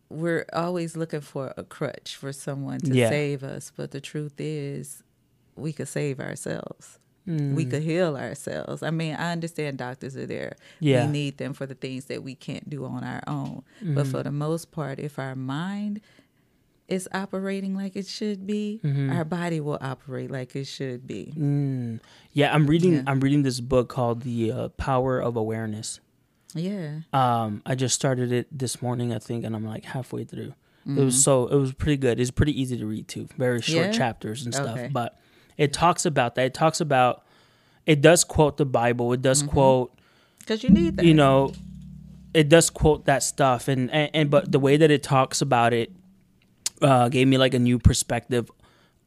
we're 0.09 0.45
always 0.53 0.95
looking 0.95 1.21
for 1.21 1.53
a 1.57 1.63
crutch 1.63 2.15
for 2.15 2.31
someone 2.31 2.79
to 2.79 2.93
Yeah. 2.95 3.09
save 3.09 3.43
us 3.43 3.71
but 3.75 3.91
the 3.91 4.01
truth 4.01 4.33
is 4.39 5.03
we 5.55 5.73
could 5.73 5.87
save 5.87 6.19
ourselves 6.19 6.99
Mm. 7.27 7.55
we 7.55 7.65
could 7.65 7.83
heal 7.83 8.15
ourselves 8.15 8.81
i 8.83 8.89
mean 8.89 9.13
i 9.15 9.33
understand 9.33 9.77
doctors 9.77 10.15
are 10.15 10.25
there 10.25 10.55
Yeah. 10.79 11.05
we 11.05 11.11
need 11.11 11.37
them 11.37 11.53
for 11.53 11.65
the 11.65 11.75
things 11.75 12.05
that 12.05 12.23
we 12.23 12.35
can't 12.35 12.69
do 12.69 12.85
on 12.85 13.03
our 13.03 13.21
own 13.27 13.63
Mm-hmm. 13.81 13.95
but 13.95 14.07
for 14.07 14.23
the 14.23 14.31
most 14.31 14.71
part 14.71 14.97
if 14.99 15.19
our 15.19 15.35
mind 15.35 15.99
is 16.87 17.07
operating 17.13 17.75
like 17.75 17.95
it 17.95 18.07
should 18.07 18.47
be 18.47 18.79
Mm-hmm. 18.83 19.11
our 19.11 19.25
body 19.25 19.59
will 19.59 19.77
operate 19.81 20.31
like 20.31 20.55
it 20.55 20.65
should 20.65 21.05
be 21.05 21.33
Mm. 21.37 21.99
Yeah, 22.31 22.53
I'm 22.53 22.67
reading. 22.67 22.93
Yeah. 22.93 23.03
I'm 23.07 23.19
reading 23.19 23.43
this 23.43 23.59
book 23.59 23.89
called 23.89 24.21
The 24.21 24.51
uh, 24.51 24.67
Power 24.69 25.19
of 25.19 25.35
Awareness. 25.35 25.99
yeah 26.55 26.99
Um, 27.13 27.61
I 27.65 27.75
just 27.75 27.95
started 27.95 28.31
it 28.31 28.47
this 28.57 28.81
morning, 28.81 29.13
I 29.13 29.19
think, 29.19 29.43
and 29.43 29.55
I'm 29.55 29.65
like 29.65 29.83
halfway 29.85 30.23
through. 30.23 30.53
It 30.85 30.89
Mm-hmm. 30.91 31.03
was 31.05 31.21
so. 31.21 31.47
It 31.47 31.55
was 31.57 31.73
pretty 31.73 31.97
good. 31.97 32.17
It's 32.17 32.31
pretty 32.31 32.55
easy 32.61 32.77
to 32.77 32.85
read 32.85 33.09
too. 33.09 33.27
Very 33.37 33.61
short 33.61 33.87
Yeah? 33.87 33.91
chapters 33.91 34.45
and 34.45 34.53
stuff. 34.55 34.77
Okay. 34.77 34.87
But 34.89 35.19
it 35.57 35.73
talks 35.73 36.05
about 36.05 36.35
that. 36.35 36.45
It 36.45 36.53
talks 36.53 36.79
about. 36.79 37.25
It 37.85 37.99
does 37.99 38.23
quote 38.23 38.55
the 38.55 38.65
Bible. 38.65 39.11
It 39.11 39.17
Mm-hmm. 39.17 39.21
does 39.23 39.43
quote. 39.43 39.91
because 40.39 40.63
you 40.63 40.69
need 40.69 40.95
that 40.95 41.03
You 41.05 41.13
know, 41.13 41.51
it 42.33 42.47
does 42.47 42.69
quote 42.69 43.03
that 43.05 43.21
stuff, 43.23 43.67
and 43.67 43.91
and, 43.91 44.09
and 44.13 44.29
but 44.29 44.49
the 44.49 44.59
way 44.59 44.77
that 44.77 44.89
it 44.89 45.03
talks 45.03 45.41
about 45.41 45.73
it, 45.73 45.91
uh, 46.81 47.09
gave 47.09 47.27
me 47.27 47.37
like 47.37 47.53
a 47.53 47.59
new 47.59 47.79
perspective 47.79 48.51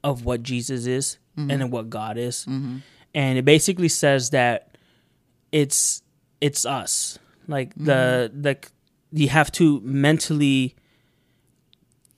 of 0.02 0.24
what 0.24 0.42
Jesus 0.42 0.87
is 0.87 1.18
and 1.37 1.72
what 1.72 1.88
God 1.88 2.18
is, 2.18 2.44
mm-hmm. 2.44 2.78
and 3.14 3.38
it 3.38 3.44
basically 3.44 3.88
says 3.88 4.30
that 4.30 4.76
it's 5.53 6.03
it's 6.40 6.66
us. 6.66 7.18
Like 7.49 7.74
the 7.74 8.30
mm-hmm. 8.32 8.42
the 8.42 8.59
you 9.12 9.28
have 9.28 9.51
to 9.53 9.80
mentally 9.80 10.76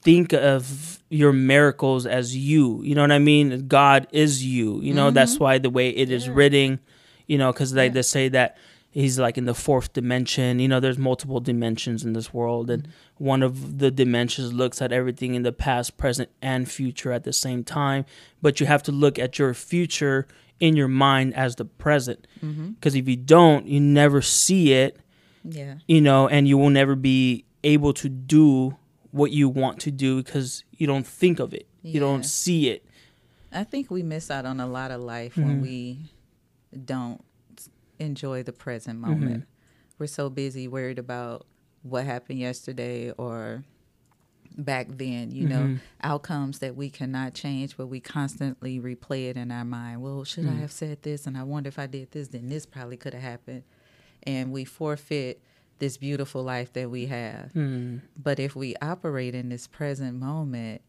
think 0.03 0.33
of 0.33 0.99
your 1.09 1.33
miracles 1.33 2.07
as 2.07 2.37
you. 2.37 2.83
You 2.83 2.95
know 2.95 3.03
what 3.03 3.12
i 3.12 3.20
mean? 3.20 3.68
God 3.68 4.09
is 4.11 4.45
you. 4.45 4.81
You 4.81 4.95
know 4.95 5.11
that's 5.11 5.35
mm-hmm. 5.35 5.45
why 5.45 5.59
the 5.59 5.70
way 5.70 5.91
it 5.91 6.11
is 6.11 6.29
written 6.29 6.81
you 7.26 7.39
know 7.39 7.53
because 7.53 7.72
they, 7.72 7.89
they 7.89 8.03
say 8.03 8.29
that 8.29 8.57
he's 8.93 9.18
like 9.18 9.36
in 9.36 9.45
the 9.47 9.55
fourth 9.55 9.93
dimension. 9.93 10.61
You 10.61 10.68
know 10.68 10.78
there's 10.80 10.99
multiple 10.99 11.40
dimensions 11.40 12.05
in 12.05 12.12
this 12.12 12.32
world 12.32 12.70
and 12.70 12.86
one 13.18 13.43
of 13.43 13.78
the 13.78 13.90
dimensions 13.90 14.53
looks 14.53 14.80
at 14.80 14.93
everything 14.93 15.34
in 15.34 15.43
the 15.43 15.53
past 15.53 15.97
present 15.97 16.30
and 16.40 16.70
future 16.70 17.11
at 17.12 17.24
the 17.24 17.32
same 17.32 17.64
time. 17.64 18.05
But 18.40 18.61
you 18.61 18.66
have 18.66 18.82
to 18.84 18.93
look 18.93 19.18
at 19.18 19.38
your 19.38 19.53
future 19.55 20.26
in 20.61 20.76
your 20.76 20.88
mind 20.88 21.34
as 21.34 21.57
the 21.57 21.64
present. 21.64 22.26
Because 22.40 22.95
if 22.95 23.09
you 23.09 23.16
don't 23.16 23.66
you 23.66 23.80
never 23.80 24.22
see 24.22 24.72
it 24.72 24.99
yeah. 25.45 25.74
you 25.88 26.01
know, 26.01 26.28
and 26.28 26.47
you 26.47 26.57
will 26.57 26.70
never 26.70 26.95
be 26.95 27.45
able 27.64 27.93
to 27.95 28.09
do 28.09 28.76
what 29.11 29.32
you 29.32 29.49
want 29.49 29.80
to 29.80 29.90
do 29.90 30.22
because 30.22 30.62
you 30.70 30.86
don't 30.86 31.07
think 31.07 31.40
of 31.40 31.53
it. 31.53 31.66
You 31.82 31.99
don't 32.01 32.24
see 32.24 32.68
it. 32.70 32.86
I 33.51 33.64
think 33.64 33.90
we 33.90 34.03
miss 34.03 34.30
out 34.30 34.47
on 34.47 34.61
a 34.61 34.66
lot 34.66 34.90
of 34.93 35.01
life 35.01 35.32
Mm-hmm. 35.34 35.49
when 35.49 35.61
we 35.61 36.12
don't 36.84 37.22
enjoy 38.03 38.42
the 38.42 38.53
present 38.53 39.00
Mm-hmm. 39.00 39.11
moment. 39.20 39.44
We're 39.98 40.07
so 40.07 40.28
busy 40.30 40.68
worried 40.68 40.98
about 40.98 41.46
what 41.82 42.05
happened 42.05 42.38
yesterday 42.38 43.11
or 43.12 43.64
back 44.57 44.86
then, 44.90 45.30
you 45.30 45.48
know, 45.48 45.61
Mm-hmm. 45.62 45.76
outcomes 46.03 46.59
that 46.59 46.76
we 46.76 46.90
cannot 46.90 47.32
change, 47.34 47.76
but 47.76 47.86
we 47.86 48.00
constantly 48.00 48.78
replay 48.80 49.30
it 49.30 49.36
in 49.36 49.50
our 49.50 49.64
mind. 49.64 50.03
Well, 50.03 50.24
should 50.24 50.44
Mm. 50.44 50.57
I 50.59 50.61
have 50.61 50.72
said 50.72 51.03
this? 51.03 51.26
And 51.26 51.36
I 51.38 51.42
wonder 51.42 51.68
if 51.68 51.78
I 51.78 51.86
did 51.86 52.11
this, 52.11 52.28
then 52.28 52.48
this 52.48 52.66
probably 52.66 52.96
could 52.98 53.14
have 53.14 53.22
happened. 53.22 53.62
And 54.24 54.53
we 54.53 54.64
forfeit 54.64 55.40
this 55.78 55.96
beautiful 55.96 56.42
life 56.42 56.72
that 56.74 56.90
we 56.90 57.07
have. 57.07 57.53
Mm. 57.55 58.03
But 58.16 58.38
if 58.38 58.55
we 58.55 58.76
operate 58.82 59.34
in 59.34 59.48
this 59.48 59.66
present 59.66 60.18
moment, 60.18 60.82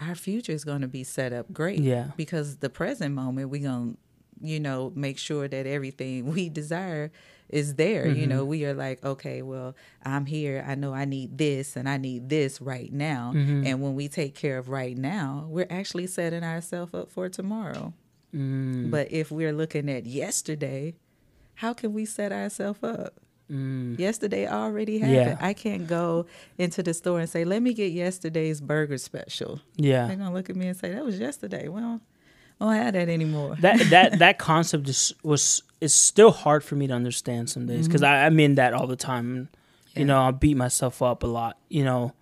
our 0.00 0.14
future 0.14 0.52
is 0.52 0.64
going 0.64 0.80
to 0.80 0.88
be 0.88 1.04
set 1.04 1.32
up 1.34 1.52
great. 1.52 1.80
Yeah. 1.80 2.12
Because 2.16 2.56
the 2.56 2.70
present 2.70 3.14
moment, 3.14 3.50
we're 3.50 3.62
going 3.62 3.92
to, 3.92 3.98
you 4.40 4.60
know, 4.60 4.92
make 4.94 5.18
sure 5.18 5.48
that 5.48 5.66
everything 5.66 6.26
we 6.32 6.48
desire 6.48 7.10
is 7.48 7.74
there. 7.74 8.06
You 8.06 8.26
know, 8.26 8.42
mm-hmm. 8.42 8.50
we 8.50 8.64
are 8.64 8.74
like, 8.74 9.04
okay, 9.04 9.42
well, 9.42 9.74
I'm 10.04 10.26
here. 10.26 10.64
I 10.66 10.74
know 10.76 10.94
I 10.94 11.04
need 11.04 11.36
this 11.36 11.76
and 11.76 11.88
I 11.88 11.96
need 11.96 12.28
this 12.28 12.60
right 12.60 12.92
now. 12.92 13.32
Mm-hmm. 13.34 13.66
And 13.66 13.82
when 13.82 13.94
we 13.94 14.08
take 14.08 14.34
care 14.34 14.58
of 14.58 14.68
right 14.68 14.96
now, 14.96 15.46
we're 15.48 15.66
actually 15.68 16.06
setting 16.06 16.44
ourselves 16.44 16.94
up 16.94 17.10
for 17.10 17.28
tomorrow. 17.28 17.92
Mm. 18.34 18.90
But 18.90 19.10
if 19.10 19.30
we're 19.30 19.52
looking 19.52 19.90
at 19.90 20.06
yesterday, 20.06 20.94
how 21.54 21.74
can 21.74 21.92
we 21.92 22.04
set 22.04 22.32
ourselves 22.32 22.82
up? 22.82 23.14
Mm. 23.50 23.98
Yesterday 23.98 24.46
already 24.46 24.98
happened. 24.98 25.16
Yeah. 25.16 25.36
I 25.40 25.52
can't 25.54 25.88
go 25.88 26.26
into 26.56 26.84
the 26.84 26.94
store 26.94 27.18
and 27.18 27.28
say, 27.28 27.44
"Let 27.44 27.62
me 27.62 27.74
get 27.74 27.90
yesterday's 27.90 28.60
burger 28.60 28.96
special." 28.96 29.60
Yeah. 29.74 30.06
They're 30.06 30.16
gonna 30.16 30.32
look 30.32 30.48
at 30.48 30.54
me 30.54 30.68
and 30.68 30.76
say, 30.76 30.92
"That 30.92 31.04
was 31.04 31.18
yesterday." 31.18 31.66
Well, 31.66 32.00
Oh, 32.60 32.66
don't 32.66 32.74
have 32.74 32.92
that 32.92 33.08
anymore. 33.08 33.56
that 33.60 33.78
that 33.90 34.18
that 34.18 34.38
concept 34.38 34.88
is 34.88 35.14
was 35.22 35.62
is 35.80 35.94
still 35.94 36.30
hard 36.30 36.62
for 36.62 36.76
me 36.76 36.86
to 36.86 36.92
understand 36.92 37.48
some 37.48 37.66
days 37.66 37.86
because 37.86 38.02
mm-hmm. 38.02 38.26
I'm 38.26 38.38
in 38.40 38.56
that 38.56 38.74
all 38.74 38.86
the 38.86 38.96
time. 38.96 39.48
You 39.96 40.04
know, 40.04 40.20
I 40.20 40.30
beat 40.30 40.56
myself 40.56 41.02
up 41.02 41.22
a 41.22 41.26
lot. 41.26 41.58
You 41.68 41.84
know, 41.84 42.12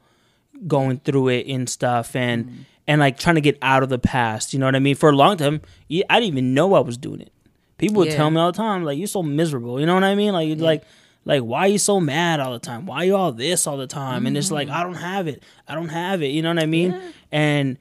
going 0.67 1.01
through 1.01 1.29
it 1.29 1.47
and 1.47 1.69
stuff, 1.69 2.15
and 2.15 2.47
mm-hmm. 2.47 2.63
and 2.87 3.01
like 3.01 3.19
trying 3.19 3.35
to 3.35 3.41
get 3.41 3.59
out 3.63 3.83
of 3.83 3.89
the 3.89 3.99
past. 3.99 4.53
You 4.53 4.59
know 4.59 4.67
what 4.67 4.77
I 4.77 4.81
mean? 4.81 4.95
For 4.95 5.11
a 5.11 5.17
long 5.17 5.37
time, 5.37 5.61
I 5.91 6.21
didn't 6.21 6.25
even 6.25 6.55
know 6.55 6.75
I 6.75 6.81
was 6.81 6.97
doing 6.97 7.21
it. 7.21 7.33
People 7.77 7.99
would 7.99 8.09
Yeah. 8.09 8.17
tell 8.17 8.31
me 8.31 8.41
all 8.41 8.51
the 8.53 8.57
time, 8.57 8.85
like, 8.85 8.99
"You're 8.99 9.07
so 9.07 9.23
miserable." 9.23 9.81
You 9.81 9.87
know 9.87 9.95
what 9.95 10.05
I 10.05 10.15
mean? 10.15 10.33
Like, 10.33 10.59
like. 10.59 10.85
Like 11.25 11.43
why 11.43 11.59
are 11.67 11.69
you 11.69 11.79
so 11.79 12.01
mad 12.01 12.41
all 12.41 12.55
the 12.55 12.59
time? 12.59 12.87
Why 12.87 12.99
are 12.99 13.05
you 13.05 13.15
all 13.15 13.33
this 13.33 13.67
all 13.67 13.77
the 13.77 13.87
time? 13.87 14.25
And 14.27 14.35
it's 14.35 14.51
like 14.51 14.69
mm-hmm. 14.69 14.77
I 14.79 14.83
don't 14.83 14.95
have 14.95 15.29
it. 15.29 15.43
I 15.67 15.75
don't 15.75 15.91
have 15.91 16.23
it. 16.23 16.29
You 16.29 16.41
know 16.41 16.49
what 16.49 16.63
I 16.63 16.65
mean? 16.65 16.99
And 17.31 17.77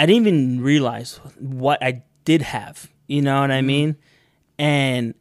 I 0.00 0.06
didn't 0.06 0.26
even 0.26 0.60
realize 0.62 1.20
what 1.38 1.82
I 1.82 2.02
did 2.24 2.40
have. 2.40 2.88
You 3.06 3.20
know 3.20 3.38
what 3.42 3.50
I 3.50 3.60
mean? 3.60 3.96
And 4.58 5.14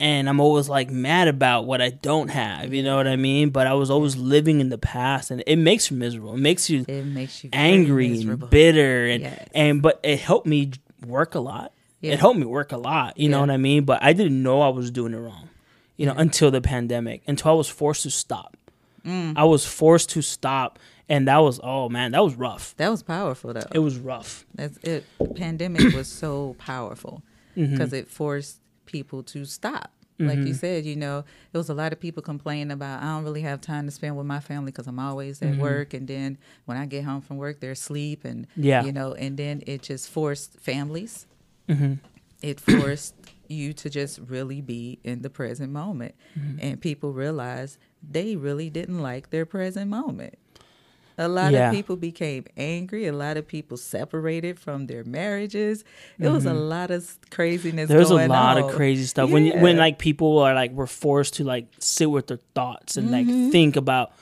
and 0.00 0.28
I'm 0.28 0.38
always 0.38 0.68
like 0.68 0.90
mad 0.90 1.26
about 1.26 1.66
what 1.66 1.82
I 1.82 1.90
don't 1.90 2.28
have. 2.28 2.72
You 2.72 2.84
know 2.84 2.94
what 2.96 3.08
I 3.08 3.16
mean? 3.16 3.50
But 3.50 3.66
I 3.66 3.74
was 3.74 3.90
always 3.90 4.14
living 4.14 4.60
in 4.60 4.68
the 4.68 4.78
past, 4.78 5.32
and 5.32 5.42
it 5.44 5.56
makes 5.56 5.90
you 5.90 5.96
miserable. 5.96 6.34
It 6.34 6.38
makes 6.38 6.70
you 6.70 6.84
it 6.86 7.04
makes 7.04 7.42
you 7.42 7.50
angry 7.52 8.20
and 8.20 8.48
bitter, 8.48 9.06
and 9.06 9.22
Yes. 9.24 9.48
and 9.54 9.82
but 9.82 9.98
it 10.04 10.20
helped 10.20 10.46
me 10.46 10.70
work 11.04 11.34
a 11.34 11.40
lot. 11.40 11.72
Yeah. 12.00 12.12
It 12.12 12.20
helped 12.20 12.38
me 12.38 12.46
work 12.46 12.70
a 12.70 12.76
lot. 12.76 13.18
You 13.18 13.28
know 13.28 13.40
what 13.40 13.50
I 13.50 13.56
mean? 13.56 13.84
But 13.84 14.04
I 14.04 14.12
didn't 14.12 14.40
know 14.40 14.60
I 14.60 14.68
was 14.68 14.92
doing 14.92 15.14
it 15.14 15.18
wrong. 15.18 15.48
You 15.96 16.06
know, 16.06 16.14
until 16.16 16.52
the 16.52 16.60
pandemic, 16.60 17.22
until 17.26 17.50
I 17.50 17.54
was 17.54 17.68
forced 17.68 18.04
to 18.04 18.10
stop. 18.10 18.56
Mm. 19.04 19.32
I 19.36 19.42
was 19.44 19.66
forced 19.66 20.10
to 20.10 20.22
stop, 20.22 20.78
and 21.08 21.26
that 21.28 21.38
was 21.38 21.60
oh 21.62 21.88
man, 21.88 22.12
that 22.12 22.22
was 22.24 22.34
rough. 22.34 22.74
That 22.76 22.90
was 22.90 23.02
powerful 23.02 23.52
though. 23.52 23.62
It 23.72 23.78
was 23.80 23.98
rough. 23.98 24.44
That's 24.54 24.76
it. 24.78 25.04
Pandemic 25.36 25.94
was 25.94 26.08
so 26.24 26.54
powerful 26.58 27.22
Mm-hmm. 27.56 27.72
because 27.72 27.92
it 27.92 28.06
forced 28.08 28.60
people 28.86 29.22
to 29.24 29.44
stop. 29.44 29.90
Like 30.20 30.38
Mm-hmm. 30.38 30.46
you 30.48 30.54
said, 30.54 30.84
you 30.84 30.94
know, 30.96 31.24
there 31.52 31.58
was 31.58 31.68
a 31.68 31.74
lot 31.74 31.92
of 31.92 31.98
people 31.98 32.22
complaining 32.22 32.70
about 32.72 33.02
I 33.02 33.06
don't 33.06 33.24
really 33.24 33.42
have 33.42 33.60
time 33.60 33.84
to 33.86 33.90
spend 33.92 34.16
with 34.16 34.26
my 34.26 34.38
family 34.40 34.70
because 34.72 34.86
I'm 34.86 34.98
always 35.00 35.40
Mm-hmm. 35.40 35.54
at 35.54 35.60
work, 35.60 35.94
and 35.94 36.06
then 36.06 36.38
when 36.66 36.76
I 36.76 36.86
get 36.86 37.04
home 37.04 37.20
from 37.20 37.36
work, 37.36 37.58
they're 37.60 37.72
asleep, 37.72 38.24
and 38.24 38.46
Yeah. 38.56 38.84
you 38.84 38.92
know, 38.92 39.14
and 39.14 39.36
then 39.36 39.62
it 39.66 39.82
just 39.82 40.08
forced 40.08 40.58
families. 40.60 41.26
Mm-hmm. 41.68 41.94
It 42.42 42.60
forced 42.60 43.14
you 43.48 43.72
to 43.72 43.88
just 43.90 44.20
really 44.20 44.60
be 44.60 44.98
in 45.02 45.22
the 45.22 45.30
present 45.30 45.72
moment, 45.72 46.14
Mm-hmm. 46.38 46.58
and 46.62 46.80
people 46.80 47.12
realized 47.12 47.78
they 48.08 48.36
really 48.36 48.70
didn't 48.70 49.00
like 49.00 49.30
their 49.30 49.46
present 49.46 49.90
moment. 49.90 50.34
A 51.20 51.26
lot 51.28 51.52
Yeah. 51.52 51.68
of 51.70 51.74
people 51.74 51.96
became 51.96 52.44
angry. 52.56 53.06
A 53.06 53.12
lot 53.12 53.36
of 53.36 53.46
people 53.46 53.76
separated 53.76 54.58
from 54.58 54.86
their 54.86 55.02
marriages. 55.04 55.84
It 56.18 56.28
was 56.28 56.46
a 56.46 56.54
lot 56.54 56.90
of 56.92 57.18
craziness. 57.30 57.88
There's 57.88 58.10
Mm-hmm. 58.10 58.30
a 58.30 58.34
lot 58.34 58.56
on. 58.56 58.70
of 58.70 58.74
crazy 58.76 59.04
stuff 59.04 59.28
when 59.30 59.46
when 59.60 59.72
Mm-hmm. 59.74 59.78
like 59.78 59.98
people 59.98 60.38
are 60.38 60.54
like 60.54 60.70
we're 60.70 60.86
forced 60.86 61.34
to 61.34 61.44
like 61.44 61.66
sit 61.80 62.08
with 62.10 62.28
their 62.28 62.38
thoughts 62.54 62.96
and 62.96 63.10
like 63.10 63.26
think 63.52 63.74
about 63.76 64.12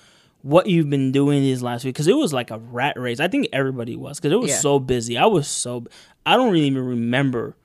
what 0.42 0.68
you've 0.68 0.88
been 0.88 1.12
doing 1.12 1.40
these 1.42 1.60
last 1.62 1.84
week 1.84 1.92
because 1.94 2.06
it 2.08 2.16
was 2.16 2.32
like 2.32 2.50
a 2.50 2.58
rat 2.58 2.98
race. 2.98 3.20
I 3.20 3.28
think 3.28 3.48
everybody 3.52 3.94
was 3.96 4.18
because 4.18 4.32
it 4.32 4.40
was 4.40 4.50
Yeah. 4.50 4.58
so 4.58 4.78
busy. 4.78 5.18
I 5.18 5.26
was 5.26 5.48
so 5.48 5.84
I 6.24 6.36
don't 6.36 6.50
really 6.52 6.66
even 6.66 6.84
remember 6.86 7.56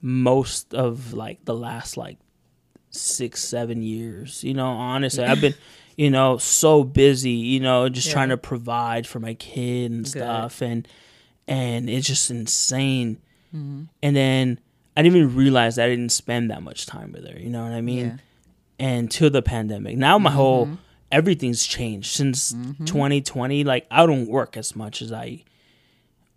most 0.00 0.74
of 0.74 1.12
like 1.14 1.44
the 1.44 1.54
last 1.54 1.96
like 1.96 2.18
six 2.90 3.42
seven 3.42 3.82
years. 3.82 4.44
You 4.44 4.54
know, 4.54 4.66
honestly, 4.68 5.24
I've 5.24 5.40
been 5.40 5.54
you 5.96 6.10
know 6.10 6.38
so 6.38 6.84
busy. 6.84 7.30
You 7.30 7.60
know, 7.60 7.88
just 7.88 8.06
Yeah. 8.08 8.12
trying 8.14 8.28
to 8.30 8.36
provide 8.36 9.06
for 9.06 9.20
my 9.20 9.34
kid 9.34 9.90
and 9.90 10.04
Good. 10.04 10.10
stuff 10.10 10.60
and 10.62 10.86
and 11.48 11.90
it's 11.90 12.06
just 12.06 12.30
insane. 12.30 13.18
Mm-hmm. 13.54 13.82
And 14.02 14.16
then 14.16 14.60
I 14.96 15.02
didn't 15.02 15.16
even 15.18 15.34
realize 15.36 15.76
that 15.76 15.86
I 15.86 15.88
didn't 15.88 16.12
spend 16.12 16.50
that 16.50 16.62
much 16.62 16.86
time 16.86 17.12
with 17.12 17.26
her. 17.28 17.38
You 17.38 17.50
know 17.50 17.62
what 17.64 17.72
I 17.72 17.80
mean? 17.80 18.06
Yeah. 18.06 18.16
And 18.78 19.10
to 19.12 19.28
the 19.30 19.42
pandemic, 19.42 19.96
now 19.96 20.18
my 20.18 20.30
whole 20.30 20.66
Mm-hmm. 20.66 20.74
everything's 21.10 21.66
changed 21.66 22.10
since 22.12 22.52
2020. 22.86 23.64
Like 23.64 23.86
I 23.90 24.06
don't 24.06 24.28
work 24.28 24.56
as 24.56 24.74
much 24.76 25.02
as 25.02 25.12
I 25.12 25.42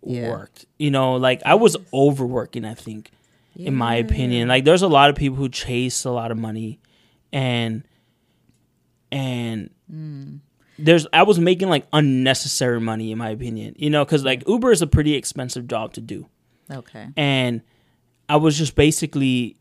Yeah. 0.04 0.30
worked. 0.30 0.66
You 0.78 0.90
know, 0.90 1.16
like 1.16 1.40
I 1.44 1.54
was 1.54 1.76
overworking. 1.92 2.64
I 2.64 2.74
think, 2.74 3.10
in 3.56 3.74
my 3.74 3.94
opinion, 3.96 4.48
like 4.48 4.64
there's 4.64 4.82
a 4.82 4.88
lot 4.88 5.08
of 5.10 5.16
people 5.16 5.36
who 5.36 5.48
chase 5.48 6.04
a 6.04 6.10
lot 6.10 6.30
of 6.30 6.36
money, 6.38 6.78
and 7.32 7.82
and 9.12 9.70
Mm. 9.92 10.40
there's 10.78 11.06
I 11.12 11.22
was 11.22 11.38
making 11.38 11.68
like 11.68 11.86
unnecessary 11.92 12.80
money 12.80 13.12
in 13.12 13.18
my 13.18 13.30
opinion. 13.30 13.74
You 13.78 13.90
know, 13.90 14.04
because 14.04 14.24
like 14.24 14.46
Uber 14.48 14.72
is 14.72 14.82
a 14.82 14.86
pretty 14.86 15.14
expensive 15.14 15.68
job 15.68 15.92
to 15.94 16.00
do 16.00 16.26
Okay. 16.70 17.06
and 17.16 17.62
I 18.28 18.36
was 18.36 18.58
just 18.58 18.74
basically 18.74 19.56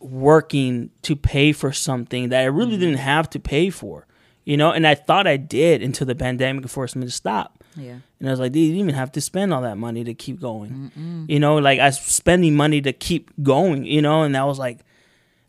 working 0.00 0.90
to 1.02 1.14
pay 1.16 1.52
for 1.52 1.72
something 1.72 2.30
that 2.30 2.40
I 2.40 2.44
really 2.46 2.72
Mm-hmm. 2.72 2.80
didn't 2.80 2.98
have 2.98 3.28
to 3.30 3.38
pay 3.40 3.70
for, 3.70 4.06
you 4.44 4.56
know. 4.56 4.70
And 4.72 4.86
I 4.86 4.94
thought 4.94 5.26
I 5.26 5.36
did 5.36 5.82
until 5.82 6.06
the 6.06 6.14
pandemic 6.14 6.66
forced 6.68 6.96
me 6.96 7.04
to 7.04 7.10
stop. 7.12 7.62
Yeah. 7.76 7.98
And 8.18 8.28
I 8.28 8.32
was 8.32 8.40
like, 8.40 8.52
"Dude, 8.52 8.62
you 8.62 8.68
didn't 8.68 8.80
even 8.80 8.94
have 8.94 9.12
to 9.12 9.20
spend 9.20 9.52
all 9.54 9.62
that 9.62 9.78
money 9.78 10.02
to 10.04 10.14
keep 10.14 10.40
going, 10.40 11.26
you 11.28 11.38
know. 11.38 11.56
Like 11.58 11.78
I 11.78 11.86
was 11.86 12.00
spending 12.00 12.56
money 12.56 12.80
to 12.80 12.92
keep 12.92 13.30
going, 13.42 13.84
you 13.84 14.02
know. 14.02 14.22
And 14.22 14.34
that 14.34 14.46
was 14.46 14.58
like, 14.58 14.80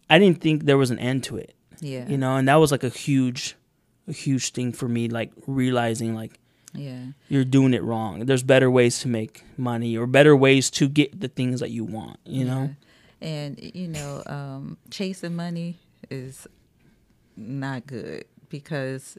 I 0.10 0.20
didn't 0.20 0.42
think 0.42 0.66
there 0.66 0.78
was 0.78 0.92
an 0.92 1.00
end 1.00 1.24
to 1.26 1.38
it, 1.38 1.56
Yeah. 1.82 2.08
you 2.08 2.18
know. 2.18 2.38
And 2.38 2.48
that 2.48 2.56
was 2.56 2.72
like 2.72 2.84
a 2.86 2.90
huge, 2.90 3.56
a 4.08 4.14
huge 4.14 4.52
thing 4.54 4.72
for 4.72 4.88
me, 4.88 5.10
like 5.10 5.32
realizing 5.48 6.16
like 6.16 6.40
Yeah. 6.74 7.08
you're 7.28 7.44
doing 7.44 7.74
it 7.74 7.84
wrong. 7.84 8.26
There's 8.28 8.44
better 8.44 8.72
ways 8.72 9.00
to 9.02 9.08
make 9.10 9.44
money 9.58 9.98
or 9.98 10.08
better 10.08 10.36
ways 10.36 10.70
to 10.72 10.88
get 10.88 11.20
the 11.20 11.28
things 11.28 11.60
that 11.60 11.72
you 11.72 11.84
want, 11.84 12.18
you 12.26 12.46
know? 12.46 12.76
And 13.22 13.60
you 13.76 13.88
know, 13.88 14.24
um, 14.26 14.78
chasing 14.90 15.36
money 15.36 15.80
is 16.10 16.48
not 17.38 17.86
good 17.88 18.26
because 18.50 19.18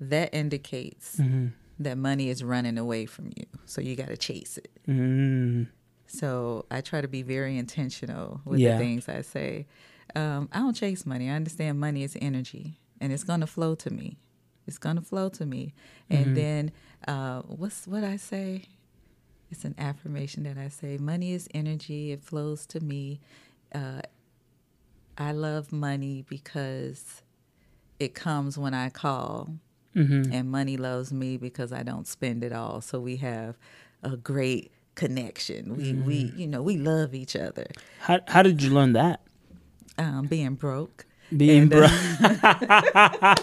that 0.00 0.32
indicates 0.34 1.16
Mm-hmm. 1.16 1.46
that 1.80 1.96
money 1.98 2.28
is 2.28 2.42
running 2.44 2.78
away 2.78 3.06
from 3.06 3.26
you. 3.36 3.44
So 3.66 3.80
you 3.80 3.94
got 3.96 4.08
to 4.08 4.16
chase 4.16 4.58
it. 4.58 4.70
Mm, 4.88 5.68
So 6.06 6.64
I 6.70 6.80
try 6.80 7.00
to 7.00 7.08
be 7.08 7.22
very 7.22 7.58
intentional 7.58 8.40
with 8.44 8.58
Yeah. 8.60 8.72
the 8.72 8.78
things 8.84 9.08
I 9.08 9.20
say. 9.22 9.66
Um, 10.14 10.48
I 10.52 10.58
don't 10.58 10.74
chase 10.74 11.04
money. 11.06 11.28
I 11.30 11.34
understand 11.34 11.78
money 11.80 12.02
is 12.02 12.16
energy, 12.20 12.78
and 13.00 13.12
it's 13.12 13.24
going 13.24 13.40
to 13.40 13.46
flow 13.46 13.74
to 13.76 13.90
me. 13.90 14.18
It's 14.66 14.78
going 14.78 14.96
to 14.96 15.02
flow 15.02 15.28
to 15.30 15.46
me. 15.46 15.74
Mm-hmm. 16.10 16.22
And 16.22 16.36
then 16.36 16.72
uh, 17.06 17.42
what's 17.42 17.86
what 17.86 18.04
I 18.04 18.16
say? 18.16 18.64
It's 19.50 19.64
an 19.64 19.74
affirmation 19.78 20.42
that 20.42 20.58
I 20.58 20.68
say. 20.68 20.98
Money 20.98 21.32
is 21.32 21.48
energy. 21.54 22.12
It 22.12 22.22
flows 22.22 22.66
to 22.66 22.80
me. 22.80 23.20
Uh, 23.74 24.02
I 25.16 25.32
love 25.32 25.72
money 25.72 26.24
because 26.28 27.22
it 27.98 28.14
comes 28.14 28.56
when 28.58 28.74
I 28.74 28.90
call, 28.90 29.54
mm-hmm. 29.96 30.32
and 30.32 30.50
money 30.50 30.76
loves 30.76 31.12
me 31.12 31.36
because 31.38 31.72
I 31.72 31.82
don't 31.82 32.06
spend 32.06 32.44
it 32.44 32.52
all. 32.52 32.80
So 32.80 33.00
we 33.00 33.16
have 33.16 33.56
a 34.02 34.16
great 34.16 34.70
connection. 34.94 35.76
We 35.76 35.92
we 35.94 36.24
Mm-hmm. 36.24 36.38
you 36.40 36.46
know 36.46 36.62
we 36.62 36.76
love 36.76 37.14
each 37.14 37.36
other. 37.36 37.66
How, 38.00 38.20
how 38.28 38.42
did 38.42 38.62
you 38.62 38.70
learn 38.70 38.92
that? 38.94 39.20
Um, 39.98 40.26
being 40.26 40.54
broke, 40.54 41.06
Being 41.36 41.62
And, 41.62 41.70
bro- 41.70 41.88
uh, 41.90 43.38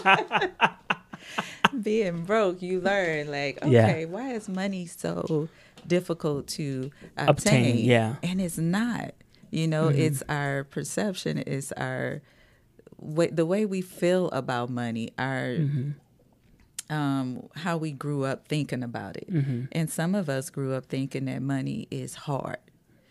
being 1.82 2.24
broke, 2.24 2.62
you 2.62 2.80
learn 2.80 3.30
like, 3.30 3.58
okay, 3.62 4.00
Yeah. 4.00 4.04
why 4.06 4.32
is 4.32 4.48
money 4.48 4.86
so 4.86 5.48
difficult 5.86 6.46
to 6.48 6.90
obtain? 7.16 7.28
Obtain, 7.28 7.78
yeah. 7.84 8.08
Mm-hmm. 8.14 8.26
and 8.30 8.40
it's 8.40 8.58
not. 8.58 9.14
You 9.50 9.68
know, 9.68 9.88
it's 9.88 10.22
our 10.28 10.64
perception, 10.64 11.42
it's 11.46 11.72
our 11.72 12.20
way, 12.98 13.28
the 13.28 13.46
way 13.46 13.64
we 13.64 13.80
feel 13.80 14.28
about 14.30 14.70
money, 14.70 15.12
our 15.18 15.56
Mm-hmm. 15.58 16.92
um, 16.94 17.48
how 17.54 17.76
we 17.76 17.92
grew 17.92 18.24
up 18.24 18.48
thinking 18.48 18.82
about 18.82 19.16
it. 19.16 19.32
Mm-hmm. 19.32 19.64
And 19.72 19.90
some 19.90 20.14
of 20.14 20.28
us 20.28 20.50
grew 20.50 20.74
up 20.74 20.86
thinking 20.86 21.26
that 21.26 21.42
money 21.42 21.86
is 21.90 22.14
hard. 22.14 22.58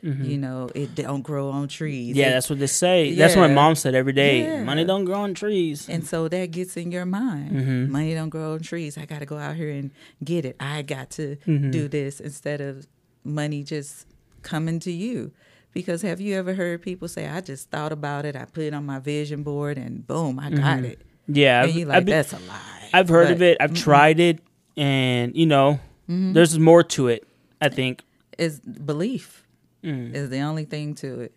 You 0.06 0.38
know, 0.38 0.70
it 0.76 0.94
don't 0.94 1.22
grow 1.24 1.50
on 1.50 1.68
trees. 1.68 2.12
Mm-hmm. 2.12 2.20
Yeah, 2.20 2.28
It- 2.28 2.32
that's 2.34 2.50
what 2.50 2.60
they 2.60 2.68
say. 2.68 3.16
That's 3.16 3.36
what 3.36 3.48
my 3.50 3.54
mom 3.54 3.74
said 3.76 3.96
every 3.96 4.14
day. 4.14 4.44
Yeah. 4.44 4.64
Money 4.64 4.86
don't 4.86 5.06
grow 5.06 5.22
on 5.22 5.34
trees. 5.34 5.90
And 5.90 6.06
so 6.06 6.28
that 6.28 6.52
gets 6.52 6.78
in 6.78 6.92
your 6.92 7.06
mind. 7.06 7.52
Mm-hmm. 7.52 7.92
Money 7.92 8.14
don't 8.14 8.30
grow 8.30 8.54
on 8.54 8.60
trees. 8.62 8.98
I 8.98 9.06
got 9.06 9.20
to 9.20 9.26
go 9.26 9.38
out 9.38 9.56
here 9.56 9.72
and 9.72 9.90
get 10.24 10.46
it. 10.46 10.56
I 10.60 10.84
got 10.84 11.10
to 11.12 11.38
Mm-hmm. 11.48 11.72
do 11.72 11.88
this 11.88 12.20
instead 12.20 12.62
of 12.62 12.86
money 13.24 13.64
just 13.64 14.06
coming 14.44 14.80
to 14.82 14.92
you. 14.92 15.32
Because 15.74 16.04
have 16.04 16.22
you 16.22 16.36
ever 16.38 16.54
heard 16.54 16.82
people 16.82 17.08
say, 17.08 17.28
I 17.28 17.42
just 17.42 17.70
thought 17.72 17.92
about 17.92 18.26
it, 18.26 18.36
I 18.36 18.46
put 18.46 18.64
it 18.64 18.74
on 18.74 18.86
my 18.86 19.00
vision 19.00 19.44
board, 19.44 19.78
and 19.78 20.06
boom, 20.08 20.40
I 20.40 20.50
got 20.52 20.84
it. 20.86 21.02
Yeah, 21.28 21.64
And 21.64 21.70
I've, 21.72 21.76
you 21.76 21.92
I've 21.92 22.06
been- 22.06 22.16
that's 22.16 22.32
a 22.34 22.40
lie. 22.48 22.90
I've 22.94 23.10
heard 23.10 23.32
of 23.32 23.42
it. 23.42 23.58
I've 23.60 23.74
tried 23.74 24.20
it, 24.20 24.40
and 24.78 25.36
you 25.36 25.46
know, 25.48 25.80
Mm-hmm. 26.08 26.34
there's 26.34 26.60
more 26.60 26.84
to 26.84 27.08
it. 27.08 27.28
I 27.60 27.70
think. 27.70 28.04
Is 28.38 28.60
belief 28.60 29.44
Mm. 29.86 30.14
is 30.16 30.30
the 30.30 30.40
only 30.40 30.66
thing 30.66 30.96
to 30.96 31.22
it. 31.22 31.34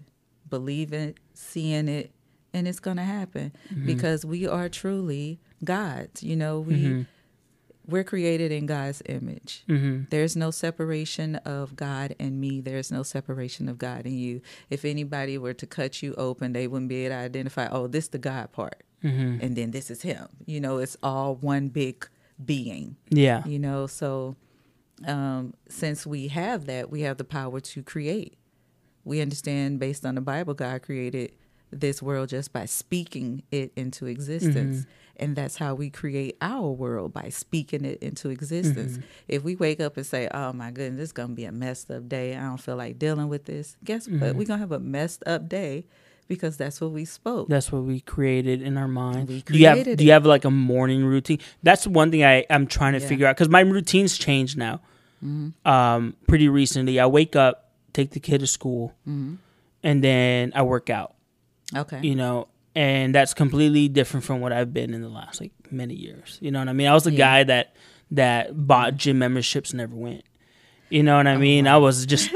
Believe 0.49 0.93
it, 0.95 1.19
seeing 1.35 1.89
it, 1.89 2.11
and 2.55 2.67
it's 2.67 2.81
going 2.81 2.97
to 2.97 3.03
happen 3.03 3.53
Mm-hmm. 3.71 3.87
because 3.87 4.25
we 4.25 4.47
are 4.47 4.69
truly 4.71 5.39
gods. 5.63 6.23
You 6.23 6.37
know, 6.37 6.61
we 6.61 6.75
Mm-hmm. 6.77 7.03
we're 7.87 8.05
created 8.05 8.51
in 8.53 8.67
God's 8.67 9.03
image. 9.07 9.65
Mm-hmm. 9.69 10.05
There's 10.11 10.37
no 10.37 10.51
separation 10.51 11.37
of 11.37 11.77
God 11.77 12.15
and 12.19 12.41
me. 12.41 12.61
There's 12.61 12.91
no 12.91 13.03
separation 13.03 13.69
of 13.69 13.77
God 13.79 14.05
and 14.07 14.19
you. 14.19 14.41
If 14.71 14.85
anybody 14.85 15.37
were 15.39 15.55
to 15.55 15.67
cut 15.67 16.03
you 16.03 16.15
open, 16.17 16.53
they 16.55 16.67
wouldn't 16.67 16.89
be 16.89 17.05
able 17.07 17.17
to 17.17 17.21
identify, 17.23 17.69
oh, 17.71 17.87
this 17.87 18.09
the 18.09 18.19
God 18.19 18.53
part. 18.53 18.83
Mm-hmm. 19.05 19.39
And 19.45 19.55
then 19.57 19.71
this 19.71 19.91
is 19.91 20.03
him. 20.03 20.27
You 20.47 20.61
know, 20.61 20.79
it's 20.79 20.97
all 21.03 21.37
one 21.37 21.69
big 21.69 22.09
being, 22.45 22.97
Yeah. 23.11 23.45
you 23.47 23.59
know. 23.59 23.87
So 23.87 24.37
um, 25.07 25.55
since 25.69 26.07
we 26.07 26.29
have 26.29 26.67
that, 26.67 26.91
we 26.91 27.03
have 27.03 27.17
the 27.19 27.25
power 27.25 27.61
to 27.61 27.83
create. 27.83 28.38
We 29.05 29.21
understand 29.21 29.79
based 29.79 30.05
on 30.05 30.15
the 30.15 30.21
Bible, 30.21 30.55
God 30.55 30.83
created 30.83 31.33
this 31.71 32.03
world 32.03 32.29
just 32.31 32.53
by 32.53 32.65
speaking 32.65 33.43
it 33.51 33.73
into 33.77 34.07
existence. 34.07 34.87
And 35.21 35.35
that's 35.35 35.57
how 35.57 35.75
we 35.75 35.91
create 35.91 36.37
our 36.41 36.71
world 36.71 37.13
by 37.13 37.29
speaking 37.31 37.85
it 37.85 38.01
into 38.03 38.31
existence. 38.31 38.99
If 39.27 39.43
we 39.43 39.57
wake 39.57 39.81
up 39.81 39.97
and 39.97 40.07
say, 40.07 40.29
Oh 40.33 40.53
my 40.53 40.71
goodness, 40.71 40.99
this 40.99 41.09
is 41.09 41.13
going 41.13 41.31
to 41.31 41.35
be 41.35 41.45
a 41.45 41.53
messed 41.53 41.91
up 41.91 42.09
day. 42.09 42.37
I 42.37 42.43
don't 42.43 42.59
feel 42.59 42.77
like 42.77 42.99
dealing 42.99 43.29
with 43.29 43.45
this. 43.45 43.77
Guess 43.85 44.09
what? 44.09 44.37
We're 44.37 44.45
going 44.45 44.47
to 44.47 44.59
have 44.59 44.73
a 44.73 44.79
messed 44.79 45.25
up 45.27 45.49
day 45.49 45.87
because 46.29 46.57
that's 46.57 46.81
what 46.81 46.93
we 46.93 47.05
spoke. 47.05 47.49
That's 47.49 47.73
what 47.73 47.83
we 47.83 48.01
created 48.01 48.63
in 48.63 48.77
our 48.77 48.87
mind. 48.87 49.29
We 49.29 49.43
do 49.43 49.59
you 49.59 49.67
have 49.67 49.75
created 49.77 49.99
Do 49.99 50.05
you 50.05 50.13
have 50.13 50.25
like 50.27 50.45
a 50.45 50.51
morning 50.51 51.05
routine? 51.05 51.39
That's 51.63 51.87
one 51.87 52.11
thing 52.13 52.23
I 52.25 52.45
I'm 52.49 52.67
trying 52.67 52.93
to 52.93 53.01
Yeah. 53.01 53.09
figure 53.09 53.27
out 53.27 53.35
because 53.37 53.49
my 53.49 53.61
routine's 53.61 54.17
changed 54.17 54.57
now. 54.57 54.81
Mm-hmm. 55.25 55.69
Um, 55.69 56.15
pretty 56.29 56.49
recently, 56.49 57.01
I 57.01 57.07
wake 57.07 57.35
up, 57.35 57.68
take 57.93 58.11
the 58.11 58.21
kid 58.21 58.41
to 58.41 58.47
school, 58.47 58.95
Mm-hmm. 59.09 59.35
and 59.83 60.05
then 60.05 60.53
I 60.55 60.63
work 60.63 60.91
out. 60.91 61.15
okay. 61.77 62.01
You 62.03 62.15
know, 62.15 62.49
and 62.75 63.15
that's 63.15 63.35
completely 63.35 63.89
different 63.89 64.25
from 64.25 64.41
what 64.41 64.53
I've 64.53 64.73
been 64.73 64.95
in 64.95 65.03
the 65.03 65.09
last 65.09 65.41
like 65.41 65.53
many 65.71 65.95
years. 65.95 66.39
You 66.41 66.51
know 66.51 66.59
what 66.61 66.69
I 66.69 66.73
mean? 66.73 66.87
I 66.87 66.95
was 66.95 67.05
the 67.05 67.13
Yeah. 67.13 67.19
guy 67.19 67.45
that 67.45 67.75
that 68.13 68.67
bought 68.67 68.97
gym 68.97 69.19
memberships 69.19 69.71
and 69.71 69.79
never 69.79 69.95
went. 69.95 70.25
You 70.89 71.03
know 71.03 71.17
what 71.19 71.27
Oh, 71.27 71.31
I 71.31 71.37
mean? 71.37 71.67
I 71.67 71.77
was 71.77 72.07
just 72.07 72.31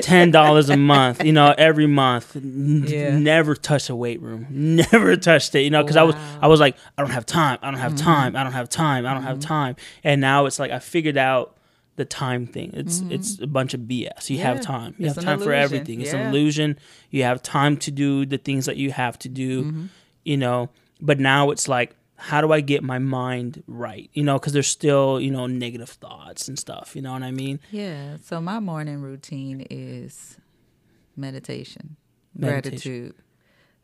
ten 0.00 0.30
dollars 0.30 0.68
a 0.70 0.76
month. 0.76 1.24
You 1.24 1.32
know, 1.32 1.54
every 1.56 1.86
month. 1.86 2.34
N- 2.36 2.84
Yeah. 2.86 3.16
Never 3.18 3.54
touched 3.54 3.88
a 3.90 3.94
weight 3.96 4.20
room. 4.20 4.46
Never 4.50 5.16
touched 5.16 5.54
it. 5.54 5.62
You 5.62 5.70
know, 5.70 5.82
because 5.82 5.96
I 5.96 6.02
was 6.02 6.14
Mm-hmm. 6.14 6.44
I 6.44 6.48
was 6.48 6.60
like, 6.60 6.76
I 6.98 7.02
don't 7.02 7.10
have 7.12 7.26
time. 7.26 7.58
I 7.62 7.70
don't 7.70 7.80
have 7.80 7.94
time. 7.94 8.36
I 8.36 8.42
don't 8.42 8.52
have 8.52 8.68
time. 8.68 9.06
I 9.06 9.14
don't 9.14 9.22
have 9.22 9.40
time. 9.40 9.76
And 10.04 10.20
now 10.20 10.46
it's 10.46 10.58
like 10.58 10.70
I 10.70 10.78
figured 10.78 11.16
out 11.16 11.56
the 11.96 12.04
time 12.04 12.46
thing. 12.46 12.70
It's 12.74 13.00
it's 13.10 13.38
a 13.40 13.46
bunch 13.46 13.74
of 13.74 13.80
BS. 13.82 14.30
You 14.30 14.38
have 14.38 14.58
Mm-hmm. 14.58 14.72
Time. 14.72 14.94
You 14.98 15.06
It's 15.06 15.16
have 15.16 15.24
time 15.24 15.40
for 15.40 15.52
everything. 15.52 16.00
It's 16.00 16.12
an 16.12 16.28
illusion. 16.28 16.78
You 17.10 17.24
have 17.24 17.42
time 17.42 17.76
to 17.78 17.90
do 17.90 18.24
the 18.26 18.38
things 18.38 18.66
that 18.66 18.76
you 18.76 18.90
have 18.92 19.18
to 19.20 19.28
do. 19.28 19.64
Mm-hmm. 19.64 19.86
You 20.24 20.36
know, 20.38 20.70
but 21.00 21.18
now 21.20 21.50
it's 21.50 21.68
like 21.68 21.94
how 22.16 22.40
do 22.40 22.52
I 22.52 22.60
get 22.60 22.84
my 22.84 22.98
mind 23.00 23.64
right? 23.66 24.08
You 24.12 24.22
know, 24.22 24.38
because 24.38 24.52
there's 24.52 24.68
still, 24.68 25.20
you 25.20 25.30
know, 25.32 25.48
negative 25.48 25.88
thoughts 25.88 26.46
and 26.46 26.56
stuff. 26.58 26.94
You 26.94 27.02
know 27.02 27.12
what 27.12 27.24
I 27.24 27.32
mean? 27.32 27.58
Yeah. 27.72 28.18
So 28.22 28.40
my 28.40 28.60
morning 28.60 29.00
routine 29.02 29.66
is 29.68 30.36
meditation, 31.16 31.96
Meditation. 32.36 32.70
gratitude. 32.70 33.14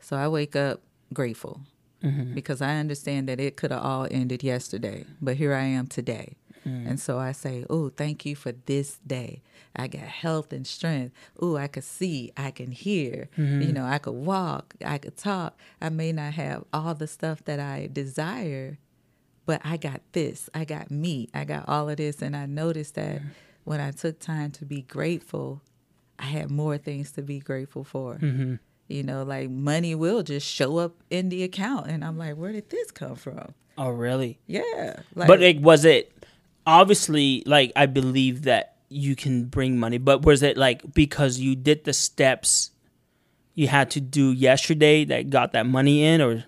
So 0.01 0.17
I 0.17 0.29
wake 0.29 0.57
up 0.57 0.81
grateful 1.13 1.61
Mm-hmm. 2.01 2.33
because 2.33 2.63
I 2.63 2.77
understand 2.77 3.29
that 3.29 3.41
it 3.41 3.57
could 3.57 3.73
have 3.73 3.83
all 3.83 4.07
ended 4.09 4.45
yesterday, 4.45 5.05
but 5.21 5.35
here 5.35 5.53
I 5.53 5.65
am 5.65 5.89
today. 5.89 6.37
Mm. 6.69 6.89
And 6.91 7.01
so 7.01 7.19
I 7.19 7.33
say, 7.33 7.65
Oh, 7.71 7.89
thank 7.89 8.25
you 8.27 8.37
for 8.37 8.53
this 8.53 8.99
day. 9.07 9.43
I 9.77 9.87
got 9.87 10.03
health 10.03 10.53
and 10.53 10.67
strength. 10.67 11.15
Oh, 11.41 11.57
I 11.57 11.67
could 11.69 11.85
see, 11.85 12.33
I 12.37 12.51
can 12.51 12.71
hear, 12.73 13.29
Mm-hmm. 13.39 13.63
you 13.63 13.73
know, 13.73 13.85
I 13.85 13.99
could 13.99 14.13
walk, 14.15 14.75
I 14.85 14.99
could 14.99 15.17
talk. 15.17 15.59
I 15.81 15.89
may 15.89 16.13
not 16.13 16.33
have 16.35 16.65
all 16.73 16.95
the 16.95 17.07
stuff 17.07 17.45
that 17.45 17.61
I 17.61 17.89
desire, 17.93 18.79
but 19.47 19.61
I 19.65 19.77
got 19.77 20.01
this. 20.13 20.51
I 20.55 20.65
got 20.65 20.91
me. 20.91 21.29
I 21.33 21.45
got 21.45 21.69
all 21.69 21.89
of 21.89 21.97
this. 21.97 22.21
And 22.23 22.37
I 22.37 22.47
noticed 22.47 22.95
that 22.97 23.23
when 23.65 23.81
I 23.81 23.93
took 23.93 24.19
time 24.19 24.51
to 24.53 24.65
be 24.65 24.83
grateful, 24.83 25.63
I 26.19 26.25
had 26.25 26.51
more 26.51 26.77
things 26.79 27.13
to 27.13 27.23
be 27.23 27.39
grateful 27.39 27.85
for. 27.85 28.17
Mm-hmm. 28.17 28.55
You 28.89 29.03
know, 29.03 29.23
like 29.23 29.51
money 29.51 29.95
will 29.95 30.23
just 30.23 30.47
show 30.47 30.79
up 30.79 30.95
in 31.11 31.29
the 31.29 31.43
account. 31.45 31.87
And 31.89 32.03
I'm 32.05 32.17
like, 32.19 32.37
where 32.37 32.53
did 32.53 32.71
this 32.71 32.91
come 32.91 33.15
from? 33.17 33.55
Oh, 33.77 33.91
really? 33.91 34.39
Yeah. 34.47 35.01
Like, 35.15 35.29
but 35.29 35.41
like, 35.41 35.59
was 35.61 35.85
it 35.85 36.11
obviously 36.69 37.43
like 37.47 37.73
I 37.75 37.87
believe 37.87 38.43
that 38.43 38.77
you 38.91 39.17
can 39.17 39.45
bring 39.47 39.79
money, 39.79 39.99
but 39.99 40.25
was 40.25 40.43
it 40.43 40.57
like 40.57 40.95
because 40.95 41.39
you 41.39 41.57
did 41.57 41.85
the 41.85 41.93
steps 41.93 42.71
you 43.55 43.67
had 43.69 43.91
to 43.91 44.01
do 44.01 44.31
yesterday 44.33 45.05
that 45.05 45.31
got 45.31 45.53
that 45.53 45.67
money 45.67 46.05
in, 46.05 46.21
or 46.21 46.45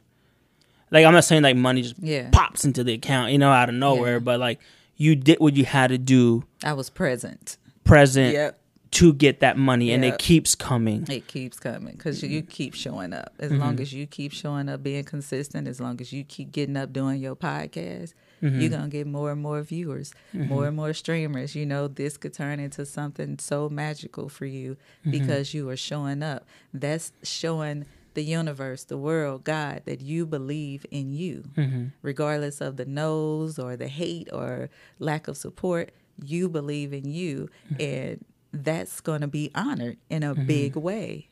like 0.90 1.04
I'm 1.04 1.12
not 1.12 1.24
saying 1.24 1.42
like 1.42 1.56
money 1.56 1.82
just 1.82 1.96
Yeah. 1.98 2.28
pops 2.30 2.64
into 2.64 2.84
the 2.84 2.92
account, 2.94 3.32
you 3.32 3.38
know, 3.38 3.50
out 3.50 3.68
of 3.68 3.74
nowhere, 3.74 4.14
Yeah. 4.14 4.18
but 4.20 4.38
like 4.40 4.60
you 4.96 5.16
did 5.16 5.38
what 5.40 5.56
you 5.56 5.64
had 5.64 5.88
to 5.88 5.98
do 5.98 6.44
I 6.62 6.72
was 6.74 6.88
present. 6.90 7.56
present 7.84 8.34
Yep. 8.34 8.60
to 8.92 9.12
get 9.14 9.40
that 9.40 9.56
money, 9.56 9.92
and 9.92 10.04
it 10.04 10.18
keeps 10.18 10.54
coming. 10.54 11.06
It 11.08 11.26
keeps 11.26 11.58
coming 11.58 11.94
because 11.96 12.22
Mm-hmm. 12.22 12.32
you 12.32 12.42
keep 12.42 12.74
showing 12.74 13.12
up. 13.12 13.32
As 13.38 13.50
long 13.52 13.80
as 13.80 13.92
you 13.92 14.06
keep 14.06 14.32
showing 14.32 14.68
up, 14.68 14.82
being 14.82 15.04
consistent, 15.04 15.66
as 15.68 15.80
long 15.80 16.00
as 16.00 16.12
you 16.12 16.22
keep 16.24 16.52
getting 16.52 16.76
up 16.76 16.92
doing 16.92 17.20
your 17.20 17.34
podcast, 17.36 18.12
Mm-hmm. 18.43 18.61
you're 18.61 18.70
going 18.70 18.82
to 18.82 18.88
get 18.88 19.07
more 19.07 19.30
and 19.32 19.41
more 19.43 19.61
viewers, 19.62 20.12
more 20.32 20.66
and 20.66 20.76
more 20.76 20.93
streamers. 20.95 21.55
You 21.55 21.66
know, 21.66 21.88
this 21.88 22.16
could 22.16 22.32
turn 22.34 22.59
into 22.61 22.86
something 22.86 23.38
so 23.38 23.68
magical 23.68 24.28
for 24.28 24.47
you 24.47 24.76
Mm-hmm. 25.05 25.11
because 25.11 25.55
you 25.55 25.68
are 25.68 25.76
showing 25.76 26.22
up. 26.22 26.47
That's 26.74 27.12
showing 27.22 27.86
the 28.14 28.24
universe, 28.24 28.84
the 28.84 28.99
world, 28.99 29.45
God, 29.45 29.82
that 29.84 30.01
you 30.01 30.26
believe 30.26 30.84
in 30.91 31.11
you, 31.12 31.45
Mm-hmm. 31.57 31.84
regardless 32.03 32.61
of 32.61 32.76
the 32.76 32.84
no's 32.86 33.59
or 33.59 33.76
the 33.76 33.88
hate 33.88 34.28
or 34.32 34.68
lack 34.99 35.28
of 35.28 35.36
support. 35.36 35.93
You 36.22 36.49
believe 36.49 36.93
in 36.93 37.09
you, 37.11 37.49
Mm-hmm. 37.72 37.80
and 37.80 38.24
that's 38.53 39.01
going 39.01 39.20
to 39.20 39.28
be 39.28 39.51
honored 39.55 39.97
in 40.11 40.22
a 40.24 40.34
big 40.34 40.74
way. 40.76 41.30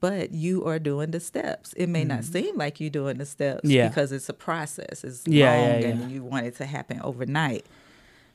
But 0.00 0.32
you 0.32 0.64
are 0.66 0.78
doing 0.78 1.10
the 1.10 1.20
steps. 1.20 1.72
It 1.72 1.88
may 1.88 2.04
not 2.04 2.24
seem 2.24 2.56
like 2.56 2.80
you're 2.80 2.90
doing 2.90 3.18
the 3.18 3.26
steps 3.26 3.60
Mm-hmm. 3.62 3.70
Yeah. 3.70 3.88
because 3.88 4.12
it's 4.12 4.28
a 4.28 4.32
process. 4.34 5.02
It's 5.04 5.22
Yeah, 5.26 5.50
long 5.56 5.82
yeah, 5.82 5.88
and 5.88 6.12
you 6.12 6.22
want 6.22 6.46
it 6.46 6.56
to 6.56 6.66
happen 6.66 7.00
overnight. 7.02 7.66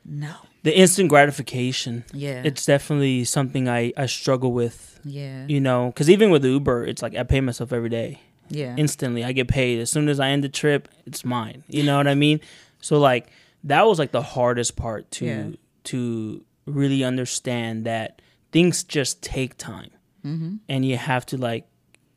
No. 0.06 0.34
The 0.64 0.78
instant 0.78 1.08
gratification. 1.10 2.04
Yeah. 2.14 2.42
It's 2.44 2.66
definitely 2.66 3.24
something 3.24 3.70
I, 3.70 3.94
I 3.96 4.06
struggle 4.08 4.52
with, 4.52 5.00
yeah. 5.06 5.46
you 5.48 5.62
know, 5.62 5.88
because 5.88 6.10
even 6.10 6.30
with 6.30 6.44
Uber, 6.44 6.86
it's 6.86 7.02
like 7.02 7.16
I 7.16 7.24
pay 7.24 7.40
myself 7.42 7.72
every 7.72 7.90
day. 7.90 8.20
yeah. 8.50 8.76
instantly. 8.78 9.24
I 9.24 9.32
get 9.32 9.48
paid 9.48 9.80
as 9.80 9.90
soon 9.90 10.10
as 10.10 10.20
I 10.20 10.30
end 10.30 10.44
the 10.44 10.50
trip. 10.50 10.90
It's 11.06 11.24
mine. 11.24 11.64
You 11.70 11.84
know 11.84 11.96
what 11.98 12.08
I 12.10 12.16
mean? 12.16 12.42
So 12.82 13.00
like 13.00 13.28
that 13.64 13.86
was 13.88 13.98
like 14.00 14.12
the 14.12 14.22
hardest 14.22 14.76
part 14.76 15.10
to 15.12 15.58
to 15.86 16.44
really 16.66 17.04
understand 17.06 17.86
that 17.86 18.22
things 18.52 18.84
just 18.84 19.22
take 19.22 19.58
time, 19.58 19.92
mm-hmm. 20.26 20.56
and 20.70 20.86
you 20.86 20.98
have 20.98 21.26
to 21.26 21.38
like 21.38 21.66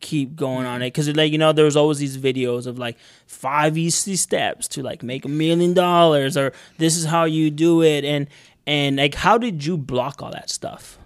keep 0.00 0.36
going 0.36 0.66
on 0.66 0.82
it 0.82 0.88
because 0.92 1.08
like 1.16 1.32
you 1.32 1.38
know 1.38 1.52
there 1.52 1.64
was 1.64 1.76
always 1.76 1.98
these 1.98 2.18
videos 2.18 2.66
of 2.66 2.78
like 2.78 2.96
five 3.26 3.76
easy 3.78 4.14
steps 4.14 4.68
to 4.68 4.82
like 4.82 5.02
make 5.02 5.24
a 5.24 5.28
million 5.28 5.72
dollars 5.74 6.36
or 6.36 6.52
this 6.78 6.96
is 6.96 7.04
how 7.06 7.24
you 7.24 7.50
do 7.50 7.82
it 7.82 8.04
and 8.04 8.28
and 8.66 8.96
like 8.96 9.14
how 9.14 9.38
did 9.38 9.64
you 9.64 9.76
block 9.76 10.22
all 10.22 10.30
that 10.30 10.50
stuff 10.50 10.98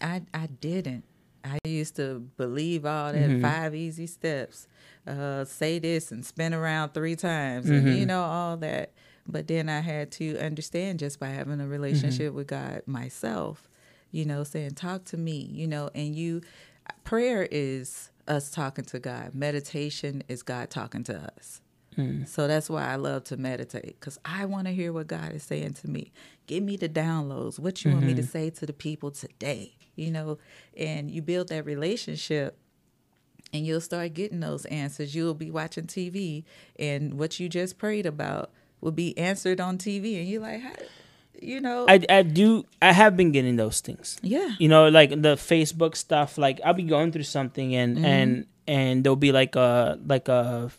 I 0.00 0.22
I 0.32 0.46
didn't. 0.46 1.04
I 1.44 1.58
used 1.64 1.96
to 1.96 2.20
believe 2.36 2.84
all 2.86 3.12
that 3.12 3.28
Mhm. 3.30 3.42
five 3.42 3.74
easy 3.74 4.06
steps, 4.06 4.66
uh, 5.06 5.44
say 5.44 5.78
this 5.78 6.10
and 6.10 6.24
spin 6.24 6.52
around 6.54 6.94
three 6.94 7.16
times, 7.16 7.66
Mhm. 7.66 7.78
and 7.86 7.98
you 7.98 8.06
know 8.06 8.22
all 8.22 8.56
that. 8.58 8.92
But 9.26 9.46
then 9.48 9.68
I 9.68 9.80
had 9.80 10.10
to 10.12 10.38
understand 10.38 10.98
just 10.98 11.20
by 11.20 11.28
having 11.28 11.60
a 11.60 11.66
relationship 11.66 12.32
with 12.34 12.46
God 12.48 12.82
myself, 12.86 13.68
you 14.10 14.24
know, 14.24 14.44
saying 14.44 14.72
talk 14.72 15.04
to 15.06 15.16
me, 15.16 15.48
you 15.52 15.66
know, 15.66 15.90
and 15.94 16.14
you, 16.14 16.42
prayer 17.04 17.46
is 17.50 18.10
us 18.26 18.50
talking 18.50 18.84
to 18.86 18.98
God. 18.98 19.34
Meditation 19.34 20.22
is 20.28 20.42
God 20.42 20.70
talking 20.70 21.04
to 21.04 21.16
us. 21.16 21.60
Mm. 21.96 22.26
So 22.28 22.46
that's 22.46 22.70
why 22.70 22.86
I 22.86 22.96
love 22.96 23.24
to 23.24 23.36
meditate 23.36 23.98
because 23.98 24.18
I 24.24 24.44
want 24.44 24.66
to 24.66 24.72
hear 24.72 24.92
what 24.92 25.08
God 25.08 25.32
is 25.32 25.42
saying 25.42 25.74
to 25.74 25.88
me. 25.88 26.12
Give 26.46 26.62
me 26.62 26.76
the 26.76 26.88
downloads. 26.88 27.58
What 27.58 27.84
you 27.84 27.92
want 27.92 28.04
me 28.04 28.14
to 28.14 28.22
say 28.22 28.50
to 28.50 28.66
the 28.66 28.72
people 28.72 29.10
today, 29.10 29.74
you 29.96 30.10
know? 30.10 30.38
And 30.76 31.10
you 31.10 31.22
build 31.22 31.48
that 31.48 31.64
relationship 31.64 32.56
and 33.52 33.66
you'll 33.66 33.80
start 33.80 34.14
getting 34.14 34.40
those 34.40 34.64
answers. 34.66 35.14
You'll 35.14 35.34
be 35.34 35.50
watching 35.50 35.86
TV 35.86 36.44
and 36.78 37.14
what 37.14 37.40
you 37.40 37.48
just 37.48 37.78
prayed 37.78 38.06
about 38.06 38.50
will 38.80 38.92
be 38.92 39.16
answered 39.18 39.60
on 39.60 39.78
TV. 39.78 40.18
And 40.20 40.28
you're 40.28 40.42
like, 40.42 40.60
How? 40.60 40.72
You 41.40 41.60
know? 41.60 41.86
I, 41.88 42.00
I 42.08 42.22
do 42.22 42.64
I 42.80 42.92
have 42.92 43.16
been 43.16 43.32
getting 43.32 43.56
those 43.56 43.80
things. 43.80 44.18
yeah. 44.22 44.50
You 44.58 44.68
know, 44.68 44.88
like 44.88 45.10
the 45.10 45.36
Facebook 45.36 45.96
stuff. 45.96 46.38
Like 46.38 46.60
I'll 46.64 46.74
be 46.74 46.82
going 46.84 47.12
through 47.12 47.24
something 47.24 47.74
and 47.74 47.96
Mm-hmm. 47.96 48.04
and 48.04 48.46
and 48.68 49.04
there'll 49.04 49.16
be 49.16 49.32
like 49.32 49.56
a 49.56 49.98
like 50.06 50.28
a 50.28 50.70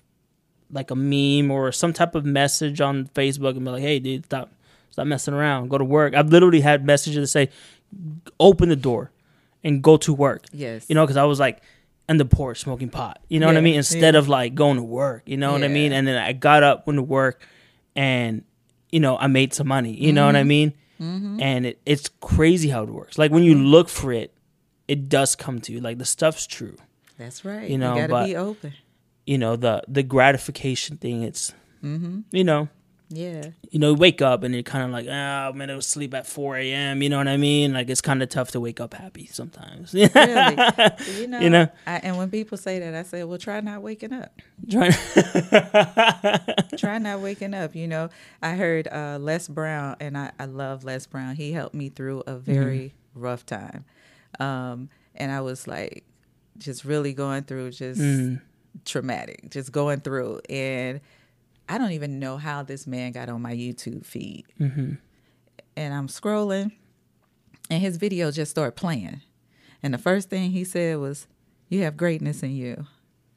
like 0.72 0.92
a 0.92 0.96
meme 0.96 1.52
or 1.52 1.72
some 1.72 1.92
type 1.94 2.16
of 2.16 2.24
message 2.26 2.80
on 2.80 3.08
Facebook 3.14 3.56
and 3.58 3.66
be 3.66 3.72
like, 3.72 3.82
"Hey, 3.82 4.00
dude, 4.00 4.26
stop 4.26 4.52
stop 4.92 5.06
messing 5.08 5.34
around. 5.34 5.68
Go 5.70 5.78
to 5.78 5.84
work." 5.84 6.16
I've 6.16 6.30
literally 6.30 6.62
had 6.62 6.86
messages 6.86 7.22
that 7.22 7.28
say, 7.28 7.50
"Open 8.40 8.70
the 8.70 8.76
door 8.78 9.12
and 9.64 9.82
go 9.84 9.98
to 9.98 10.14
work." 10.14 10.46
Yes. 10.54 10.86
You 10.88 10.96
know, 10.96 11.04
because 11.06 11.18
I 11.18 11.26
was 11.26 11.40
like 11.40 11.62
on 12.08 12.18
the 12.18 12.26
porch 12.26 12.62
smoking 12.62 12.90
pot. 12.90 13.20
You 13.30 13.40
know 13.40 13.48
what 13.48 13.58
I 13.58 13.62
mean? 13.62 13.76
Instead 13.76 14.14
yeah. 14.14 14.20
of 14.20 14.30
like 14.30 14.56
going 14.56 14.78
to 14.78 14.84
work. 14.84 15.24
You 15.26 15.38
know 15.38 15.52
what 15.52 15.64
I 15.64 15.68
mean? 15.68 15.92
And 15.92 16.08
then 16.08 16.18
I 16.18 16.34
got 16.34 16.64
up, 16.64 16.88
went 16.88 16.98
to 16.98 17.04
work, 17.04 17.42
and 17.96 18.44
you 18.92 19.00
know 19.00 19.18
I 19.18 19.28
made 19.28 19.54
some 19.54 19.68
money. 19.68 19.94
You 19.94 20.14
know 20.14 20.26
what 20.26 20.36
I 20.36 20.42
mm-hmm. 20.42 20.48
mean? 20.48 20.74
Mm-hmm. 21.00 21.42
And 21.42 21.66
it, 21.66 21.82
it's 21.86 22.10
crazy 22.20 22.70
how 22.70 22.84
it 22.84 22.90
works. 22.90 23.18
Like 23.18 23.32
when 23.32 23.44
you 23.44 23.56
mm-hmm. 23.56 23.66
look 23.66 23.90
for 23.90 24.14
it, 24.14 24.34
it 24.88 25.10
does 25.10 25.36
come 25.36 25.60
to 25.62 25.72
you. 25.72 25.80
Like 25.80 25.98
the 25.98 26.06
stuff's 26.06 26.46
true. 26.46 26.78
That's 27.18 27.44
right. 27.44 27.70
You 27.70 27.78
know, 27.78 27.96
you 27.96 28.02
got 28.02 28.10
but- 28.10 28.22
to 28.22 28.28
be 28.28 28.36
open. 28.36 28.74
You 29.26 29.38
know 29.38 29.56
the 29.56 29.84
the 29.88 30.04
gratification 30.04 30.98
thing. 30.98 31.24
It's 31.24 31.54
Mm-hmm. 31.84 32.20
you 32.32 32.44
know 32.44 32.70
Yeah. 33.14 33.50
you 33.70 33.78
know 33.80 33.94
wake 33.94 34.22
up 34.22 34.44
and 34.44 34.54
you're 34.54 34.64
kind 34.64 34.86
of 34.86 34.92
like 34.92 35.06
ah 35.10 35.50
I'm 35.50 35.58
gonna 35.58 35.82
sleep 35.82 36.14
at 36.14 36.26
4 36.26 36.56
a.m. 36.58 37.02
You 37.04 37.10
know 37.10 37.18
what 37.18 37.28
I 37.28 37.36
mean? 37.38 37.74
Like 37.74 37.90
it's 37.90 38.00
kind 38.02 38.24
of 38.24 38.30
tough 38.30 38.52
to 38.52 38.60
wake 38.62 38.80
up 38.80 38.94
happy 38.94 39.26
sometimes. 39.28 39.94
Really. 39.94 40.08
you 41.20 41.28
know, 41.28 41.40
You 41.40 41.50
know? 41.50 41.68
I, 41.86 41.96
and 42.04 42.18
when 42.18 42.30
people 42.32 42.58
say 42.58 42.80
that, 42.80 42.96
I 42.96 43.04
say, 43.04 43.24
well, 43.26 43.38
try 43.38 43.60
not 43.60 43.82
waking 43.82 44.14
up. 44.14 44.32
Trying. 44.70 44.94
try 46.78 46.98
not 47.00 47.20
waking 47.20 47.54
up. 47.54 47.76
You 47.76 47.88
know, 47.88 48.10
I 48.42 48.52
heard 48.56 48.88
uh, 48.88 49.18
Les 49.20 49.48
Brown, 49.48 49.96
and 50.00 50.18
I, 50.18 50.32
I 50.40 50.46
love 50.46 50.84
Les 50.84 51.06
Brown. 51.06 51.36
He 51.36 51.52
helped 51.52 51.76
me 51.76 51.90
through 51.90 52.24
a 52.28 52.36
very 52.38 52.94
rough 53.14 53.46
time. 53.46 53.86
Um, 54.40 54.90
and 55.16 55.32
I 55.32 55.42
was 55.42 55.68
like, 55.68 56.06
just 56.58 56.86
really 56.86 57.14
going 57.14 57.44
through 57.44 57.72
just 57.72 58.00
Mm. 58.00 58.42
traumatic, 58.86 59.50
just 59.50 59.72
going 59.72 60.00
through. 60.02 60.42
And 60.50 61.02
I 61.72 61.78
don't 61.78 61.92
even 61.94 62.20
know 62.20 62.38
how 62.38 62.64
this 62.64 62.86
man 62.86 63.12
got 63.14 63.30
on 63.30 63.42
my 63.42 63.54
YouTube 63.56 64.06
feed. 64.06 64.46
Mhm. 64.60 64.98
And 65.78 65.94
I'm 65.94 66.08
scrolling, 66.08 66.72
and 67.70 67.82
his 67.82 67.98
video 67.98 68.30
just 68.32 68.52
started 68.52 68.74
playing. 68.76 69.22
And 69.82 69.94
the 69.94 69.98
first 69.98 70.30
thing 70.30 70.52
he 70.52 70.64
said 70.64 70.98
was, 70.98 71.28
You 71.70 71.84
have 71.84 71.96
greatness 71.96 72.44
in 72.44 72.52
you. 72.52 72.86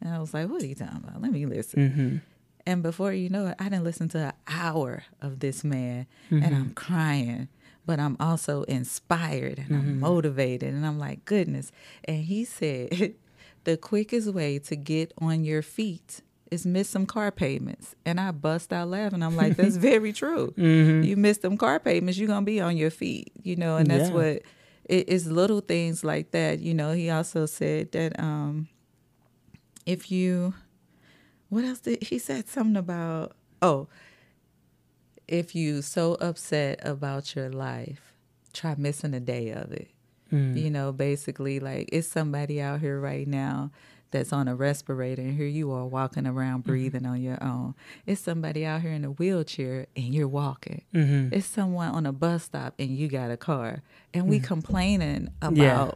And 0.00 0.12
I 0.12 0.18
was 0.18 0.34
like, 0.34 0.48
What 0.48 0.62
are 0.62 0.66
you 0.66 0.74
talking 0.74 0.96
about? 1.04 1.22
Let 1.22 1.30
me 1.32 1.46
listen. 1.46 1.90
Mhm. 1.90 2.20
And 2.66 2.82
before 2.82 3.12
you 3.12 3.28
know 3.28 3.46
it, 3.48 3.54
I 3.60 3.64
didn't 3.68 3.84
listen 3.84 4.08
to 4.10 4.18
an 4.18 4.32
hour 4.48 5.04
of 5.20 5.38
this 5.40 5.62
man, 5.62 6.06
and 6.30 6.44
I'm 6.56 6.72
crying, 6.74 7.48
but 7.86 8.00
I'm 8.00 8.16
also 8.18 8.62
inspired 8.64 9.58
and 9.60 9.76
I'm 9.76 10.00
motivated, 10.00 10.72
and 10.74 10.84
I'm 10.84 10.98
like, 10.98 11.24
goodness. 11.26 11.70
And 12.04 12.24
he 12.24 12.44
said, 12.44 13.14
the 13.64 13.76
quickest 13.76 14.32
way 14.34 14.58
to 14.58 14.74
get 14.76 15.12
on 15.18 15.44
your 15.44 15.62
feet 15.62 16.22
is 16.50 16.64
miss 16.66 16.88
some 16.88 17.06
car 17.06 17.30
payments. 17.30 17.94
And 18.04 18.20
I 18.20 18.30
bust 18.30 18.72
out 18.72 18.88
laughing. 18.88 19.22
I'm 19.22 19.36
like, 19.36 19.56
that's 19.56 19.76
very 19.90 20.12
true. 20.12 20.52
You 20.56 21.16
miss 21.16 21.38
them 21.38 21.56
car 21.56 21.80
payments, 21.80 22.18
you're 22.18 22.28
gonna 22.28 22.44
be 22.46 22.60
on 22.60 22.76
your 22.76 22.90
feet, 22.90 23.32
you 23.42 23.56
know. 23.56 23.76
And 23.76 23.88
that's 23.90 24.10
Yeah. 24.10 24.14
what 24.14 24.42
it 24.84 25.08
is. 25.08 25.26
Little 25.30 25.60
things 25.60 26.04
like 26.04 26.30
that, 26.32 26.60
you 26.60 26.74
know. 26.74 26.92
He 26.92 27.10
also 27.10 27.46
said 27.46 27.92
that 27.92 28.18
um, 28.20 28.68
if 29.86 30.10
you 30.10 30.54
what 31.50 31.64
else 31.64 31.80
did 31.80 32.02
he 32.02 32.18
said 32.18 32.48
something 32.48 32.76
about 32.76 33.32
oh 33.62 33.86
if 35.28 35.54
you 35.54 35.82
so 35.82 36.14
upset 36.14 36.80
about 36.82 37.34
your 37.36 37.50
life 37.50 38.12
try 38.52 38.74
missing 38.76 39.14
a 39.14 39.20
day 39.20 39.50
of 39.50 39.72
it 39.72 39.88
Mm. 40.32 40.56
you 40.56 40.70
know 40.70 40.90
basically 40.90 41.60
like 41.60 41.90
it's 41.92 42.08
somebody 42.08 42.60
out 42.60 42.80
here 42.80 42.98
right 42.98 43.28
now 43.28 43.70
that's 44.14 44.32
on 44.32 44.48
a 44.48 44.54
respirator 44.54 45.20
and 45.22 45.36
here 45.36 45.46
you 45.46 45.70
are 45.72 45.84
walking 45.86 46.26
around 46.26 46.60
Mm-hmm. 46.62 46.70
breathing 46.70 47.04
on 47.06 47.20
your 47.20 47.42
own 47.42 47.74
it's 48.06 48.20
somebody 48.20 48.64
out 48.64 48.80
here 48.80 48.92
in 48.92 49.04
a 49.04 49.10
wheelchair 49.10 49.86
and 49.96 50.14
you're 50.14 50.28
walking 50.28 50.82
Mhm. 50.94 51.32
it's 51.32 51.46
someone 51.46 51.88
on 51.88 52.06
a 52.06 52.12
bus 52.12 52.44
stop 52.44 52.74
and 52.78 52.90
you 52.90 53.08
got 53.08 53.30
a 53.30 53.36
car 53.36 53.82
and 54.14 54.28
we 54.28 54.38
complaining 54.40 55.28
about 55.42 55.54
Mm. 55.54 55.58
Yeah. 55.58 55.90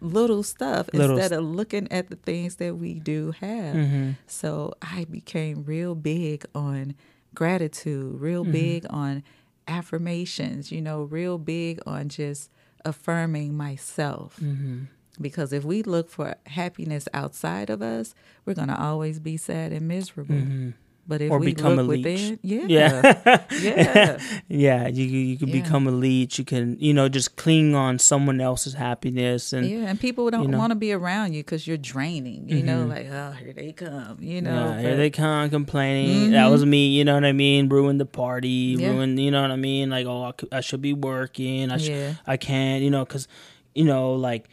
little 0.00 0.42
stuff 0.42 0.88
Little 0.92 1.16
instead 1.16 1.30
st- 1.30 1.40
of 1.40 1.46
looking 1.54 1.86
at 1.92 2.08
the 2.10 2.16
things 2.16 2.56
that 2.56 2.76
we 2.76 2.94
do 2.94 3.32
have 3.40 3.76
Mhm. 3.76 4.16
so 4.26 4.74
i 4.82 5.04
became 5.04 5.62
real 5.64 5.94
big 5.94 6.44
on 6.54 6.94
gratitude 7.34 8.20
real 8.20 8.42
Mm-hmm. 8.42 8.52
big 8.52 8.86
on 8.90 9.22
affirmations 9.68 10.70
you 10.72 10.80
know 10.80 11.02
real 11.04 11.38
big 11.38 11.80
on 11.86 12.08
just 12.08 12.50
affirming 12.84 13.56
myself 13.56 14.38
Mhm. 14.42 14.86
Because 15.20 15.52
if 15.52 15.64
we 15.64 15.82
look 15.82 16.10
for 16.10 16.34
happiness 16.46 17.08
outside 17.14 17.70
of 17.70 17.80
us 17.82 18.14
we're 18.44 18.54
going 18.54 18.68
to 18.68 18.78
always 18.80 19.18
be 19.20 19.36
sad 19.36 19.72
and 19.72 19.88
miserable 19.88 20.34
Mhm. 20.34 20.74
but 21.08 21.20
if 21.22 21.30
Or 21.32 21.38
we 21.38 21.46
become 21.54 21.76
look 21.76 21.86
a 21.86 21.88
leech. 21.90 22.04
within 22.04 22.38
yeah 22.42 22.66
Yeah. 22.68 23.40
yeah 23.60 24.18
yeah, 24.48 24.88
you 24.88 25.04
you 25.04 25.36
can 25.36 25.48
Yeah. 25.48 25.62
become 25.62 25.86
a 25.86 25.90
leech. 25.90 26.38
You 26.38 26.44
can 26.44 26.76
you 26.78 26.92
know 26.94 27.08
just 27.08 27.36
cling 27.36 27.74
on 27.74 27.98
someone 27.98 28.40
else's 28.40 28.74
happiness 28.74 29.52
and 29.52 29.66
yeah, 29.66 29.88
and 29.88 29.98
people 29.98 30.30
don't 30.30 30.42
you 30.42 30.48
know. 30.48 30.58
want 30.58 30.70
to 30.70 30.76
be 30.76 30.92
around 30.92 31.32
you 31.34 31.42
because 31.42 31.66
you're 31.66 31.76
draining. 31.94 32.48
You 32.48 32.62
know, 32.62 32.84
Mhm. 32.84 32.88
like 32.88 33.06
oh, 33.10 33.32
here 33.32 33.52
they 33.52 33.72
come. 33.72 34.18
You 34.20 34.40
know, 34.42 34.70
Yeah, 34.74 34.80
here 34.80 34.96
they 34.96 35.10
come 35.10 35.50
complaining. 35.50 36.30
That 36.32 36.46
Mhm. 36.46 36.50
was 36.52 36.64
me. 36.64 36.88
You 36.96 37.04
know 37.04 37.14
what 37.14 37.24
I 37.24 37.32
mean? 37.32 37.68
Ruined 37.68 38.00
the 38.00 38.06
party. 38.06 38.76
Yeah. 38.78 38.90
Ruined. 38.90 39.18
You 39.18 39.30
know 39.30 39.42
what 39.42 39.50
I 39.50 39.56
mean? 39.56 39.90
Like, 39.90 40.06
oh, 40.06 40.22
I, 40.52 40.58
I 40.58 40.60
should 40.60 40.82
be 40.82 40.92
working. 40.94 41.70
I 41.70 41.78
sh- 41.78 41.88
Yeah. 41.88 42.14
I 42.26 42.36
can't. 42.36 42.82
You 42.82 42.90
know, 42.90 43.04
because 43.04 43.26
you 43.74 43.84
know, 43.84 44.12
like, 44.14 44.48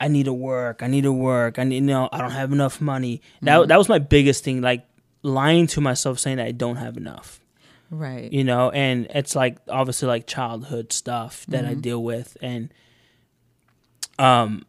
I 0.00 0.08
need 0.08 0.24
to 0.24 0.32
work. 0.32 0.82
I 0.82 0.86
need 0.86 1.02
to 1.02 1.12
work. 1.12 1.58
I 1.58 1.64
need. 1.64 1.76
You 1.76 1.80
know, 1.82 2.08
I 2.10 2.18
don't 2.18 2.30
have 2.30 2.52
enough 2.52 2.80
money. 2.80 3.20
That 3.42 3.58
Mm-hmm. 3.58 3.68
that 3.68 3.76
was 3.78 3.88
my 3.88 3.98
biggest 3.98 4.42
thing. 4.44 4.62
Like 4.62 4.86
lying 5.22 5.66
to 5.68 5.80
myself, 5.80 6.18
saying 6.18 6.38
that 6.38 6.46
I 6.46 6.52
don't 6.52 6.76
have 6.76 6.96
enough. 6.96 7.40
right. 7.90 8.32
You 8.32 8.44
know, 8.44 8.70
and 8.70 9.06
it's 9.14 9.34
like 9.36 9.58
obviously 9.68 10.08
like 10.08 10.26
childhood 10.26 10.92
stuff 10.92 11.44
that 11.48 11.64
Mm-hmm. 11.64 11.70
I 11.70 11.74
deal 11.74 12.02
with, 12.02 12.36
and 12.40 12.72
um, 14.18 14.64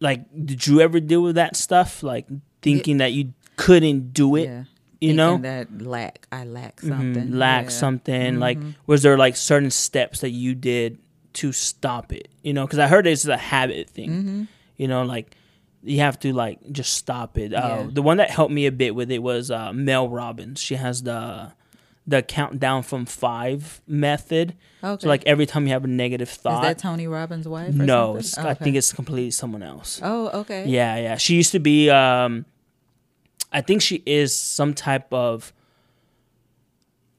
like, 0.00 0.24
did 0.44 0.66
you 0.66 0.80
ever 0.80 1.00
deal 1.00 1.22
with 1.22 1.36
that 1.36 1.56
stuff? 1.56 2.02
Like 2.02 2.26
thinking 2.62 2.98
that 2.98 3.12
you 3.12 3.32
couldn't 3.56 4.12
do 4.12 4.36
it. 4.36 4.44
yeah. 4.44 4.64
you 5.00 5.12
know? 5.14 5.38
That 5.38 5.80
lack. 5.82 6.26
I 6.32 6.44
lack 6.44 6.76
Mhm, 6.80 6.88
something. 6.88 7.32
lack 7.32 7.64
Yeah. 7.64 7.68
Mm-hmm. 7.70 7.78
something 7.78 8.38
like 8.40 8.58
was 8.86 9.02
there 9.02 9.16
like 9.18 9.36
certain 9.36 9.70
steps 9.70 10.20
that 10.20 10.30
you 10.30 10.54
did 10.54 10.98
to 11.34 11.52
stop 11.52 12.12
it 12.12 12.28
you 12.42 12.52
know 12.52 12.64
because 12.66 12.78
i 12.78 12.86
heard 12.86 13.06
it's 13.06 13.26
a 13.26 13.36
habit 13.36 13.88
thing 13.90 14.10
Mm-hmm. 14.10 14.42
you 14.76 14.88
know 14.88 15.02
like 15.04 15.36
you 15.82 15.98
have 16.00 16.18
to 16.20 16.32
like 16.32 16.58
just 16.72 16.94
stop 16.94 17.36
it 17.36 17.52
uh, 17.52 17.84
the 17.90 18.00
one 18.02 18.16
that 18.16 18.30
helped 18.30 18.52
me 18.52 18.66
a 18.66 18.72
bit 18.72 18.94
with 18.94 19.10
it 19.10 19.22
was 19.22 19.50
uh, 19.50 19.72
mel 19.72 20.08
robbins 20.08 20.60
she 20.60 20.76
has 20.76 21.02
the 21.02 21.52
the 22.06 22.22
countdown 22.22 22.82
from 22.82 23.04
five 23.06 23.80
method 23.86 24.54
Okay. 24.82 25.02
so 25.02 25.08
like 25.08 25.22
every 25.26 25.46
time 25.46 25.66
you 25.66 25.72
have 25.72 25.84
a 25.84 25.88
negative 25.88 26.28
thought, 26.28 26.62
is 26.62 26.68
that 26.68 26.78
Tony 26.78 27.06
Robbins' 27.06 27.48
wife? 27.48 27.70
Or 27.80 27.84
no 27.84 28.20
Oh, 28.38 28.46
i 28.48 28.52
think 28.52 28.76
it's 28.76 28.92
completely 28.92 29.30
someone 29.30 29.62
else 29.62 29.98
Oh, 30.02 30.28
okay. 30.40 30.66
yeah, 30.66 30.96
yeah. 30.98 31.16
She 31.16 31.34
used 31.36 31.52
to 31.52 31.58
be 31.58 31.88
um 31.90 32.44
I 33.50 33.60
think 33.62 33.80
she 33.82 34.02
is 34.04 34.36
some 34.36 34.74
type 34.74 35.10
of 35.12 35.52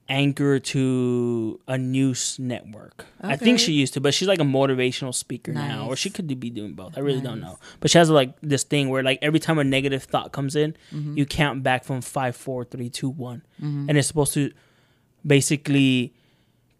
anchor 0.08 0.58
to 0.60 1.60
a 1.66 1.76
news 1.76 2.38
network. 2.38 3.04
I 3.20 3.36
think 3.36 3.58
she 3.58 3.72
used 3.72 3.94
to, 3.94 4.00
but 4.00 4.14
she's 4.14 4.28
like 4.28 4.38
a 4.38 4.44
motivational 4.44 5.12
speaker 5.14 5.52
now, 5.52 5.88
or 5.88 5.96
she 5.96 6.10
could 6.10 6.28
be 6.40 6.50
doing 6.50 6.74
both. 6.74 6.96
I 6.96 7.00
really 7.00 7.20
don't 7.20 7.40
know. 7.40 7.58
But 7.80 7.90
she 7.90 7.98
has 7.98 8.08
like 8.08 8.34
this 8.40 8.62
thing 8.62 8.88
where 8.88 9.02
like 9.02 9.18
every 9.22 9.40
time 9.40 9.58
a 9.58 9.64
negative 9.64 10.04
thought 10.04 10.32
comes 10.32 10.54
in, 10.56 10.76
Mm-hmm. 10.92 11.18
you 11.18 11.26
count 11.26 11.62
back 11.62 11.84
from 11.84 12.00
five, 12.02 12.36
four, 12.36 12.64
three, 12.64 12.88
two, 12.88 13.08
one, 13.10 13.42
and 13.60 13.96
it's 13.98 14.06
supposed 14.08 14.34
to 14.34 14.52
basically 15.26 16.14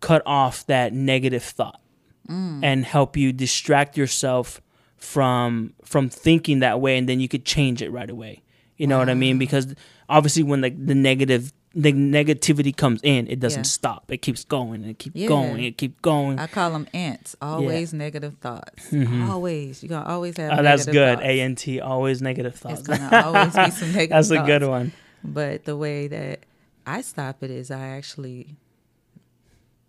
cut 0.01 0.23
off 0.27 0.67
that 0.67 0.93
negative 0.93 1.43
thought 1.43 1.81
Mm. 2.29 2.59
and 2.65 2.85
help 2.85 3.17
you 3.17 3.33
distract 3.33 3.97
yourself 3.97 4.61
from 4.97 5.75
from 5.85 6.09
thinking 6.09 6.59
that 6.59 6.81
way 6.81 6.99
and 6.99 7.09
then 7.09 7.21
you 7.21 7.29
could 7.29 7.45
change 7.45 7.81
it 7.83 7.91
right 7.91 8.11
away 8.11 8.43
you 8.77 8.89
know 8.89 8.97
wow. 8.97 9.03
what 9.03 9.11
i 9.11 9.15
mean 9.15 9.39
because 9.39 9.77
obviously 10.09 10.43
when 10.43 10.61
like 10.61 10.75
the 10.87 10.95
negative 10.97 11.53
the 11.77 11.93
negativity 11.93 12.75
comes 12.75 13.01
in, 13.03 13.29
it 13.29 13.39
doesn't 13.39 13.61
yeah. 13.61 13.65
stop. 13.65 14.11
It 14.11 14.23
keeps 14.23 14.45
going 14.45 14.83
and 14.83 14.91
it 14.93 14.99
keeps 14.99 15.15
yeah. 15.15 15.29
going. 15.29 15.63
It 15.63 15.77
keeps 15.77 16.01
going. 16.01 16.39
I 16.39 16.47
call 16.47 16.71
them 16.71 16.89
ants. 16.95 17.37
Always 17.43 17.93
yeah. 17.93 17.99
negative 17.99 18.39
thoughts. 18.41 18.91
Mm-hmm. 18.91 19.31
Always. 19.31 19.83
You're 19.83 19.91
gonna 19.91 20.09
always 20.09 20.39
have. 20.39 20.59
Oh, 20.59 20.63
that's 20.63 20.87
good. 20.87 21.19
A 21.21 21.41
N 21.43 21.55
T. 21.55 21.81
Always 21.81 22.23
negative 22.23 22.55
thoughts. 22.55 22.81
It's 22.81 22.89
gonna 22.89 23.23
always 23.27 23.55
be 23.55 23.71
some 23.71 23.93
negative. 23.93 24.09
Thoughts. 24.09 24.29
That's 24.31 24.43
a 24.43 24.47
good 24.47 24.67
one. 24.67 24.93
But 25.23 25.67
the 25.67 25.77
way 25.77 26.09
that 26.09 26.41
I 26.87 27.03
stop 27.03 27.43
it 27.43 27.51
is 27.51 27.71
I 27.71 27.89
actually 27.89 28.57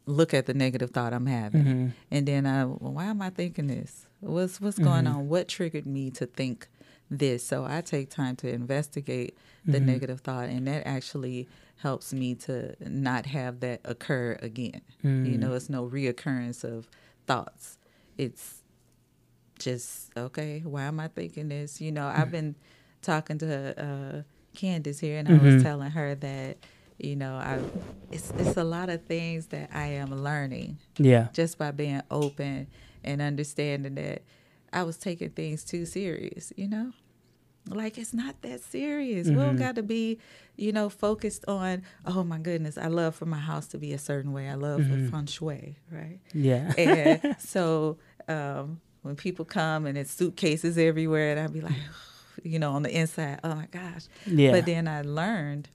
look 0.06 0.34
at 0.34 0.46
the 0.46 0.54
negative 0.54 0.92
thought 0.92 1.14
I'm 1.14 1.26
having, 1.26 1.64
mm-hmm. 1.64 1.88
and 2.12 2.28
then 2.28 2.46
I, 2.46 2.66
well, 2.66 2.94
why 2.94 3.06
am 3.06 3.22
I 3.22 3.30
thinking 3.30 3.68
this? 3.68 4.08
What's 4.20 4.60
what's 4.60 4.78
going 4.78 5.06
mm-hmm. 5.06 5.20
on? 5.20 5.30
What 5.30 5.48
triggered 5.48 5.86
me 5.86 6.12
to 6.12 6.26
think 6.26 6.68
this? 7.10 7.46
So 7.46 7.64
I 7.64 7.80
take 7.80 8.10
time 8.10 8.36
to 8.38 8.50
investigate 8.52 9.38
the 9.66 9.78
mm-hmm. 9.78 9.86
negative 9.86 10.20
thought, 10.20 10.50
and 10.50 10.68
that 10.68 10.86
actually 10.86 11.48
helps 11.78 12.14
me 12.14 12.36
to 12.36 12.76
not 12.80 13.26
have 13.28 13.60
that 13.62 13.82
occur 13.86 14.38
again. 14.42 14.82
Mm. 15.04 15.32
You 15.32 15.38
know, 15.38 15.54
it's 15.54 15.70
no 15.70 15.88
reoccurrence 15.88 16.64
of 16.64 16.90
thoughts. 17.26 17.78
It's 18.18 18.64
just 19.60 20.12
okay. 20.18 20.62
Why 20.64 20.84
am 20.84 21.00
I 21.00 21.08
thinking 21.08 21.50
this? 21.50 21.82
You 21.82 21.92
know. 21.92 22.08
I've 22.08 22.32
been 22.32 22.56
talking 23.02 23.38
to 23.40 23.84
uh, 23.84 24.22
Candace 24.56 25.00
here, 25.00 25.18
and 25.18 25.28
mm-hmm. 25.28 25.40
I 25.40 25.44
was 25.44 25.56
mm-hmm. 25.56 25.64
telling 25.64 25.92
her 25.92 26.16
that 26.16 26.58
you 26.98 27.16
know, 27.16 27.36
I 27.36 27.60
it's 28.12 28.32
it's 28.38 28.58
a 28.58 28.64
lot 28.64 28.90
of 28.90 29.06
things 29.06 29.48
that 29.48 29.70
I 29.74 29.88
am 29.88 30.12
learning. 30.24 30.80
Yeah, 30.98 31.28
just 31.34 31.58
by 31.58 31.72
being 31.72 32.02
open 32.10 32.68
and 33.04 33.22
understanding 33.22 33.96
that 33.96 34.24
I 34.74 34.84
was 34.84 34.98
taking 34.98 35.30
things 35.30 35.64
too 35.64 35.86
serious. 35.86 36.52
You 36.56 36.68
know, 36.68 36.92
like 37.70 37.98
it's 37.98 38.14
not 38.14 38.42
that 38.42 38.62
serious. 38.62 39.28
Mm-hmm. 39.28 39.36
We 39.36 39.44
don't 39.44 39.56
mm-hmm. 39.56 39.64
got 39.64 39.76
to 39.76 39.84
be, 39.84 40.20
you 40.56 40.72
know, 40.72 40.90
focused 40.90 41.46
on. 41.48 41.84
Oh 42.06 42.24
my 42.24 42.38
goodness, 42.38 42.78
I 42.78 42.88
love 42.88 43.16
for 43.16 43.26
my 43.26 43.40
house 43.40 43.68
to 43.68 43.78
be 43.78 43.94
a 43.94 43.98
certain 43.98 44.34
way. 44.34 44.50
I 44.50 44.56
love 44.56 44.82
mm-hmm. 44.82 45.06
the 45.06 45.12
feng 45.12 45.26
shui, 45.26 45.78
right? 45.92 46.20
Yeah. 46.34 46.74
and 46.78 47.36
so 47.40 47.98
um, 48.28 48.82
when 49.02 49.16
people 49.16 49.46
come 49.46 49.86
and 49.86 49.98
it's 49.98 50.12
suitcases 50.12 50.78
everywhere, 50.78 51.32
and 51.32 51.40
I'd 51.40 51.54
be 51.54 51.62
like, 51.62 51.76
you 52.44 52.60
know, 52.60 52.74
on 52.74 52.84
the 52.84 52.96
inside, 52.96 53.40
oh 53.44 53.56
my 53.56 53.68
gosh. 53.68 54.04
Yeah. 54.26 54.52
But 54.52 54.66
then 54.66 54.88
I 54.88 55.02
learned, 55.02 55.70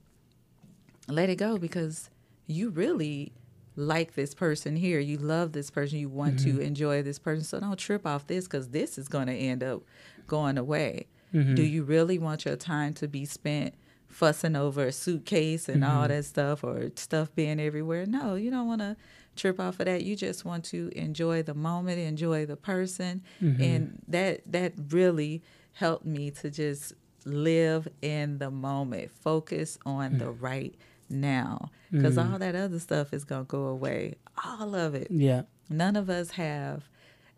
let 1.07 1.29
it 1.29 1.35
go 1.35 1.57
because 1.57 2.09
you 2.47 2.69
really 2.69 3.33
like 3.75 4.13
this 4.15 4.33
person 4.33 4.75
here. 4.75 4.99
You 4.99 5.17
love 5.17 5.51
this 5.51 5.69
person. 5.69 5.99
You 5.99 6.09
want 6.09 6.37
mm-hmm. 6.37 6.57
to 6.57 6.63
enjoy 6.63 7.01
this 7.03 7.19
person. 7.19 7.43
So 7.43 7.59
don't 7.59 7.77
trip 7.77 8.05
off 8.05 8.27
this 8.27 8.45
because 8.45 8.69
this 8.69 8.97
is 8.97 9.07
going 9.07 9.27
to 9.27 9.33
end 9.33 9.63
up 9.63 9.83
going 10.27 10.57
away. 10.57 11.07
Mm-hmm. 11.33 11.55
Do 11.55 11.63
you 11.63 11.83
really 11.83 12.19
want 12.19 12.45
your 12.45 12.55
time 12.55 12.93
to 12.95 13.07
be 13.07 13.25
spent 13.25 13.73
fussing 14.07 14.55
over 14.55 14.85
a 14.85 14.91
suitcase 14.91 15.67
and 15.67 15.83
mm-hmm. 15.83 15.97
all 15.97 16.07
that 16.07 16.25
stuff 16.25 16.63
or 16.63 16.91
stuff 16.95 17.33
being 17.35 17.59
everywhere? 17.59 18.05
No, 18.05 18.35
you 18.35 18.51
don't 18.51 18.67
want 18.67 18.81
to 18.81 18.95
trip 19.35 19.59
off 19.59 19.79
of 19.79 19.85
that. 19.85 20.03
You 20.03 20.15
just 20.15 20.45
want 20.45 20.63
to 20.65 20.91
enjoy 20.95 21.43
the 21.43 21.53
moment, 21.53 21.99
enjoy 21.99 22.45
the 22.45 22.55
person, 22.55 23.23
mm-hmm. 23.41 23.61
and 23.61 24.01
that 24.07 24.41
that 24.51 24.73
really 24.89 25.41
helped 25.73 26.05
me 26.05 26.29
to 26.29 26.49
just 26.49 26.93
live 27.25 27.87
in 28.01 28.37
the 28.37 28.51
moment, 28.51 29.11
focus 29.11 29.77
on 29.85 30.17
the 30.17 30.25
mm. 30.25 30.41
right 30.41 30.75
now, 31.09 31.71
because 31.91 32.15
mm. 32.15 32.31
all 32.31 32.37
that 32.37 32.55
other 32.55 32.79
stuff 32.79 33.13
is 33.13 33.23
gonna 33.23 33.43
go 33.45 33.65
away. 33.65 34.15
All 34.43 34.75
of 34.75 34.93
it. 34.93 35.07
Yeah. 35.09 35.43
None 35.69 35.95
of 35.95 36.09
us 36.09 36.31
have 36.31 36.83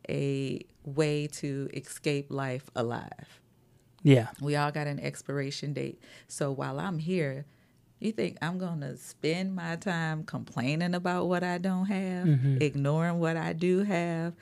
a 0.10 0.66
way 0.84 1.28
to 1.28 1.70
escape 1.74 2.28
life 2.30 2.70
alive. 2.76 3.41
Yeah. 4.06 4.28
We 4.39 4.56
all 4.56 4.72
got 4.72 4.86
an 4.86 4.99
expiration 4.99 5.74
date. 5.74 5.99
So 6.28 6.51
while 6.51 6.80
I'm 6.80 6.99
here, 6.99 7.45
you 7.99 8.12
think 8.12 8.38
I'm 8.41 8.60
going 8.60 8.82
to 8.82 8.97
spend 8.97 9.56
my 9.56 9.78
time 9.78 10.24
complaining 10.24 10.93
about 10.93 11.28
what 11.28 11.43
I 11.43 11.58
don't 11.58 11.88
have, 11.88 12.28
mm-hmm. 12.28 12.58
ignoring 12.62 13.20
what 13.20 13.36
I 13.36 13.53
do 13.53 13.84
have, 13.84 14.34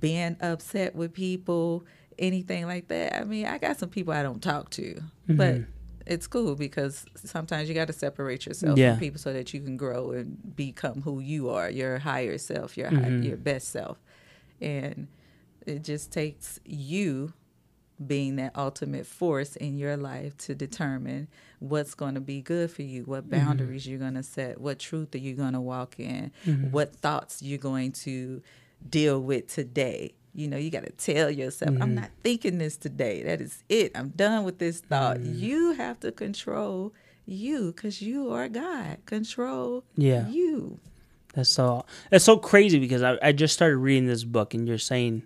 being 0.00 0.36
upset 0.40 0.96
with 0.96 1.12
people, 1.12 1.84
anything 2.18 2.66
like 2.66 2.88
that? 2.88 3.14
I 3.20 3.24
mean, 3.24 3.46
I 3.46 3.58
got 3.58 3.78
some 3.78 3.90
people 3.90 4.12
I 4.12 4.24
don't 4.24 4.42
talk 4.42 4.70
to, 4.70 4.82
mm-hmm. 4.82 5.36
but 5.36 5.60
it's 6.04 6.26
cool 6.26 6.56
because 6.56 7.06
sometimes 7.14 7.68
you 7.68 7.76
got 7.76 7.86
to 7.86 7.92
separate 7.92 8.44
yourself 8.44 8.76
yeah. 8.76 8.92
from 8.92 9.00
people 9.00 9.20
so 9.20 9.32
that 9.32 9.54
you 9.54 9.60
can 9.60 9.76
grow 9.76 10.10
and 10.10 10.56
become 10.56 11.02
who 11.02 11.20
you 11.20 11.48
are, 11.50 11.70
your 11.70 11.98
higher 11.98 12.38
self, 12.38 12.76
your 12.76 12.90
mm-hmm. 12.90 13.04
high, 13.04 13.28
your 13.28 13.36
best 13.36 13.68
self. 13.68 13.98
And 14.60 15.06
it 15.64 15.84
just 15.84 16.10
takes 16.10 16.58
you 16.64 17.34
being 18.04 18.36
that 18.36 18.52
ultimate 18.56 19.06
force 19.06 19.56
in 19.56 19.78
your 19.78 19.96
life 19.96 20.36
to 20.36 20.54
determine 20.54 21.28
what's 21.58 21.94
going 21.94 22.14
to 22.14 22.20
be 22.20 22.40
good 22.40 22.70
for 22.70 22.82
you, 22.82 23.02
what 23.04 23.28
mm-hmm. 23.28 23.44
boundaries 23.44 23.82
mm-hmm. 23.82 23.90
you're 23.92 24.00
going 24.00 24.14
to 24.14 24.22
set, 24.22 24.60
what 24.60 24.78
truth 24.78 25.14
are 25.14 25.18
you 25.18 25.34
going 25.34 25.54
to 25.54 25.60
walk 25.60 25.98
in, 25.98 26.30
mm-hmm. 26.44 26.70
what 26.70 26.94
thoughts 26.94 27.42
you're 27.42 27.58
going 27.58 27.92
to 27.92 28.42
deal 28.88 29.20
with 29.20 29.46
today. 29.48 30.14
You 30.34 30.48
know, 30.48 30.58
you 30.58 30.70
got 30.70 30.84
to 30.84 30.92
tell 30.92 31.30
yourself, 31.30 31.72
mm-hmm. 31.72 31.82
I'm 31.82 31.94
not 31.94 32.10
thinking 32.22 32.58
this 32.58 32.76
today. 32.76 33.22
That 33.22 33.40
is 33.40 33.64
it. 33.68 33.92
I'm 33.94 34.10
done 34.10 34.44
with 34.44 34.58
this 34.58 34.80
thought. 34.80 35.16
Mm-hmm. 35.16 35.38
You 35.38 35.72
have 35.72 35.98
to 36.00 36.12
control 36.12 36.92
you 37.24 37.72
because 37.72 38.02
you 38.02 38.32
are 38.32 38.48
God. 38.48 38.98
Control 39.06 39.84
yeah. 39.96 40.28
you. 40.28 40.78
That's 41.34 41.50
so 41.50 41.84
that's 42.10 42.24
so 42.24 42.38
crazy 42.38 42.78
because 42.78 43.02
I, 43.02 43.18
I 43.22 43.32
just 43.32 43.52
started 43.52 43.76
reading 43.76 44.06
this 44.06 44.24
book 44.24 44.54
and 44.54 44.66
you're 44.66 44.78
saying 44.78 45.24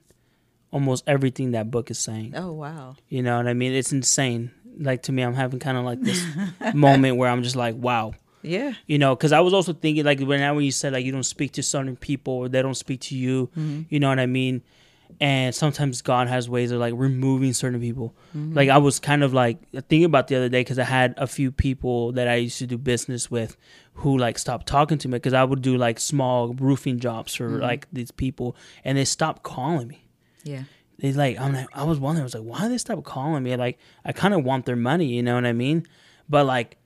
almost 0.71 1.05
everything 1.07 1.53
that 1.53 1.71
book 1.71 1.91
is 1.91 1.99
saying. 1.99 2.35
Oh 2.37 2.53
wow. 2.53 2.97
You 3.09 3.23
know 3.23 3.37
what 3.37 3.49
I 3.49 3.55
mean? 3.55 3.73
It's 3.73 3.93
insane. 3.93 4.51
Like 4.79 5.03
to 5.05 5.13
me, 5.13 5.23
I'm 5.23 5.35
having 5.35 5.59
kind 5.59 5.77
of 5.77 5.85
like 5.85 6.01
this 6.01 6.25
moment 6.75 7.17
where 7.17 7.31
I'm 7.31 7.43
just 7.43 7.57
like, 7.57 7.75
wow. 7.77 8.15
Yeah. 8.43 8.73
You 8.87 8.99
know, 8.99 9.15
because 9.15 9.33
I 9.33 9.41
was 9.41 9.53
also 9.53 9.73
thinking 9.73 10.05
like 10.05 10.21
when 10.21 10.41
now 10.41 10.55
when 10.55 10.65
you 10.65 10.73
said 10.73 10.93
like 10.93 11.05
you 11.05 11.13
don't 11.13 11.25
speak 11.25 11.53
to 11.53 11.63
certain 11.63 11.97
people 11.97 12.35
or 12.35 12.49
they 12.49 12.63
don't 12.63 12.75
speak 12.75 13.01
to 13.03 13.17
you, 13.17 13.49
mm-hmm. 13.49 13.83
you 13.89 14.01
know 14.01 14.09
what 14.09 14.19
I 14.19 14.27
mean? 14.27 14.63
And 15.21 15.55
sometimes 15.55 16.03
God 16.03 16.29
has 16.29 16.49
ways 16.49 16.71
of 16.71 16.79
like 16.79 16.95
removing 16.97 17.53
certain 17.53 17.81
people. 17.81 18.15
Mm-hmm. 18.35 18.55
Like 18.55 18.69
I 18.69 18.79
was 18.79 18.99
kind 19.01 19.23
of 19.25 19.35
like 19.35 19.59
thinking 19.73 20.05
about 20.05 20.29
the 20.29 20.37
other 20.37 20.49
day 20.49 20.61
because 20.61 20.79
I 20.79 20.85
had 20.85 21.15
a 21.19 21.27
few 21.27 21.51
people 21.51 22.13
that 22.13 22.29
I 22.29 22.37
used 22.37 22.59
to 22.59 22.67
do 22.67 22.79
business 22.79 23.31
with 23.31 23.57
who 23.95 24.17
like 24.17 24.39
stopped 24.39 24.67
talking 24.67 24.99
to 24.99 25.09
me 25.09 25.17
because 25.17 25.35
I 25.35 25.45
would 25.45 25.63
do 25.63 25.77
like 25.77 25.99
small 25.99 26.55
roofing 26.55 27.01
jobs 27.01 27.35
for 27.35 27.49
mm-hmm. 27.49 27.61
like 27.61 27.89
these 27.93 28.13
people 28.13 28.57
and 28.85 28.97
they 28.97 29.05
stopped 29.05 29.43
calling 29.43 29.89
me. 29.89 30.05
Yeah. 30.45 30.65
They 30.99 31.13
like 31.13 31.41
I'm 31.41 31.55
like 31.55 31.69
I 31.73 31.85
was 31.85 31.99
wondering 31.99 32.23
I 32.23 32.25
was 32.25 32.35
like 32.35 32.45
why 32.45 32.69
they 32.69 32.79
stop 32.79 33.03
calling 33.05 33.43
me 33.43 33.57
like 33.57 33.79
I 34.05 34.13
kind 34.13 34.35
of 34.35 34.45
want 34.45 34.67
their 34.67 34.77
money 34.77 35.07
you 35.07 35.23
know 35.23 35.35
what 35.35 35.47
I 35.47 35.53
mean 35.53 35.87
but 36.29 36.45
like 36.45 36.77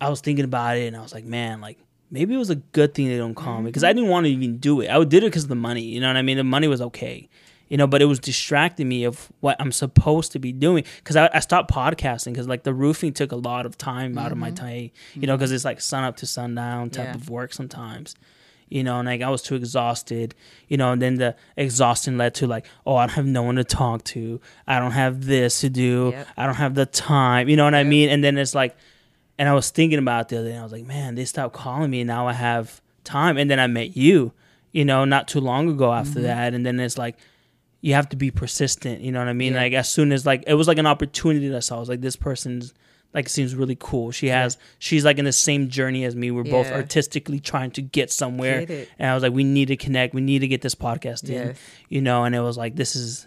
I 0.00 0.08
was 0.08 0.20
thinking 0.20 0.44
about 0.44 0.76
it 0.76 0.86
and 0.86 0.96
I 0.96 1.00
was 1.00 1.12
like 1.12 1.24
man 1.24 1.60
like 1.60 1.78
maybe 2.10 2.34
it 2.34 2.38
was 2.38 2.50
a 2.50 2.56
good 2.56 2.94
thing 2.94 3.08
they 3.08 3.18
don't 3.18 3.34
call 3.34 3.58
me 3.58 3.64
because 3.64 3.82
I 3.82 3.92
didn't 3.92 4.08
want 4.08 4.26
to 4.26 4.30
even 4.30 4.58
do 4.58 4.80
it 4.80 4.88
I 4.88 5.02
did 5.02 5.24
it 5.24 5.26
because 5.26 5.42
of 5.44 5.48
the 5.48 5.56
money 5.56 5.82
you 5.82 6.00
know 6.00 6.06
what 6.06 6.16
I 6.16 6.22
mean 6.22 6.36
the 6.36 6.44
money 6.44 6.68
was 6.68 6.80
okay 6.80 7.28
you 7.68 7.76
know 7.76 7.86
but 7.86 8.00
it 8.00 8.04
was 8.04 8.18
distracting 8.18 8.88
me 8.88 9.04
of 9.04 9.30
what 9.40 9.56
I'm 9.58 9.72
supposed 9.72 10.32
to 10.32 10.38
be 10.38 10.52
doing 10.52 10.84
because 10.98 11.16
I, 11.16 11.28
I, 11.32 11.40
stopped 11.40 11.70
podcasting 11.70 12.32
because 12.32 12.46
like 12.46 12.62
the 12.62 12.74
roofing 12.74 13.12
took 13.12 13.32
a 13.32 13.36
lot 13.36 13.66
of 13.66 13.76
time 13.76 14.10
mm-hmm. 14.10 14.18
out 14.18 14.32
of 14.32 14.38
my 14.38 14.52
mm-hmm. 14.52 15.20
you 15.20 15.26
know 15.26 15.36
because 15.36 15.52
it's 15.52 15.64
like 15.64 15.80
sun 15.80 16.04
up 16.04 16.16
to 16.18 16.26
sundown 16.26 16.90
type 16.90 17.06
yeah. 17.06 17.14
of 17.14 17.28
work 17.28 17.52
sometimes 17.52 18.14
you 18.68 18.82
know, 18.82 18.98
and 18.98 19.06
like 19.06 19.22
I 19.22 19.30
was 19.30 19.42
too 19.42 19.54
exhausted, 19.54 20.34
you 20.68 20.76
know, 20.76 20.92
and 20.92 21.00
then 21.00 21.16
the 21.16 21.36
exhaustion 21.56 22.18
led 22.18 22.34
to 22.36 22.46
like, 22.46 22.66
oh, 22.84 22.96
I 22.96 23.06
don't 23.06 23.14
have 23.14 23.26
no 23.26 23.42
one 23.42 23.56
to 23.56 23.64
talk 23.64 24.02
to. 24.04 24.40
I 24.66 24.78
don't 24.78 24.92
have 24.92 25.24
this 25.24 25.60
to 25.60 25.70
do. 25.70 26.10
Yep. 26.12 26.28
I 26.36 26.46
don't 26.46 26.56
have 26.56 26.74
the 26.74 26.86
time. 26.86 27.48
You 27.48 27.56
know 27.56 27.64
what 27.64 27.74
yep. 27.74 27.86
I 27.86 27.88
mean? 27.88 28.08
And 28.08 28.24
then 28.24 28.36
it's 28.38 28.54
like, 28.54 28.76
and 29.38 29.48
I 29.48 29.54
was 29.54 29.70
thinking 29.70 29.98
about 29.98 30.28
the 30.28 30.38
other 30.38 30.48
day. 30.48 30.56
I 30.56 30.62
was 30.62 30.72
like, 30.72 30.86
man, 30.86 31.14
they 31.14 31.24
stopped 31.24 31.54
calling 31.54 31.90
me. 31.90 32.00
And 32.00 32.08
now 32.08 32.26
I 32.26 32.32
have 32.32 32.80
time. 33.04 33.36
And 33.36 33.50
then 33.50 33.60
I 33.60 33.66
met 33.66 33.96
you, 33.96 34.32
you 34.72 34.84
know, 34.84 35.04
not 35.04 35.28
too 35.28 35.40
long 35.40 35.68
ago 35.68 35.92
after 35.92 36.14
mm-hmm. 36.14 36.22
that. 36.22 36.54
And 36.54 36.66
then 36.66 36.80
it's 36.80 36.98
like, 36.98 37.16
you 37.82 37.94
have 37.94 38.08
to 38.08 38.16
be 38.16 38.32
persistent. 38.32 39.00
You 39.00 39.12
know 39.12 39.20
what 39.20 39.28
I 39.28 39.32
mean? 39.32 39.52
Yeah. 39.52 39.60
Like 39.60 39.72
as 39.74 39.88
soon 39.88 40.10
as 40.10 40.26
like 40.26 40.42
it 40.46 40.54
was 40.54 40.66
like 40.66 40.78
an 40.78 40.86
opportunity 40.86 41.48
that 41.48 41.56
I 41.56 41.60
saw. 41.60 41.76
I 41.76 41.80
was 41.80 41.88
like, 41.88 42.00
this 42.00 42.16
person's 42.16 42.74
like 43.14 43.28
seems 43.28 43.54
really 43.54 43.76
cool. 43.78 44.10
She 44.10 44.28
has 44.28 44.58
she's 44.78 45.04
like 45.04 45.18
in 45.18 45.24
the 45.24 45.32
same 45.32 45.68
journey 45.68 46.04
as 46.04 46.14
me. 46.14 46.30
We're 46.30 46.44
yeah. 46.44 46.52
both 46.52 46.66
artistically 46.68 47.40
trying 47.40 47.70
to 47.72 47.82
get 47.82 48.10
somewhere. 48.10 48.66
Get 48.66 48.88
and 48.98 49.10
I 49.10 49.14
was 49.14 49.22
like, 49.22 49.32
we 49.32 49.44
need 49.44 49.68
to 49.68 49.76
connect. 49.76 50.14
We 50.14 50.20
need 50.20 50.40
to 50.40 50.48
get 50.48 50.62
this 50.62 50.74
podcast 50.74 51.24
in. 51.28 51.48
Yes. 51.48 51.58
You 51.88 52.02
know, 52.02 52.24
and 52.24 52.34
it 52.34 52.40
was 52.40 52.58
like 52.58 52.76
this 52.76 52.94
is 52.94 53.26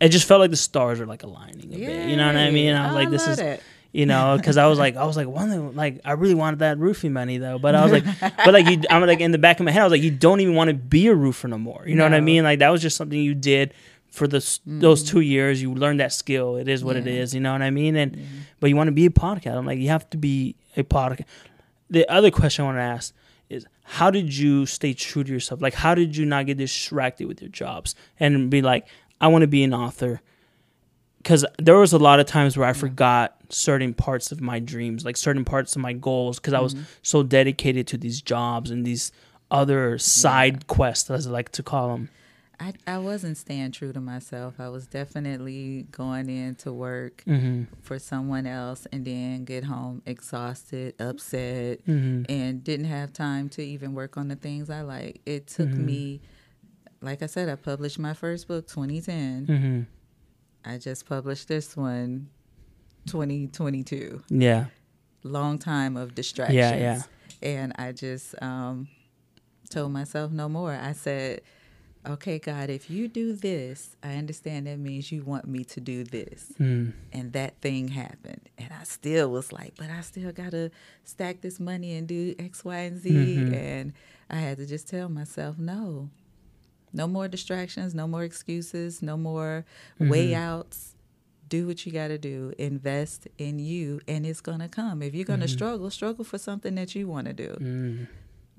it 0.00 0.08
just 0.08 0.26
felt 0.26 0.40
like 0.40 0.50
the 0.50 0.56
stars 0.56 1.00
are 1.00 1.06
like 1.06 1.22
aligning 1.22 1.74
a 1.74 1.76
bit. 1.76 2.08
You 2.08 2.16
know 2.16 2.26
what 2.26 2.36
I 2.36 2.50
mean? 2.50 2.74
I 2.74 2.86
was 2.86 2.92
oh, 2.92 2.94
like, 2.94 3.10
this 3.10 3.28
is 3.28 3.38
it. 3.38 3.62
you 3.92 4.06
know, 4.06 4.36
because 4.36 4.56
I 4.56 4.66
was 4.66 4.78
like, 4.78 4.96
I 4.96 5.04
was 5.04 5.14
like, 5.16 5.28
one, 5.28 5.50
thing, 5.50 5.76
like, 5.76 6.00
I 6.06 6.12
really 6.12 6.34
wanted 6.34 6.60
that 6.60 6.78
roofing 6.78 7.12
money 7.12 7.36
though, 7.36 7.58
but 7.58 7.74
I 7.74 7.82
was 7.84 7.92
like, 7.92 8.04
but 8.20 8.54
like, 8.54 8.66
you, 8.66 8.82
I'm 8.88 9.06
like 9.06 9.20
in 9.20 9.30
the 9.30 9.38
back 9.38 9.60
of 9.60 9.66
my 9.66 9.70
head, 9.70 9.82
I 9.82 9.84
was 9.84 9.90
like, 9.90 10.02
you 10.02 10.10
don't 10.10 10.40
even 10.40 10.54
want 10.54 10.68
to 10.68 10.74
be 10.74 11.08
a 11.08 11.14
roofer 11.14 11.48
no 11.48 11.58
more. 11.58 11.84
You 11.86 11.96
know 11.96 12.08
no. 12.08 12.14
what 12.14 12.16
I 12.16 12.20
mean? 12.20 12.44
Like 12.44 12.60
that 12.60 12.70
was 12.70 12.80
just 12.80 12.96
something 12.96 13.20
you 13.20 13.34
did 13.34 13.74
for 14.10 14.26
the, 14.26 14.38
mm-hmm. 14.38 14.80
those 14.80 15.02
two 15.02 15.20
years 15.20 15.62
you 15.62 15.72
learn 15.74 15.98
that 15.98 16.12
skill 16.12 16.56
it 16.56 16.68
is 16.68 16.84
what 16.84 16.96
yeah. 16.96 17.02
it 17.02 17.08
is 17.08 17.34
you 17.34 17.40
know 17.40 17.52
what 17.52 17.62
i 17.62 17.70
mean 17.70 17.96
and 17.96 18.12
mm-hmm. 18.12 18.38
but 18.58 18.68
you 18.68 18.76
want 18.76 18.88
to 18.88 18.92
be 18.92 19.06
a 19.06 19.10
podcast 19.10 19.56
i'm 19.56 19.66
like 19.66 19.78
you 19.78 19.88
have 19.88 20.08
to 20.10 20.16
be 20.16 20.56
a 20.76 20.82
podcast 20.82 21.24
the 21.88 22.08
other 22.10 22.30
question 22.30 22.64
i 22.64 22.66
want 22.66 22.76
to 22.76 22.82
ask 22.82 23.14
is 23.48 23.66
how 23.84 24.10
did 24.10 24.36
you 24.36 24.66
stay 24.66 24.92
true 24.92 25.24
to 25.24 25.32
yourself 25.32 25.60
like 25.62 25.74
how 25.74 25.94
did 25.94 26.16
you 26.16 26.24
not 26.26 26.46
get 26.46 26.58
distracted 26.58 27.26
with 27.26 27.40
your 27.40 27.50
jobs 27.50 27.94
and 28.18 28.50
be 28.50 28.62
like 28.62 28.86
i 29.20 29.28
want 29.28 29.42
to 29.42 29.48
be 29.48 29.62
an 29.62 29.72
author 29.72 30.20
because 31.22 31.44
there 31.58 31.76
was 31.76 31.92
a 31.92 31.98
lot 31.98 32.18
of 32.18 32.24
times 32.24 32.56
where 32.56 32.66
I 32.66 32.72
forgot 32.72 33.36
certain 33.50 33.92
parts 33.92 34.32
of 34.32 34.40
my 34.40 34.58
dreams, 34.58 35.04
like 35.04 35.18
certain 35.18 35.44
parts 35.44 35.76
of 35.76 35.82
my 35.82 35.92
goals, 35.92 36.38
because 36.38 36.54
I 36.54 36.60
was 36.60 36.74
Mm-hmm. 36.74 36.84
so 37.02 37.22
dedicated 37.22 37.86
to 37.88 37.98
these 37.98 38.22
jobs 38.22 38.70
and 38.70 38.86
these 38.86 39.12
other 39.50 39.98
side 39.98 40.66
quests, 40.66 41.10
as 41.10 41.26
I 41.26 41.30
like 41.30 41.52
to 41.52 41.62
call 41.62 41.88
them. 41.88 42.08
I, 42.62 42.74
I 42.86 42.98
wasn't 42.98 43.38
staying 43.38 43.72
true 43.72 43.90
to 43.94 44.00
myself. 44.02 44.60
I 44.60 44.68
was 44.68 44.86
definitely 44.86 45.86
going 45.90 46.28
in 46.28 46.56
to 46.56 46.72
work 46.72 47.22
Mm-hmm. 47.26 47.62
for 47.80 47.98
someone 47.98 48.46
else 48.46 48.86
and 48.92 49.04
then 49.04 49.44
get 49.46 49.64
home 49.64 50.02
exhausted, 50.04 50.94
upset, 51.00 51.84
Mm-hmm. 51.86 52.30
and 52.30 52.62
didn't 52.62 52.86
have 52.86 53.14
time 53.14 53.48
to 53.50 53.62
even 53.62 53.94
work 53.94 54.16
on 54.18 54.28
the 54.28 54.36
things 54.36 54.68
I 54.68 54.82
like. 54.82 55.22
It 55.24 55.46
took 55.46 55.68
me, 55.70 56.20
like 57.00 57.22
I 57.22 57.26
said, 57.26 57.48
I 57.48 57.54
published 57.54 57.98
my 57.98 58.12
first 58.12 58.46
book 58.46 58.66
2010. 58.68 59.46
Mm-hmm. 59.46 59.80
I 60.70 60.76
just 60.76 61.06
published 61.06 61.48
this 61.48 61.74
one 61.76 62.28
2022. 63.06 64.22
Yeah. 64.28 64.66
Long 65.22 65.58
time 65.58 65.96
of 65.96 66.14
distractions. 66.14 66.56
Yeah, 66.58 66.76
yeah. 66.76 67.02
And 67.42 67.72
I 67.78 67.92
just 67.92 68.34
um, 68.42 68.88
told 69.70 69.92
myself 69.92 70.30
no 70.30 70.48
more. 70.48 70.72
I 70.74 70.92
said, 70.92 71.40
okay, 72.06 72.38
God, 72.38 72.70
if 72.70 72.88
you 72.90 73.08
do 73.08 73.32
this, 73.34 73.96
I 74.02 74.14
understand 74.16 74.66
that 74.66 74.78
means 74.78 75.12
you 75.12 75.22
want 75.22 75.46
me 75.46 75.64
to 75.64 75.80
do 75.80 76.04
this. 76.04 76.52
Mm. 76.58 76.92
And 77.12 77.32
that 77.34 77.60
thing 77.60 77.88
happened. 77.88 78.48
And 78.58 78.70
I 78.72 78.84
still 78.84 79.30
was 79.30 79.52
like, 79.52 79.74
but 79.76 79.90
I 79.90 80.00
still 80.00 80.32
got 80.32 80.52
to 80.52 80.70
stack 81.04 81.40
this 81.40 81.60
money 81.60 81.96
and 81.96 82.06
do 82.08 82.34
X, 82.38 82.64
Y, 82.64 82.76
and 82.78 82.98
Z. 82.98 83.10
Mhm. 83.10 83.52
And 83.54 83.92
I 84.30 84.36
had 84.36 84.58
to 84.58 84.66
just 84.66 84.88
tell 84.88 85.08
myself, 85.08 85.58
no, 85.58 86.10
no 86.92 87.06
more 87.06 87.28
distractions, 87.28 87.94
no 87.94 88.06
more 88.08 88.24
excuses, 88.24 89.02
no 89.02 89.16
more 89.16 89.64
way 89.98 90.30
Mhm. 90.30 90.34
outs. 90.36 90.94
Do 91.48 91.66
what 91.66 91.84
you 91.84 91.90
got 91.90 92.08
to 92.08 92.18
do. 92.18 92.52
Invest 92.58 93.26
in 93.36 93.58
you, 93.58 94.00
and 94.06 94.24
it's 94.24 94.40
going 94.40 94.60
to 94.60 94.68
come. 94.68 95.02
If 95.02 95.14
you're 95.16 95.24
going 95.24 95.40
to 95.40 95.46
Mhm. 95.46 95.50
struggle, 95.50 95.90
struggle 95.90 96.24
for 96.24 96.38
something 96.38 96.76
that 96.76 96.94
you 96.94 97.08
want 97.08 97.26
to 97.26 97.32
do 97.32 97.56
Mm. 97.60 98.06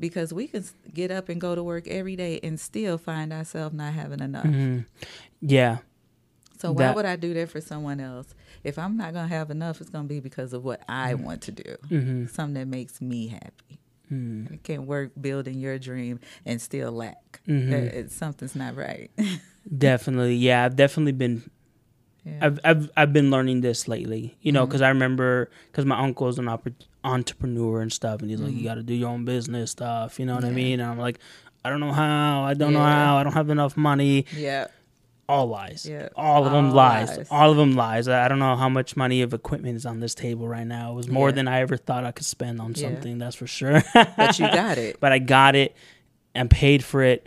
Because 0.02 0.34
we 0.34 0.47
can 0.47 0.66
get 0.93 1.12
up 1.12 1.30
and 1.30 1.39
go 1.39 1.56
to 1.56 1.64
work 1.64 1.88
every 1.88 2.18
day 2.18 2.39
and 2.43 2.60
still 2.60 2.97
find 2.97 3.32
ourselves 3.32 3.74
not 3.74 3.93
having 3.93 4.20
enough. 4.20 4.43
Mhm. 4.45 4.86
Yeah. 5.39 5.78
So 6.60 6.72
why 6.74 6.84
That- 6.88 6.95
would 6.95 7.06
I 7.06 7.16
do 7.16 7.34
that 7.36 7.49
for 7.49 7.62
someone 7.62 7.99
else? 8.02 8.36
If 8.64 8.78
I'm 8.78 8.97
not 8.97 9.14
gonna 9.14 9.28
have 9.30 9.49
enough, 9.49 9.80
it's 9.80 9.89
gonna 9.89 10.08
be 10.10 10.20
because 10.20 10.52
of 10.54 10.64
what 10.64 10.82
I 10.89 11.14
want 11.14 11.41
to 11.43 11.52
do, 11.54 11.76
Mm-hmm. 11.89 12.26
something 12.28 12.56
that 12.56 12.68
makes 12.68 12.99
me 13.02 13.28
happy. 13.28 13.80
Mm. 14.12 14.52
I 14.52 14.56
can't 14.58 14.84
work 14.84 15.12
building 15.20 15.58
your 15.60 15.80
dream 15.80 16.20
and 16.45 16.62
still 16.62 16.91
lack. 16.91 17.39
Mhm. 17.47 17.72
Uh, 17.72 17.76
it- 17.97 18.12
something's 18.12 18.56
not 18.56 18.76
right. 18.76 19.10
Definitely. 19.78 20.36
Yeah. 20.36 20.66
I've 20.66 20.76
definitely 20.76 21.14
been 21.14 21.49
yeah. 22.26 22.38
I've 22.41 22.59
I've 22.63 22.91
I've 22.97 23.13
been 23.13 23.32
learning 23.32 23.61
this 23.61 23.88
lately, 23.88 24.38
you 24.41 24.51
know, 24.51 24.65
because 24.65 24.82
I 24.82 24.89
remember 24.89 25.49
because 25.72 25.86
my 25.86 25.99
uncle's 25.99 26.38
an 26.39 26.47
entrepreneur 27.03 27.82
and 27.82 27.91
stuff, 27.91 28.22
and 28.22 28.30
he's 28.30 28.39
like, 28.41 28.53
Mhm. 28.53 28.57
you 28.57 28.63
got 28.63 28.76
to 28.76 28.84
do 28.84 28.93
your 28.93 29.09
own 29.09 29.26
business 29.26 29.72
stuff, 29.72 30.19
you 30.19 30.26
know 30.26 30.36
what 30.36 30.45
I 30.45 30.51
mean? 30.51 30.80
And 30.80 30.89
I'm 30.89 30.99
like, 30.99 31.19
I 31.65 31.69
don't 31.69 31.80
know 31.80 31.91
how, 31.91 32.43
I 32.43 32.53
don't 32.53 32.74
know 32.74 32.80
how, 32.82 33.17
I 33.17 33.24
don't 33.24 33.34
have 33.34 33.49
enough 33.49 33.76
money. 33.78 34.26
yeah. 34.36 34.67
All 35.30 35.47
lies, 35.47 35.86
Yeah. 35.89 36.09
all 36.17 36.45
of 36.45 36.51
them 36.51 36.67
All 36.69 36.74
lies. 36.76 37.15
lies. 37.17 37.28
all 37.32 37.51
of 37.51 37.57
them 37.57 37.74
lies. 37.74 38.09
I 38.09 38.26
I 38.26 38.28
don't 38.28 38.39
know 38.39 38.57
how 38.57 38.67
much 38.67 38.97
money 38.97 39.22
of 39.22 39.34
equipment 39.34 39.78
is 39.78 39.86
on 39.86 40.01
this 40.01 40.13
table 40.13 40.45
right 40.45 40.67
now. 40.67 40.91
It 40.91 40.95
was 40.95 41.07
more 41.07 41.30
Yeah. 41.30 41.36
than 41.36 41.47
I 41.47 41.61
ever 41.61 41.78
thought 41.78 42.03
I 42.03 42.11
could 42.11 42.26
spend 42.26 42.59
on 42.59 42.74
Yeah. 42.76 42.89
something. 42.89 43.17
That's 43.17 43.38
for 43.38 43.47
sure. 43.47 43.82
But 43.93 44.39
you 44.39 44.47
got 44.47 44.78
it. 44.78 44.97
but 44.99 45.13
I 45.13 45.19
got 45.19 45.55
it 45.55 45.74
and 46.36 46.49
paid 46.49 46.84
for 46.84 47.01
it. 47.01 47.26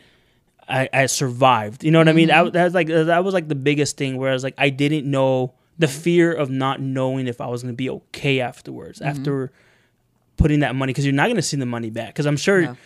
I, 0.68 0.88
I 0.92 1.06
survived. 1.06 1.84
You 1.84 1.90
know 1.90 1.98
what 1.98 2.08
I 2.08 2.12
mean? 2.12 2.28
Mm-hmm. 2.28 2.46
I, 2.48 2.50
that 2.50 2.64
was 2.64 2.74
like 2.74 2.86
that 2.88 3.24
was 3.24 3.34
like 3.34 3.48
the 3.48 3.54
biggest 3.54 3.96
thing. 3.96 4.16
Where 4.16 4.30
I 4.30 4.32
was 4.32 4.44
like, 4.44 4.54
I 4.58 4.70
didn't 4.70 5.10
know 5.10 5.54
the 5.78 5.88
fear 5.88 6.32
of 6.32 6.50
not 6.50 6.80
knowing 6.80 7.26
if 7.26 7.40
I 7.40 7.46
was 7.48 7.62
going 7.62 7.74
to 7.74 7.76
be 7.76 7.90
okay 7.90 8.40
afterwards 8.40 9.00
Mm-hmm. 9.00 9.08
after 9.18 9.52
putting 10.36 10.60
that 10.60 10.74
money 10.74 10.90
because 10.92 11.04
you're 11.04 11.14
not 11.14 11.24
going 11.26 11.36
to 11.36 11.42
see 11.42 11.56
the 11.56 11.66
money 11.66 11.90
back. 11.90 12.08
Because 12.08 12.26
I'm 12.26 12.36
sure 12.36 12.62
No. 12.62 12.76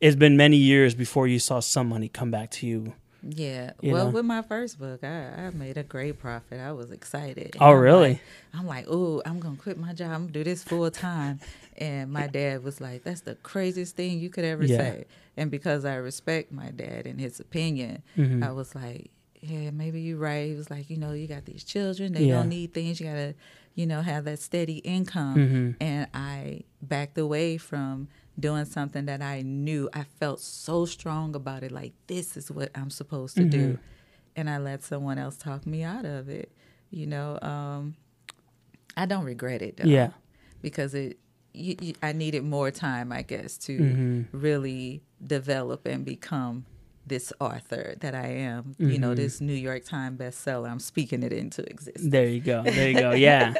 it's 0.00 0.16
been 0.16 0.36
many 0.36 0.56
years 0.56 0.94
before 0.94 1.26
you 1.26 1.38
saw 1.38 1.60
some 1.60 1.88
money 1.88 2.08
come 2.08 2.30
back 2.30 2.50
to 2.52 2.66
you. 2.66 2.94
Yeah. 3.22 3.72
You 3.80 3.92
well, 3.92 4.06
know? 4.06 4.10
with 4.12 4.24
my 4.24 4.42
first 4.42 4.78
book, 4.78 5.04
I, 5.04 5.46
I 5.46 5.50
made 5.50 5.76
a 5.76 5.82
great 5.82 6.18
profit. 6.18 6.58
I 6.60 6.72
was 6.72 6.90
excited. 6.90 7.56
Oh, 7.60 7.72
I'm 7.72 7.78
really? 7.78 8.08
like- 8.10 8.20
I'm 8.54 8.66
like, 8.66 8.86
oh, 8.88 9.22
I'm 9.24 9.38
gonna 9.40 9.56
quit 9.56 9.78
my 9.78 9.92
job. 9.92 10.10
I'm 10.12 10.20
gonna 10.22 10.32
do 10.32 10.44
this 10.44 10.64
full 10.64 10.90
time. 10.90 11.40
And 11.76 12.10
my 12.12 12.26
dad 12.26 12.62
was 12.64 12.80
like, 12.80 13.04
that's 13.04 13.20
the 13.22 13.36
craziest 13.36 13.96
thing 13.96 14.18
you 14.18 14.28
could 14.30 14.44
ever 14.44 14.64
Yeah. 14.64 14.76
say. 14.78 15.04
And 15.36 15.50
because 15.50 15.84
I 15.84 15.94
respect 15.96 16.50
my 16.52 16.70
dad 16.70 17.06
and 17.06 17.20
his 17.20 17.40
opinion, 17.40 18.02
Mhm. 18.16 18.42
I 18.44 18.52
was 18.52 18.74
like, 18.74 19.10
yeah, 19.40 19.70
maybe 19.70 20.00
you're 20.02 20.18
right. 20.18 20.48
He 20.50 20.54
was 20.54 20.70
like, 20.70 20.90
you 20.90 20.96
know, 20.98 21.12
you 21.12 21.26
got 21.26 21.44
these 21.46 21.64
children. 21.64 22.12
They 22.12 22.24
Yeah. 22.26 22.34
don't 22.36 22.48
need 22.50 22.74
things. 22.74 23.00
You 23.00 23.06
gotta, 23.06 23.34
you 23.74 23.86
know, 23.86 24.02
have 24.02 24.24
that 24.24 24.38
steady 24.40 24.78
income. 24.78 25.36
Mhm. 25.36 25.76
And 25.80 26.08
I 26.12 26.64
backed 26.82 27.16
away 27.16 27.56
from 27.56 28.08
doing 28.40 28.64
something 28.64 29.06
that 29.06 29.22
I 29.22 29.42
knew 29.42 29.88
I 29.92 30.04
felt 30.04 30.40
so 30.40 30.84
strong 30.86 31.34
about 31.34 31.62
it. 31.62 31.70
Like 31.72 31.92
this 32.06 32.36
is 32.36 32.50
what 32.50 32.70
I'm 32.74 32.90
supposed 32.90 33.36
to 33.36 33.44
do, 33.44 33.74
Mhm. 33.74 33.78
and 34.36 34.50
I 34.50 34.58
let 34.58 34.82
someone 34.82 35.18
else 35.18 35.36
talk 35.36 35.66
me 35.66 35.82
out 35.82 36.04
of 36.04 36.28
it. 36.28 36.50
You 36.90 37.06
know, 37.06 37.38
um, 37.42 37.94
I 38.96 39.06
don't 39.06 39.24
regret 39.24 39.62
it 39.62 39.76
though. 39.76 39.84
Yeah. 39.88 40.10
because 40.62 40.94
it. 40.94 41.18
You, 41.52 41.74
you, 41.80 41.94
I 42.00 42.12
needed 42.12 42.44
more 42.44 42.70
time, 42.70 43.10
I 43.10 43.22
guess, 43.22 43.58
to 43.66 43.76
Mhm. 43.76 44.26
really 44.30 45.02
develop 45.26 45.84
and 45.84 46.04
become 46.04 46.64
this 47.06 47.32
author 47.40 47.96
that 48.00 48.14
I 48.14 48.28
am. 48.28 48.76
You 48.78 48.98
know, 48.98 49.12
Mhm. 49.14 49.16
this 49.16 49.40
New 49.40 49.54
York 49.54 49.84
Times 49.84 50.20
bestseller. 50.20 50.70
I'm 50.70 50.78
speaking 50.78 51.24
it 51.24 51.32
into 51.32 51.62
existence. 51.68 52.08
There 52.08 52.28
you 52.28 52.40
go. 52.40 52.62
There 52.62 52.88
you 52.88 52.94
go. 53.00 53.10
Yeah. 53.28 53.54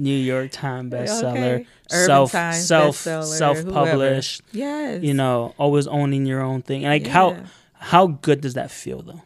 New 0.00 0.16
York 0.16 0.50
Times 0.50 0.92
bestseller, 0.92 1.60
Okay. 1.60 1.66
Self 1.88 2.32
Times 2.32 2.66
self 2.66 2.96
bestseller, 2.96 3.24
self 3.24 3.68
published. 3.68 4.42
Yes. 4.52 5.02
You 5.02 5.14
know, 5.14 5.54
always 5.58 5.86
owning 5.86 6.24
your 6.26 6.40
own 6.40 6.62
thing. 6.62 6.84
And 6.84 6.92
like 6.92 7.06
how 7.06 7.32
Yeah. 7.32 7.46
how 7.74 8.06
good 8.08 8.40
does 8.40 8.54
that 8.54 8.70
feel 8.70 9.02
though? 9.02 9.22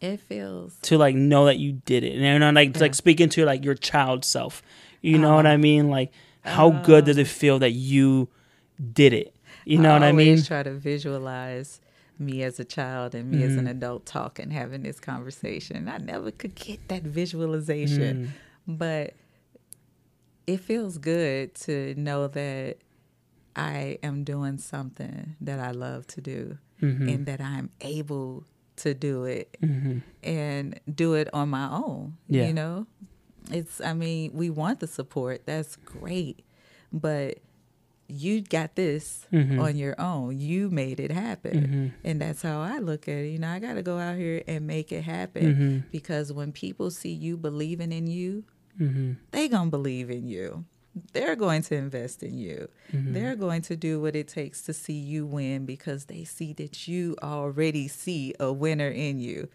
It 0.00 0.20
feels 0.20 0.76
To 0.82 0.98
like 0.98 1.14
know 1.16 1.46
that 1.46 1.58
you 1.58 1.72
did 1.84 2.04
it, 2.04 2.14
and 2.14 2.22
you 2.24 2.38
know, 2.38 2.50
like 2.50 2.74
Yeah. 2.74 2.80
like 2.82 2.94
speaking 2.94 3.28
to 3.30 3.44
like 3.44 3.64
your 3.64 3.74
child 3.74 4.24
self. 4.24 4.62
You 5.02 5.18
know 5.18 5.34
what 5.34 5.46
Uh-huh. 5.46 5.54
I 5.54 5.56
mean? 5.58 5.90
Like 5.90 6.10
how 6.42 6.70
good 6.70 7.04
does 7.06 7.18
it 7.18 7.26
feel 7.28 7.58
that 7.60 7.72
you 7.72 8.28
did 8.92 9.12
it? 9.12 9.34
You 9.64 9.78
know 9.78 9.92
what 9.92 10.02
I 10.04 10.12
mean? 10.12 10.28
always 10.28 10.46
try 10.46 10.62
to 10.62 10.72
visualize 10.72 11.80
me 12.18 12.42
as 12.42 12.58
a 12.60 12.64
child 12.64 13.14
and 13.14 13.30
me 13.30 13.42
as 13.42 13.56
an 13.56 13.66
Mhm. 13.66 13.70
adult 13.72 14.06
talking, 14.06 14.50
having 14.50 14.82
this 14.82 14.98
conversation. 15.00 15.88
I 15.88 15.98
never 15.98 16.30
could 16.30 16.54
get 16.54 16.88
that 16.88 17.02
visualization, 17.02 18.32
Mm. 18.68 18.78
but 18.78 19.14
it 20.46 20.60
feels 20.60 20.98
good 20.98 21.54
to 21.54 21.94
know 21.96 22.28
that 22.28 22.78
I 23.54 23.98
am 24.02 24.22
doing 24.24 24.58
something 24.58 25.36
that 25.40 25.58
I 25.58 25.70
love 25.70 26.06
to 26.08 26.20
do 26.20 26.58
Mhm. 26.82 27.12
and 27.14 27.26
that 27.26 27.40
I'm 27.40 27.70
able 27.80 28.44
to 28.76 28.92
do 28.92 29.24
it 29.24 29.56
Mhm. 29.62 30.02
and 30.22 30.78
do 30.92 31.14
it 31.14 31.32
on 31.32 31.48
my 31.48 31.70
own. 31.70 32.16
Yeah. 32.28 32.46
You 32.48 32.52
know, 32.52 32.86
it's, 33.50 33.80
I 33.80 33.94
mean, 33.94 34.32
we 34.34 34.50
want 34.50 34.80
the 34.80 34.86
support. 34.86 35.46
That's 35.46 35.76
great. 35.76 36.42
But 36.92 37.38
you 38.08 38.42
got 38.42 38.76
this 38.76 39.26
Mhm. 39.32 39.58
on 39.60 39.76
your 39.76 39.98
own. 40.00 40.38
You 40.38 40.68
made 40.70 41.00
it 41.00 41.10
happen. 41.10 41.66
Mhm. 41.66 41.92
And 42.04 42.20
that's 42.20 42.42
how 42.42 42.60
I 42.60 42.78
look 42.78 43.08
at 43.08 43.16
it. 43.16 43.30
You 43.32 43.38
know, 43.38 43.48
I 43.48 43.58
got 43.58 43.74
to 43.74 43.82
go 43.82 43.98
out 43.98 44.16
here 44.18 44.42
and 44.46 44.66
make 44.66 44.92
it 44.92 45.02
happen 45.02 45.54
Mhm. 45.56 45.90
because 45.90 46.32
when 46.32 46.52
people 46.52 46.90
see 46.90 47.12
you 47.12 47.36
believing 47.36 47.90
in 47.90 48.06
you, 48.06 48.44
Mhm. 48.80 49.16
they 49.30 49.48
going 49.48 49.66
to 49.66 49.70
believe 49.70 50.10
in 50.10 50.28
you. 50.28 50.64
They're 51.12 51.36
going 51.36 51.60
to 51.62 51.74
invest 51.76 52.22
in 52.22 52.38
you. 52.38 52.68
Mhm. 52.92 53.12
They're 53.12 53.36
going 53.36 53.60
to 53.62 53.76
do 53.76 54.00
what 54.00 54.16
it 54.16 54.28
takes 54.28 54.62
to 54.62 54.72
see 54.72 54.94
you 54.98 55.26
win 55.26 55.66
because 55.66 56.06
they 56.06 56.24
see 56.24 56.52
that 56.54 56.88
you 56.88 57.16
already 57.22 57.86
see 57.88 58.32
a 58.40 58.52
winner 58.52 58.88
in 58.88 59.18
you. 59.20 59.48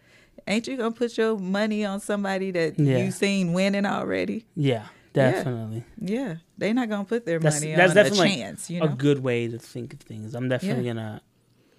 Ain't 0.46 0.66
you 0.68 0.76
gonna 0.76 0.92
put 0.92 1.18
your 1.18 1.36
money 1.38 1.84
on 1.84 2.00
somebody 2.00 2.50
that 2.52 2.78
Yeah. 2.78 2.98
you 3.04 3.10
seen 3.10 3.52
winning 3.52 3.86
already? 3.86 4.44
Yeah, 4.56 4.86
definitely. 5.12 5.84
Yeah, 6.00 6.36
they're 6.58 6.74
not 6.74 6.88
gonna 6.88 7.04
put 7.04 7.26
their 7.26 7.38
That's- 7.38 7.60
money 7.60 7.74
that's 7.76 7.90
on 7.90 7.96
definitely 7.96 8.32
a 8.32 8.36
chance. 8.36 8.70
You 8.70 8.80
know? 8.80 8.86
A 8.86 8.88
good 8.90 9.18
way 9.22 9.46
to 9.48 9.58
think 9.58 9.92
of 9.94 10.00
things. 10.00 10.34
I'm 10.34 10.48
definitely 10.48 10.86
Yeah. 10.86 10.94
gonna 10.94 11.22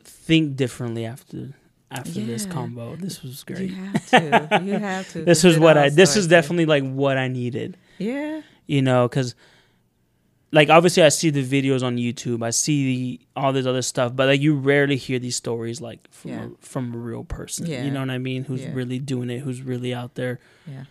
think 0.04 0.56
differently 0.56 1.06
after 1.06 1.54
after 1.94 2.22
this 2.22 2.46
combo. 2.46 2.96
This 2.96 3.22
was 3.24 3.44
great. 3.44 3.70
you 3.70 3.76
have 3.76 4.10
to. 4.10 4.62
You 4.66 4.74
have 4.74 5.12
to. 5.14 5.24
this 5.26 5.44
is 5.46 5.58
what 5.60 5.78
I. 5.78 5.90
This 5.90 6.16
is 6.16 6.28
definitely 6.28 6.66
like 6.66 6.84
what 6.84 7.18
I 7.18 7.28
needed. 7.28 7.78
Yeah, 7.98 8.42
You 8.68 8.82
know, 8.82 9.08
because 9.08 9.36
like 10.52 10.70
obviously 10.70 11.02
I 11.04 11.10
see 11.10 11.30
the 11.30 11.44
videos 11.44 11.82
on 11.84 11.98
YouTube. 11.98 12.44
I 12.44 12.52
see 12.52 12.86
the, 12.86 13.20
all 13.36 13.54
this 13.54 13.66
other 13.66 13.82
stuff, 13.82 14.16
but 14.16 14.28
like 14.28 14.42
you 14.42 14.56
rarely 14.56 14.98
hear 14.98 15.18
these 15.20 15.36
stories 15.36 15.82
like 15.82 16.00
from 16.12 16.32
Yeah. 16.32 16.46
a, 16.46 16.50
from 16.60 16.94
a 16.94 16.98
real 16.98 17.24
person. 17.24 17.66
Yeah. 17.66 17.84
You 17.84 17.92
know 17.92 18.02
what 18.02 18.10
I 18.12 18.18
mean? 18.20 18.44
Who's 18.46 18.62
Yeah. 18.62 18.74
really 18.74 19.00
doing 19.00 19.30
it? 19.30 19.40
Who's 19.40 19.62
really 19.62 19.94
out 19.94 20.16
there 20.16 20.40
yeah. 20.68 20.86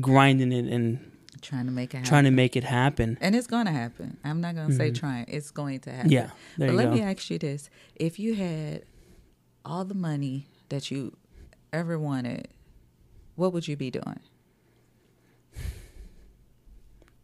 grinding 0.00 0.52
it 0.52 0.66
and 0.72 1.10
Trying 1.42 1.66
to 1.66 1.72
make 1.72 1.92
it 1.92 1.98
happen. 1.98 2.08
trying 2.08 2.24
to 2.24 2.30
make 2.30 2.56
it 2.56 2.64
happen? 2.64 3.18
and 3.20 3.34
it's 3.36 3.46
gonna 3.46 3.70
happen. 3.72 4.16
I'm 4.24 4.40
not 4.40 4.54
gonna 4.54 4.74
say 4.74 4.90
Mhm. 4.90 4.98
trying. 4.98 5.24
It's 5.28 5.50
going 5.50 5.80
to 5.80 5.92
happen. 5.92 6.10
Yeah, 6.10 6.30
there 6.56 6.68
but 6.68 6.72
you 6.72 6.78
let 6.78 6.84
go. 6.86 6.94
me 6.94 7.00
ask 7.02 7.28
you 7.30 7.38
this: 7.38 7.68
If 7.96 8.18
you 8.18 8.34
had 8.34 8.82
all 9.64 9.84
the 9.84 9.94
money 9.94 10.46
that 10.68 10.90
you 10.90 11.16
ever 11.72 11.98
wanted, 11.98 12.48
what 13.36 13.52
would 13.52 13.66
you 13.66 13.76
be 13.76 13.90
doing? 13.90 14.20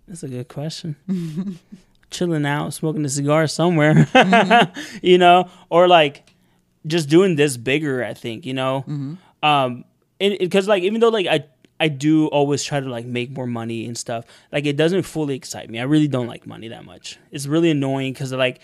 That's 0.09 0.23
a 0.25 0.29
good 0.29 0.49
question. 0.49 0.97
Chilling 2.11 2.45
out, 2.45 2.75
smoking 2.75 3.05
a 3.05 3.09
cigar 3.09 3.47
somewhere, 3.47 3.95
mm-hmm. 3.95 4.81
you 5.07 5.19
know, 5.19 5.49
or 5.69 5.87
like 5.87 6.29
just 6.85 7.09
doing 7.09 7.37
this 7.37 7.57
bigger. 7.57 8.05
I 8.05 8.15
think 8.15 8.45
you 8.45 8.53
know, 8.53 8.85
mm-hmm. 8.89 9.15
um, 9.47 9.85
because 10.19 10.67
like 10.67 10.83
even 10.83 11.01
though 11.01 11.11
like 11.11 11.29
I 11.29 11.45
I 11.79 11.89
do 11.89 12.27
always 12.27 12.63
try 12.63 12.79
to 12.79 12.89
like 12.89 13.07
make 13.07 13.31
more 13.31 13.47
money 13.47 13.87
and 13.87 13.97
stuff. 13.97 14.27
Like 14.53 14.67
it 14.67 14.77
doesn't 14.77 15.03
fully 15.03 15.35
excite 15.35 15.71
me. 15.71 15.81
I 15.81 15.85
really 15.85 16.09
don't 16.09 16.27
like 16.27 16.47
money 16.47 16.69
that 16.69 16.85
much. 16.85 17.19
It's 17.31 17.47
really 17.47 17.71
annoying 17.71 18.13
because 18.13 18.33
like 18.33 18.61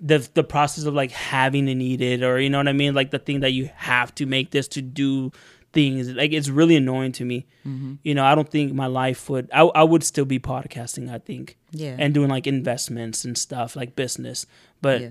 the 0.00 0.28
the 0.34 0.44
process 0.44 0.84
of 0.84 0.94
like 0.94 1.10
having 1.10 1.66
to 1.66 1.74
need 1.74 2.00
it 2.00 2.22
or 2.22 2.40
you 2.40 2.50
know 2.50 2.58
what 2.58 2.68
I 2.68 2.72
mean. 2.72 2.94
Like 2.94 3.10
the 3.10 3.18
thing 3.18 3.40
that 3.40 3.52
you 3.52 3.70
have 3.74 4.14
to 4.16 4.26
make 4.26 4.50
this 4.50 4.68
to 4.68 4.82
do 4.82 5.32
things. 5.72 6.10
Like 6.10 6.32
it's 6.32 6.48
really 6.48 6.76
annoying 6.76 7.12
to 7.12 7.24
me. 7.24 7.46
Mm-hmm. 7.66 7.94
You 8.02 8.14
know, 8.14 8.24
I 8.24 8.34
don't 8.34 8.48
think 8.48 8.72
my 8.72 8.86
life 8.86 9.28
would. 9.30 9.50
I 9.52 9.62
I 9.62 9.82
would 9.82 10.04
still 10.04 10.24
be 10.24 10.38
podcasting. 10.38 11.10
I 11.10 11.18
think. 11.18 11.56
Yeah. 11.70 11.96
And 11.98 12.14
doing 12.14 12.28
like 12.28 12.46
investments 12.46 13.24
and 13.24 13.36
stuff 13.36 13.76
like 13.76 13.96
business, 13.96 14.46
but. 14.80 15.00
Yeah. 15.00 15.10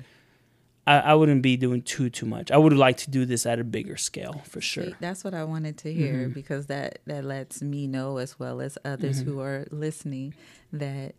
I, 0.88 0.97
I 0.97 1.14
wouldn't 1.14 1.43
be 1.43 1.57
doing 1.57 1.84
too 1.84 2.09
too 2.09 2.26
much. 2.26 2.49
I 2.49 2.57
would 2.57 2.74
like 2.74 2.97
to 2.97 3.12
do 3.12 3.24
this 3.24 3.45
at 3.45 3.59
a 3.59 3.64
bigger 3.64 3.97
scale 3.97 4.41
for 4.45 4.62
sure. 4.62 4.86
See, 4.86 4.95
that's 4.99 5.24
what 5.24 5.36
I 5.36 5.43
wanted 5.43 5.78
to 5.78 5.93
hear 5.93 6.24
mm-hmm. 6.24 6.34
because 6.34 6.66
that 6.66 6.99
that 7.05 7.24
lets 7.24 7.62
me 7.62 7.86
know 7.86 8.18
as 8.18 8.39
well 8.39 8.59
as 8.62 8.80
others 8.84 9.22
mm-hmm. 9.22 9.32
who 9.32 9.39
are 9.41 9.68
listening 9.70 10.34
that 10.74 11.14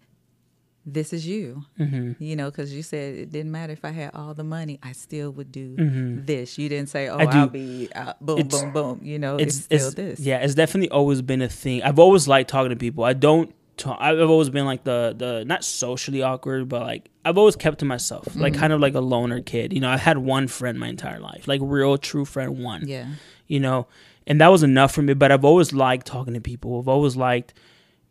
this 0.85 1.13
is 1.13 1.27
you. 1.27 1.65
Mm-hmm. 1.79 2.23
You 2.23 2.37
know, 2.37 2.51
because 2.51 2.75
you 2.75 2.83
said 2.83 3.15
it 3.15 3.31
didn't 3.31 3.53
matter 3.53 3.73
if 3.73 3.85
I 3.85 3.91
had 3.91 4.15
all 4.15 4.35
the 4.35 4.45
money, 4.45 4.79
I 4.83 4.93
still 4.93 5.31
would 5.33 5.53
do 5.53 5.77
mm-hmm. 5.77 6.25
this. 6.25 6.59
You 6.59 6.69
didn't 6.69 6.89
say, 6.89 7.09
"Oh, 7.09 7.19
I'll 7.19 7.49
be 7.49 7.89
uh, 7.95 8.15
boom, 8.21 8.39
it's, 8.39 8.61
boom, 8.61 8.73
boom." 8.73 9.01
You 9.03 9.19
know, 9.19 9.37
it's, 9.37 9.67
it's 9.71 9.87
still 9.87 9.87
it's, 9.87 9.95
this. 9.95 10.21
Yeah, 10.21 10.39
it's 10.39 10.55
definitely 10.55 10.91
always 10.91 11.23
been 11.23 11.43
a 11.43 11.49
thing. 11.49 11.83
I've 11.83 11.99
always 11.99 12.27
liked 12.27 12.51
talking 12.51 12.71
to 12.71 12.77
people. 12.77 13.05
I 13.05 13.13
don't. 13.13 13.55
Talk, 13.79 13.97
I've 14.03 14.29
always 14.29 14.51
been 14.51 14.67
like 14.67 14.85
the 14.85 15.15
the 15.17 15.45
not 15.47 15.65
socially 15.65 16.23
awkward, 16.23 16.69
but 16.69 16.83
like 16.83 17.09
I've 17.25 17.39
always 17.39 17.57
kept 17.57 17.79
to 17.79 17.87
myself, 17.87 18.27
mm-hmm. 18.27 18.43
like 18.43 18.55
kind 18.55 18.73
of 18.73 18.81
like 18.81 18.95
a 18.95 19.01
loner 19.01 19.41
kid. 19.41 19.73
You 19.73 19.81
know, 19.81 19.89
i've 19.89 20.01
had 20.01 20.19
one 20.19 20.47
friend 20.47 20.79
my 20.79 20.89
entire 20.89 21.19
life, 21.19 21.49
like 21.49 21.61
real 21.65 21.97
true 21.97 22.27
friend 22.27 22.63
one. 22.63 22.87
Yeah. 22.87 23.07
You 23.47 23.61
know, 23.61 23.87
and 24.27 24.43
that 24.43 24.49
was 24.49 24.63
enough 24.63 24.93
for 24.93 25.01
me. 25.01 25.15
But 25.15 25.33
I've 25.33 25.45
always 25.45 25.73
liked 25.73 26.07
talking 26.07 26.35
to 26.35 26.41
people. 26.41 26.81
I've 26.81 26.89
always 26.89 27.17
liked, 27.17 27.55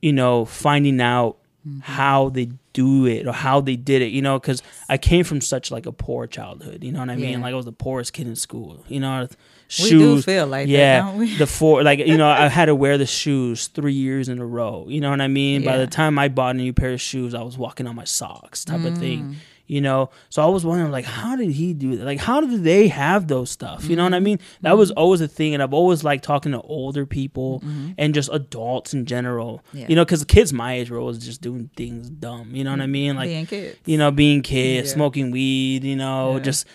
you 0.02 0.12
know, 0.12 0.46
finding 0.46 1.00
out 1.00 1.38
mm-hmm. 1.66 1.80
how 1.82 2.30
they 2.30 2.50
do 2.74 3.06
it 3.06 3.28
or 3.28 3.34
how 3.34 3.62
they 3.62 3.76
did 3.76 4.02
it, 4.02 4.12
you 4.12 4.22
know, 4.22 4.40
because 4.40 4.62
I 4.90 4.98
came 4.98 5.24
from 5.24 5.42
such 5.42 5.72
like 5.72 5.86
a 5.86 5.92
poor 5.92 6.28
childhood, 6.28 6.84
you 6.84 6.92
know 6.92 7.00
what 7.00 7.10
I 7.10 7.16
mean? 7.16 7.32
Yeah. 7.32 7.42
Like 7.42 7.54
I 7.54 7.56
was 7.56 7.66
the 7.66 7.72
poorest 7.72 8.14
kid 8.14 8.28
in 8.28 8.36
school, 8.36 8.84
you 8.88 9.00
know. 9.00 9.28
Shoes, 9.68 9.92
we 9.92 10.00
do 10.00 10.22
feel 10.22 10.48
like 10.48 10.68
yeah, 10.68 11.16
that, 11.18 11.38
the 11.38 11.48
four, 11.48 11.82
like 11.82 12.00
you 12.00 12.18
know, 12.18 12.28
I 12.28 12.48
had 12.50 12.66
to 12.66 12.76
wear 12.76 12.98
the 12.98 13.06
shoes 13.06 13.68
three 13.68 13.94
years 13.94 14.28
in 14.28 14.40
a 14.40 14.46
row. 14.46 14.86
You 14.90 15.00
know 15.00 15.10
what 15.10 15.22
I 15.22 15.30
mean? 15.30 15.62
Yeah. 15.62 15.72
By 15.72 15.78
the 15.78 15.88
time 15.88 16.20
I 16.20 16.28
bought 16.28 16.56
a 16.56 16.58
new 16.58 16.74
pair 16.74 16.92
of 16.92 17.00
shoes, 17.00 17.34
I 17.34 17.42
was 17.42 17.58
walking 17.58 17.88
on 17.88 17.96
my 17.96 18.04
socks, 18.04 18.66
type 18.66 18.82
mm. 18.82 18.88
of 18.88 18.98
thing. 18.98 19.38
You 19.72 19.80
know 19.80 20.10
so 20.28 20.44
i 20.44 20.48
was 20.48 20.66
wondering 20.66 20.92
like 20.92 21.06
how 21.06 21.38
did 21.38 21.50
he 21.50 21.74
do 21.74 21.96
that 21.96 22.04
like 22.04 22.20
how 22.20 22.42
did 22.42 22.62
they 22.62 22.90
have 22.90 23.30
those 23.30 23.50
stuff 23.50 23.86
you 23.86 23.96
know 23.96 24.04
what 24.04 24.14
i 24.14 24.20
mean 24.20 24.38
that 24.60 24.72
mm-hmm. 24.72 24.80
was 24.80 24.92
always 24.92 25.22
a 25.22 25.30
thing 25.30 25.54
and 25.54 25.64
i've 25.64 25.74
always 25.74 26.04
liked 26.04 26.26
talking 26.26 26.52
to 26.52 26.60
older 26.64 27.06
people 27.06 27.62
mm-hmm. 27.62 27.92
and 27.98 28.14
just 28.14 28.30
adults 28.34 28.94
in 28.94 29.06
general 29.06 29.64
yeah. 29.72 29.88
you 29.88 29.96
know 29.96 30.04
because 30.04 30.26
kids 30.26 30.52
my 30.52 30.74
age 30.74 30.92
were 30.92 30.98
always 30.98 31.20
just 31.20 31.42
doing 31.42 31.70
things 31.78 32.10
dumb 32.10 32.54
you 32.54 32.66
know 32.66 32.72
what 32.72 32.82
i 32.82 32.86
mean 32.86 33.16
like 33.16 33.30
being 33.30 33.46
kids 33.46 33.80
you 33.86 33.98
know 33.98 34.12
being 34.12 34.42
kids 34.42 34.90
yeah. 34.90 34.94
smoking 34.94 35.32
weed 35.32 35.86
you 35.86 35.96
know 35.96 36.34
yeah. 36.34 36.44
just 36.44 36.68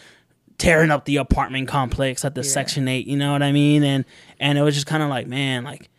tearing 0.57 0.91
up 0.91 1.05
the 1.05 1.19
apartment 1.19 1.69
complex 1.69 2.25
at 2.25 2.35
the 2.35 2.43
section 2.43 2.89
8 2.89 3.07
you 3.07 3.19
know 3.19 3.33
what 3.33 3.43
i 3.43 3.53
mean 3.53 3.85
and 3.85 4.07
and 4.41 4.57
it 4.57 4.63
was 4.63 4.75
just 4.75 4.87
kind 4.87 5.03
of 5.03 5.11
like 5.11 5.27
man 5.27 5.65
like 5.65 5.91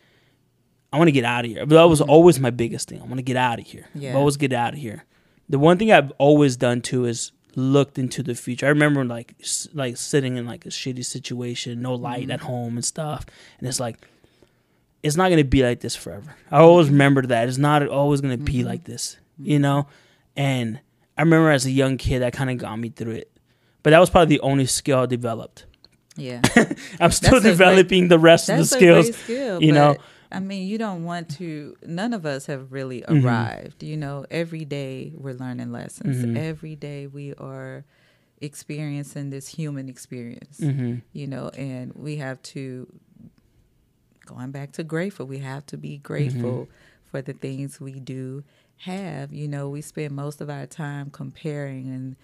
I 0.92 0.98
want 0.98 1.10
to 1.10 1.12
get 1.12 1.26
out 1.26 1.44
of 1.44 1.52
here. 1.52 1.66
But 1.66 1.76
that 1.76 1.84
was 1.84 2.00
mm-hmm. 2.00 2.10
always 2.10 2.40
my 2.40 2.50
biggest 2.50 2.88
thing. 2.88 3.02
I 3.02 3.04
want 3.04 3.18
to 3.18 3.22
get 3.22 3.36
out 3.36 3.60
of 3.60 3.66
here. 3.66 3.90
Yeah. 3.94 4.16
Always 4.16 4.38
get 4.38 4.54
out 4.54 4.74
of 4.74 4.80
here 4.80 5.04
the 5.50 5.60
one 5.60 5.78
thing 5.78 5.92
I've 5.92 6.12
always 6.18 6.58
done 6.58 6.82
too 6.82 7.06
is 7.06 7.32
looked 7.56 7.98
into 7.98 8.22
the 8.22 8.36
future. 8.36 8.68
I 8.68 8.70
remember 8.70 9.04
like 9.04 9.36
like 9.74 9.98
sitting 9.98 10.38
in 10.38 10.46
like 10.46 10.66
a 10.66 10.70
shitty 10.70 11.06
situation, 11.06 11.82
no 11.82 11.96
light 11.96 12.24
mm-hmm. 12.24 12.32
at 12.32 12.42
home 12.42 12.76
and 12.76 12.86
stuff, 12.86 13.26
and 13.60 13.68
it's 13.68 13.80
like 13.80 14.08
it's 15.04 15.16
not 15.16 15.30
gonna 15.30 15.44
be 15.44 15.64
like 15.64 15.80
this 15.80 15.96
forever. 15.96 16.36
I 16.52 16.60
always 16.60 16.90
remember 16.90 17.24
that 17.24 17.48
it's 17.48 17.58
not 17.58 17.88
always 17.88 18.22
gonna 18.22 18.38
be 18.38 18.60
mm-hmm. 18.60 18.68
like 18.68 18.84
this, 18.84 19.18
you 19.40 19.56
mm-hmm. 19.56 19.64
know. 19.64 19.88
And 20.36 20.80
I 21.18 21.24
remember 21.24 21.50
as 21.50 21.66
a 21.66 21.72
young 21.72 21.98
kid, 21.98 22.22
that 22.22 22.34
kind 22.34 22.50
of 22.50 22.58
got 22.58 22.76
me 22.78 22.90
through 22.90 23.14
it. 23.14 23.32
But 23.82 23.92
that 23.92 24.00
was 24.00 24.10
probably 24.10 24.36
the 24.36 24.42
only 24.42 24.66
skill 24.66 25.00
I 25.00 25.06
developed. 25.06 25.66
Yeah, 26.16 26.42
I'm 27.00 27.12
still 27.12 27.40
that's 27.40 27.44
developing 27.44 28.04
great, 28.04 28.10
the 28.10 28.20
rest 28.20 28.50
of 28.50 28.58
the 28.58 28.66
skills. 28.66 29.16
Skill, 29.16 29.62
you 29.64 29.72
know, 29.72 29.98
I 30.32 30.40
mean, 30.40 30.68
you 30.68 30.78
don't 30.78 31.04
want 31.04 31.30
to. 31.38 31.76
None 31.84 32.14
of 32.14 32.26
us 32.26 32.46
have 32.48 32.72
really 32.72 33.02
mm-hmm. 33.02 33.26
arrived. 33.26 33.84
You 33.84 33.98
know, 33.98 34.26
every 34.30 34.66
day 34.66 35.14
we're 35.16 35.34
learning 35.34 35.72
lessons. 35.72 36.18
Mm-hmm. 36.18 36.38
Every 36.38 36.76
day 36.76 37.08
we 37.08 37.34
are 37.36 37.86
experiencing 38.40 39.30
this 39.30 39.48
human 39.48 39.90
experience. 39.90 40.60
Mm-hmm. 40.60 40.98
You 41.14 41.28
know, 41.28 41.50
and 41.50 41.94
we 41.96 42.18
have 42.18 42.42
to. 42.44 42.88
Going 44.26 44.52
back 44.52 44.74
to 44.74 44.84
grateful, 44.84 45.26
we 45.26 45.40
have 45.40 45.66
to 45.68 45.78
be 45.78 46.00
grateful 46.00 46.52
mm-hmm. 46.52 46.72
for 47.06 47.22
the 47.22 47.32
things 47.32 47.80
we 47.80 47.94
do 47.94 48.44
have. 48.80 49.32
You 49.32 49.48
know, 49.48 49.70
we 49.70 49.82
spend 49.82 50.12
most 50.12 50.42
of 50.42 50.50
our 50.50 50.66
time 50.66 51.10
comparing 51.10 51.88
and 51.88 52.18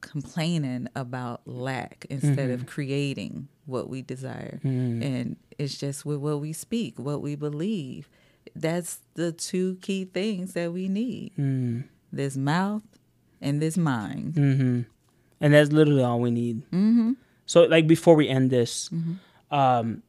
complaining 0.00 0.88
about 0.94 1.42
lack 1.46 2.06
instead 2.10 2.50
of 2.50 2.60
mm-hmm. 2.60 2.68
creating 2.68 3.48
what 3.66 3.88
we 3.88 4.02
desire. 4.02 4.60
Mm. 4.64 5.04
And 5.04 5.36
it's 5.58 5.78
just 5.78 6.04
with 6.04 6.18
what 6.18 6.40
we 6.40 6.52
speak, 6.52 6.98
what 6.98 7.20
we 7.20 7.34
believe. 7.34 8.08
That's 8.56 9.00
the 9.14 9.32
two 9.32 9.76
key 9.82 10.04
things 10.04 10.54
that 10.54 10.72
we 10.72 10.88
need 10.88 11.32
mm. 11.36 11.84
this 12.12 12.36
mouth 12.36 12.82
and 13.40 13.60
this 13.60 13.76
mind. 13.76 14.34
Mm-hmm. 14.34 14.80
And 15.40 15.54
that's 15.54 15.70
literally 15.70 16.02
all 16.02 16.20
we 16.20 16.30
need. 16.30 16.62
Mm-hmm. 16.70 17.12
So, 17.46 17.62
like, 17.64 17.86
before 17.86 18.14
we 18.14 18.28
end 18.28 18.50
this, 18.50 18.88
mm-hmm. 18.88 19.54
um, 19.54 20.02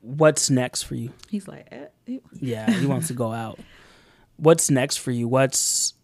what's 0.00 0.50
next 0.50 0.82
for 0.84 0.94
you? 0.94 1.12
He's 1.28 1.48
like, 1.48 1.66
eh. 1.72 2.18
yeah, 2.40 2.70
he 2.70 2.86
wants 2.86 3.08
to 3.08 3.14
go 3.14 3.32
out. 3.32 3.58
What's 4.36 4.68
next 4.68 4.96
for 4.96 5.12
you? 5.12 5.28
What's 5.28 5.94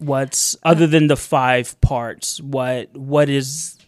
what's 0.00 0.56
other 0.62 0.86
than 0.86 1.06
the 1.06 1.16
five 1.16 1.80
parts? 1.80 2.40
What 2.40 2.96
what 2.96 3.28
is 3.28 3.80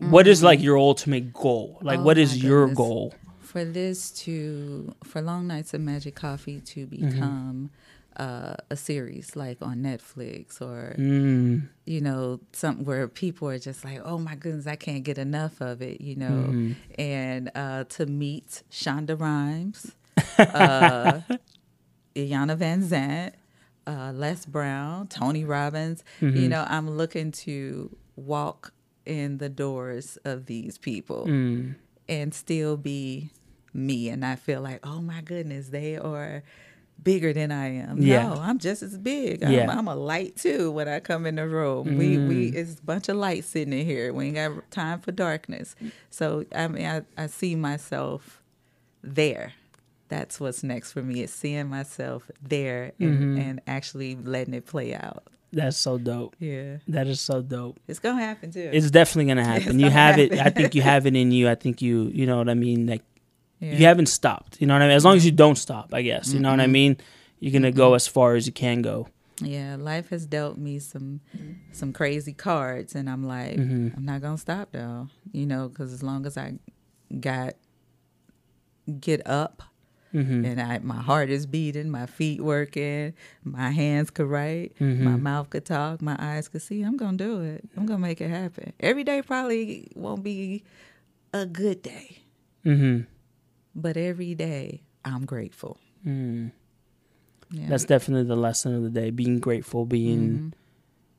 Mm-hmm. 0.00 0.10
What 0.10 0.26
is 0.26 0.42
like 0.42 0.58
mm-hmm. 0.58 0.64
your 0.64 0.78
ultimate 0.78 1.32
goal? 1.32 1.78
Like, 1.80 2.00
oh 2.00 2.02
what 2.02 2.18
is 2.18 2.42
your 2.42 2.66
goodness. 2.66 2.76
goal? 2.76 3.14
For 3.40 3.64
this 3.64 4.10
to, 4.22 4.94
for 5.04 5.22
Long 5.22 5.46
Nights 5.46 5.74
and 5.74 5.84
Magic 5.84 6.14
Coffee 6.16 6.60
to 6.60 6.86
mm-hmm. 6.86 7.08
become 7.08 7.70
mm-hmm. 8.18 8.50
uh, 8.50 8.54
a 8.70 8.76
series 8.76 9.36
like 9.36 9.58
on 9.62 9.78
Netflix 9.78 10.60
or, 10.60 10.96
mm. 10.98 11.68
you 11.84 12.00
know, 12.00 12.40
something 12.52 12.84
where 12.84 13.06
people 13.06 13.48
are 13.48 13.58
just 13.58 13.84
like, 13.84 14.00
oh 14.04 14.18
my 14.18 14.34
goodness, 14.34 14.66
I 14.66 14.74
can't 14.74 15.04
get 15.04 15.18
enough 15.18 15.60
of 15.60 15.80
it, 15.80 16.00
you 16.00 16.16
know, 16.16 16.26
mm-hmm. 16.26 16.72
and 16.98 17.50
uh, 17.54 17.84
to 17.90 18.06
meet 18.06 18.64
Shonda 18.72 19.18
Rhimes, 19.18 19.92
uh, 20.38 21.20
Iyanla 22.16 22.56
Vanzant, 22.56 23.32
uh, 23.86 24.12
Les 24.14 24.44
Brown, 24.46 25.08
Tony 25.08 25.44
Robbins. 25.44 26.04
Mm-hmm. 26.20 26.36
You 26.36 26.48
know, 26.48 26.64
I'm 26.68 26.90
looking 26.90 27.32
to 27.32 27.94
walk 28.16 28.72
in 29.06 29.38
the 29.38 29.48
doors 29.48 30.18
of 30.24 30.46
these 30.46 30.78
people 30.78 31.26
mm. 31.26 31.74
and 32.08 32.34
still 32.34 32.76
be 32.76 33.30
me 33.72 34.08
and 34.08 34.24
I 34.24 34.36
feel 34.36 34.60
like, 34.60 34.86
oh 34.86 35.00
my 35.00 35.20
goodness, 35.20 35.68
they 35.68 35.96
are 35.96 36.42
bigger 37.02 37.32
than 37.32 37.50
I 37.50 37.74
am. 37.74 38.00
Yeah. 38.00 38.28
No, 38.28 38.40
I'm 38.40 38.58
just 38.58 38.82
as 38.82 38.96
big. 38.96 39.42
I'm, 39.42 39.68
I'm, 39.68 39.88
a 39.88 39.96
light 39.96 40.36
too 40.36 40.70
when 40.70 40.88
I 40.88 41.00
come 41.00 41.26
in 41.26 41.34
the 41.34 41.46
room. 41.46 41.88
Mm. 41.88 41.98
We 41.98 42.18
we 42.18 42.48
it's 42.48 42.78
a 42.78 42.82
bunch 42.82 43.08
of 43.08 43.16
light 43.16 43.44
sitting 43.44 43.78
in 43.78 43.84
here. 43.84 44.12
We 44.12 44.26
ain't 44.26 44.36
got 44.36 44.70
time 44.70 45.00
for 45.00 45.12
darkness. 45.12 45.74
So 46.10 46.46
I 46.54 46.68
mean 46.68 46.86
I, 46.86 47.02
I 47.18 47.26
see 47.26 47.56
myself 47.56 48.40
there. 49.02 49.52
That's 50.14 50.38
what's 50.38 50.62
next 50.62 50.92
for 50.92 51.02
me 51.02 51.24
is 51.24 51.32
seeing 51.32 51.68
myself 51.68 52.30
there 52.40 52.92
and, 53.00 53.18
mm-hmm. 53.18 53.40
and 53.40 53.60
actually 53.66 54.14
letting 54.14 54.54
it 54.54 54.64
play 54.64 54.94
out. 54.94 55.24
That's 55.52 55.76
so 55.76 55.98
dope. 55.98 56.36
Yeah. 56.38 56.76
That 56.86 57.08
is 57.08 57.20
so 57.20 57.42
dope. 57.42 57.80
It's 57.88 57.98
gonna 57.98 58.22
happen 58.22 58.52
too. 58.52 58.70
It's 58.72 58.92
definitely 58.92 59.26
gonna 59.26 59.44
happen. 59.44 59.62
It's 59.62 59.74
you 59.74 59.80
gonna 59.80 59.90
have 59.90 60.14
happen. 60.14 60.38
it. 60.38 60.46
I 60.46 60.50
think 60.50 60.76
you 60.76 60.82
have 60.82 61.06
it 61.06 61.16
in 61.16 61.32
you. 61.32 61.48
I 61.48 61.56
think 61.56 61.82
you. 61.82 62.12
You 62.14 62.26
know 62.26 62.38
what 62.38 62.48
I 62.48 62.54
mean. 62.54 62.86
Like 62.86 63.02
yeah. 63.58 63.72
you 63.72 63.86
haven't 63.86 64.06
stopped. 64.06 64.60
You 64.60 64.68
know 64.68 64.74
what 64.74 64.82
I 64.82 64.86
mean. 64.86 64.96
As 64.96 65.04
long 65.04 65.16
as 65.16 65.26
you 65.26 65.32
don't 65.32 65.58
stop, 65.58 65.92
I 65.92 66.02
guess. 66.02 66.28
You 66.28 66.34
mm-hmm. 66.34 66.42
know 66.42 66.50
what 66.50 66.60
I 66.60 66.68
mean. 66.68 66.96
You're 67.40 67.52
gonna 67.52 67.70
mm-hmm. 67.70 67.76
go 67.76 67.94
as 67.94 68.06
far 68.06 68.36
as 68.36 68.46
you 68.46 68.52
can 68.52 68.82
go. 68.82 69.08
Yeah, 69.40 69.74
life 69.80 70.10
has 70.10 70.26
dealt 70.26 70.58
me 70.58 70.78
some 70.78 71.22
some 71.72 71.92
crazy 71.92 72.34
cards, 72.34 72.94
and 72.94 73.10
I'm 73.10 73.26
like, 73.26 73.56
mm-hmm. 73.56 73.96
I'm 73.96 74.04
not 74.04 74.22
gonna 74.22 74.38
stop 74.38 74.68
though. 74.70 75.08
You 75.32 75.46
know, 75.46 75.68
because 75.68 75.92
as 75.92 76.04
long 76.04 76.24
as 76.24 76.38
I 76.38 76.54
got 77.18 77.54
get 79.00 79.26
up 79.26 79.62
Mm-hmm. 80.14 80.44
And 80.44 80.60
I, 80.60 80.78
my 80.78 81.02
heart 81.02 81.28
is 81.28 81.44
beating, 81.44 81.90
my 81.90 82.06
feet 82.06 82.40
working, 82.40 83.14
my 83.42 83.70
hands 83.70 84.10
could 84.10 84.26
write, 84.26 84.74
mm-hmm. 84.78 85.02
my 85.04 85.16
mouth 85.16 85.50
could 85.50 85.64
talk, 85.64 86.00
my 86.00 86.16
eyes 86.20 86.46
could 86.48 86.62
see. 86.62 86.82
I'm 86.82 86.96
gonna 86.96 87.16
do 87.16 87.40
it. 87.40 87.68
I'm 87.76 87.84
gonna 87.84 87.98
make 87.98 88.20
it 88.20 88.30
happen. 88.30 88.72
Every 88.78 89.02
day 89.02 89.22
probably 89.22 89.88
won't 89.96 90.22
be 90.22 90.62
a 91.32 91.46
good 91.46 91.82
day, 91.82 92.18
mm-hmm. 92.64 93.00
but 93.74 93.96
every 93.96 94.34
day 94.36 94.82
I'm 95.04 95.24
grateful. 95.26 95.78
Mm. 96.06 96.52
Yeah. 97.50 97.66
That's 97.68 97.84
definitely 97.84 98.28
the 98.28 98.36
lesson 98.36 98.74
of 98.74 98.82
the 98.82 98.90
day. 98.90 99.10
Being 99.10 99.38
grateful, 99.40 99.84
being 99.84 100.52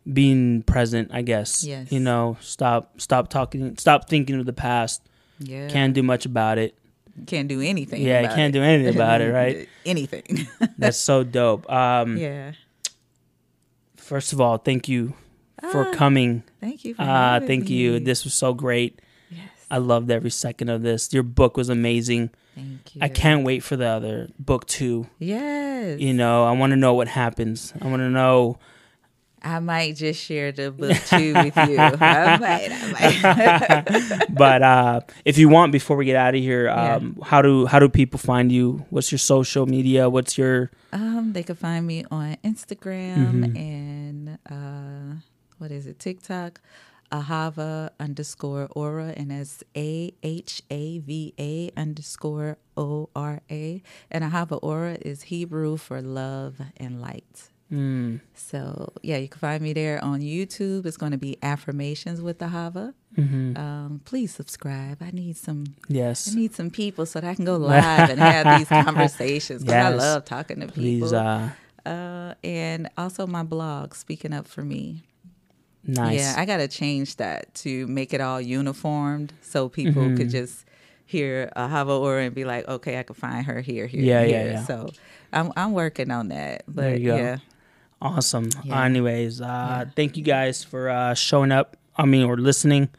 Mhm. 0.07 0.13
being 0.13 0.61
present, 0.63 1.09
I 1.11 1.21
guess. 1.21 1.63
Yes. 1.63 1.91
You 1.91 1.99
know, 1.99 2.37
stop 2.39 2.99
stop 3.01 3.27
talking 3.29 3.75
stop 3.77 4.07
thinking 4.09 4.39
of 4.39 4.45
the 4.45 4.53
past. 4.53 5.01
yeah. 5.39 5.67
Can't 5.67 5.93
do 5.93 6.01
much 6.03 6.25
about 6.25 6.57
it. 6.57 6.77
Can't 7.25 7.47
do 7.47 7.61
anything. 7.61 8.01
Yeah, 8.01 8.19
about 8.21 8.35
can't 8.35 8.55
it. 8.55 8.59
do 8.59 8.63
anything 8.63 8.93
about 8.95 9.21
it, 9.21 9.31
right? 9.31 9.69
anything. 9.85 10.47
That's 10.77 10.97
so 10.97 11.23
dope. 11.23 11.69
Um 11.71 12.17
yeah. 12.17 12.53
first 13.97 14.33
of 14.33 14.41
all, 14.41 14.57
thank 14.57 14.87
you 14.87 15.13
for 15.71 15.87
Ah, 15.87 15.93
coming. 15.93 16.43
Thank 16.61 16.85
you. 16.85 16.93
For 16.95 17.01
Uh 17.03 17.39
thank 17.41 17.69
you. 17.69 17.99
This 17.99 18.23
was 18.23 18.33
so 18.33 18.53
great. 18.53 18.99
Yes. 19.29 19.41
I 19.71 19.77
loved 19.77 20.11
every 20.11 20.29
second 20.31 20.69
of 20.69 20.81
this. 20.81 21.11
Your 21.13 21.23
book 21.23 21.57
was 21.57 21.69
amazing. 21.69 22.29
Thank 22.55 22.95
you. 22.95 23.01
I 23.01 23.09
can't 23.09 23.43
wait 23.43 23.63
for 23.63 23.75
the 23.75 23.87
other 23.87 24.29
book 24.39 24.65
too. 24.67 25.07
Yes. 25.19 25.99
You 25.99 26.13
know, 26.13 26.45
I 26.45 26.51
want 26.51 26.71
to 26.71 26.77
know 26.77 26.93
what 26.93 27.07
happens. 27.07 27.73
I 27.81 27.87
want 27.87 27.99
to 28.01 28.09
know 28.09 28.57
I 29.45 29.59
might 29.59 29.95
just 29.95 30.19
share 30.21 30.51
the 30.51 30.71
book 30.71 30.97
too 31.05 31.33
with 31.35 31.55
you. 31.69 31.77
I 31.77 31.95
might. 32.39 32.69
I 32.71 32.91
might. 34.09 34.25
but 34.33 34.63
uh, 34.63 34.99
if 35.23 35.37
you 35.37 35.47
want, 35.49 35.71
before 35.71 35.95
we 35.97 36.05
get 36.05 36.15
out 36.15 36.33
of 36.33 36.41
here, 36.41 36.65
Yeah. 36.65 36.95
um, 36.95 37.17
how 37.23 37.41
do 37.43 37.65
how 37.67 37.77
do 37.79 37.87
people 37.87 38.17
find 38.19 38.51
you? 38.51 38.85
What's 38.89 39.11
your 39.11 39.19
social 39.19 39.65
media? 39.67 40.09
What's 40.09 40.35
your 40.37 40.71
um, 40.91 41.33
they 41.33 41.43
can 41.43 41.55
find 41.55 41.85
me 41.85 42.05
on 42.09 42.37
Instagram 42.43 43.55
and 43.55 44.39
uh, 44.49 45.21
what 45.59 45.71
is 45.71 45.85
it? 45.87 45.99
TikTok. 45.99 46.59
Ahava 47.11 47.91
underscore 47.99 48.67
Ora, 48.75 49.13
and 49.15 49.29
that's 49.29 49.63
A 49.77 50.11
H 50.23 50.63
A 50.71 50.97
V 50.99 51.33
A 51.39 51.69
underscore 51.77 52.57
O 52.75 53.09
R 53.15 53.41
A. 53.51 53.81
And 54.09 54.23
Ahava 54.23 54.57
Ora 54.63 54.97
is 55.01 55.23
Hebrew 55.29 55.77
for 55.77 56.01
love 56.01 56.59
and 56.77 56.99
light. 56.99 57.49
Mm, 57.75 58.19
So 58.33 58.93
yeah, 59.03 59.17
you 59.17 59.27
can 59.27 59.39
find 59.39 59.61
me 59.61 59.73
there 59.73 60.03
on 60.03 60.21
YouTube. 60.21 60.85
It's 60.85 60.97
going 60.97 61.11
to 61.11 61.17
be 61.17 61.37
affirmations 61.43 62.21
with 62.21 62.39
Ahava. 62.39 62.93
mhm. 63.17 63.57
Um, 63.57 64.01
please 64.05 64.33
subscribe. 64.33 64.97
I 65.01 65.11
need 65.11 65.35
some 65.37 65.63
Yes, 65.89 66.29
I 66.31 66.35
need 66.35 66.53
some 66.53 66.69
people 66.69 67.05
so 67.05 67.19
that 67.21 67.29
I 67.31 67.35
can 67.35 67.45
go 67.45 67.57
live 67.57 68.09
and 68.09 68.19
have 68.19 68.45
these 68.57 68.69
conversations 68.85 69.63
because 69.63 69.83
I 69.83 69.89
love 69.89 70.25
talking 70.25 70.59
to 70.61 70.67
Please, 70.67 71.01
people. 71.03 71.15
uh, 71.15 71.49
Uh, 71.85 72.33
and 72.43 72.89
also 72.97 73.27
my 73.27 73.43
blog, 73.43 73.93
Speaking 73.93 74.33
Up 74.33 74.47
for 74.47 74.63
Me. 74.63 75.03
nice. 75.83 76.17
Yeah, 76.19 76.33
I 76.41 76.45
got 76.45 76.57
to 76.57 76.67
change 76.67 77.17
that 77.17 77.53
to 77.63 77.85
make 77.87 78.11
it 78.13 78.21
all 78.21 78.41
uniformed 78.41 79.33
so 79.41 79.69
people 79.69 80.03
Mm-hmm. 80.03 80.17
could 80.17 80.29
just 80.31 80.65
hear 81.05 81.51
Ahava 81.55 81.99
Ora 81.99 82.23
and 82.25 82.33
be 82.33 82.43
like, 82.43 82.67
okay, 82.67 82.97
I 82.97 83.03
can 83.03 83.13
find 83.15 83.45
her 83.45 83.61
here, 83.61 83.85
here, 83.85 84.01
Yeah, 84.01 84.21
and 84.21 84.31
yeah, 84.31 84.45
yeah. 84.53 84.65
So 84.65 84.89
I'm 85.31 85.51
I'm 85.55 85.73
working 85.73 86.09
on 86.09 86.29
that. 86.29 86.63
But 86.67 86.81
There 86.81 86.97
you 86.97 87.05
go. 87.05 87.37
Yeah, 88.09 88.17
Awesome. 88.17 88.49
Yeah. 88.63 88.83
Anyways, 88.83 89.41
uh, 89.41 89.85
thank 89.95 90.17
you 90.17 90.23
guys 90.23 90.63
for 90.63 90.89
uh, 90.89 91.13
showing 91.13 91.51
up. 91.51 91.77
I 91.97 92.05
mean, 92.05 92.23
or 92.23 92.37
listening. 92.37 92.89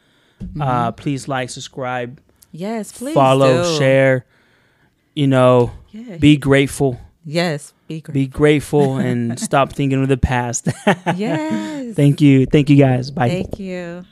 Uh, 0.59 0.91
please 0.91 1.27
like, 1.27 1.49
subscribe, 1.49 2.19
yes, 2.51 2.91
Mm-hmm. 2.91 3.05
please 3.05 3.13
follow, 3.15 3.63
do. 3.63 3.77
share. 3.77 4.25
You 5.15 5.27
know, 5.27 5.71
Yeah. 5.91 6.17
be 6.17 6.37
grateful. 6.37 6.99
yes, 7.25 7.73
be 7.87 8.01
great. 8.01 8.13
Be 8.13 8.27
grateful 8.27 8.97
and 8.97 9.39
stop 9.47 9.73
thinking 9.73 10.01
of 10.03 10.09
the 10.09 10.17
past. 10.17 10.67
yes. 11.15 11.95
Thank 11.95 12.21
you. 12.21 12.45
Thank 12.45 12.69
you 12.69 12.77
guys. 12.77 13.09
Bye. 13.11 13.29
Thank 13.29 13.59
you. 13.59 14.05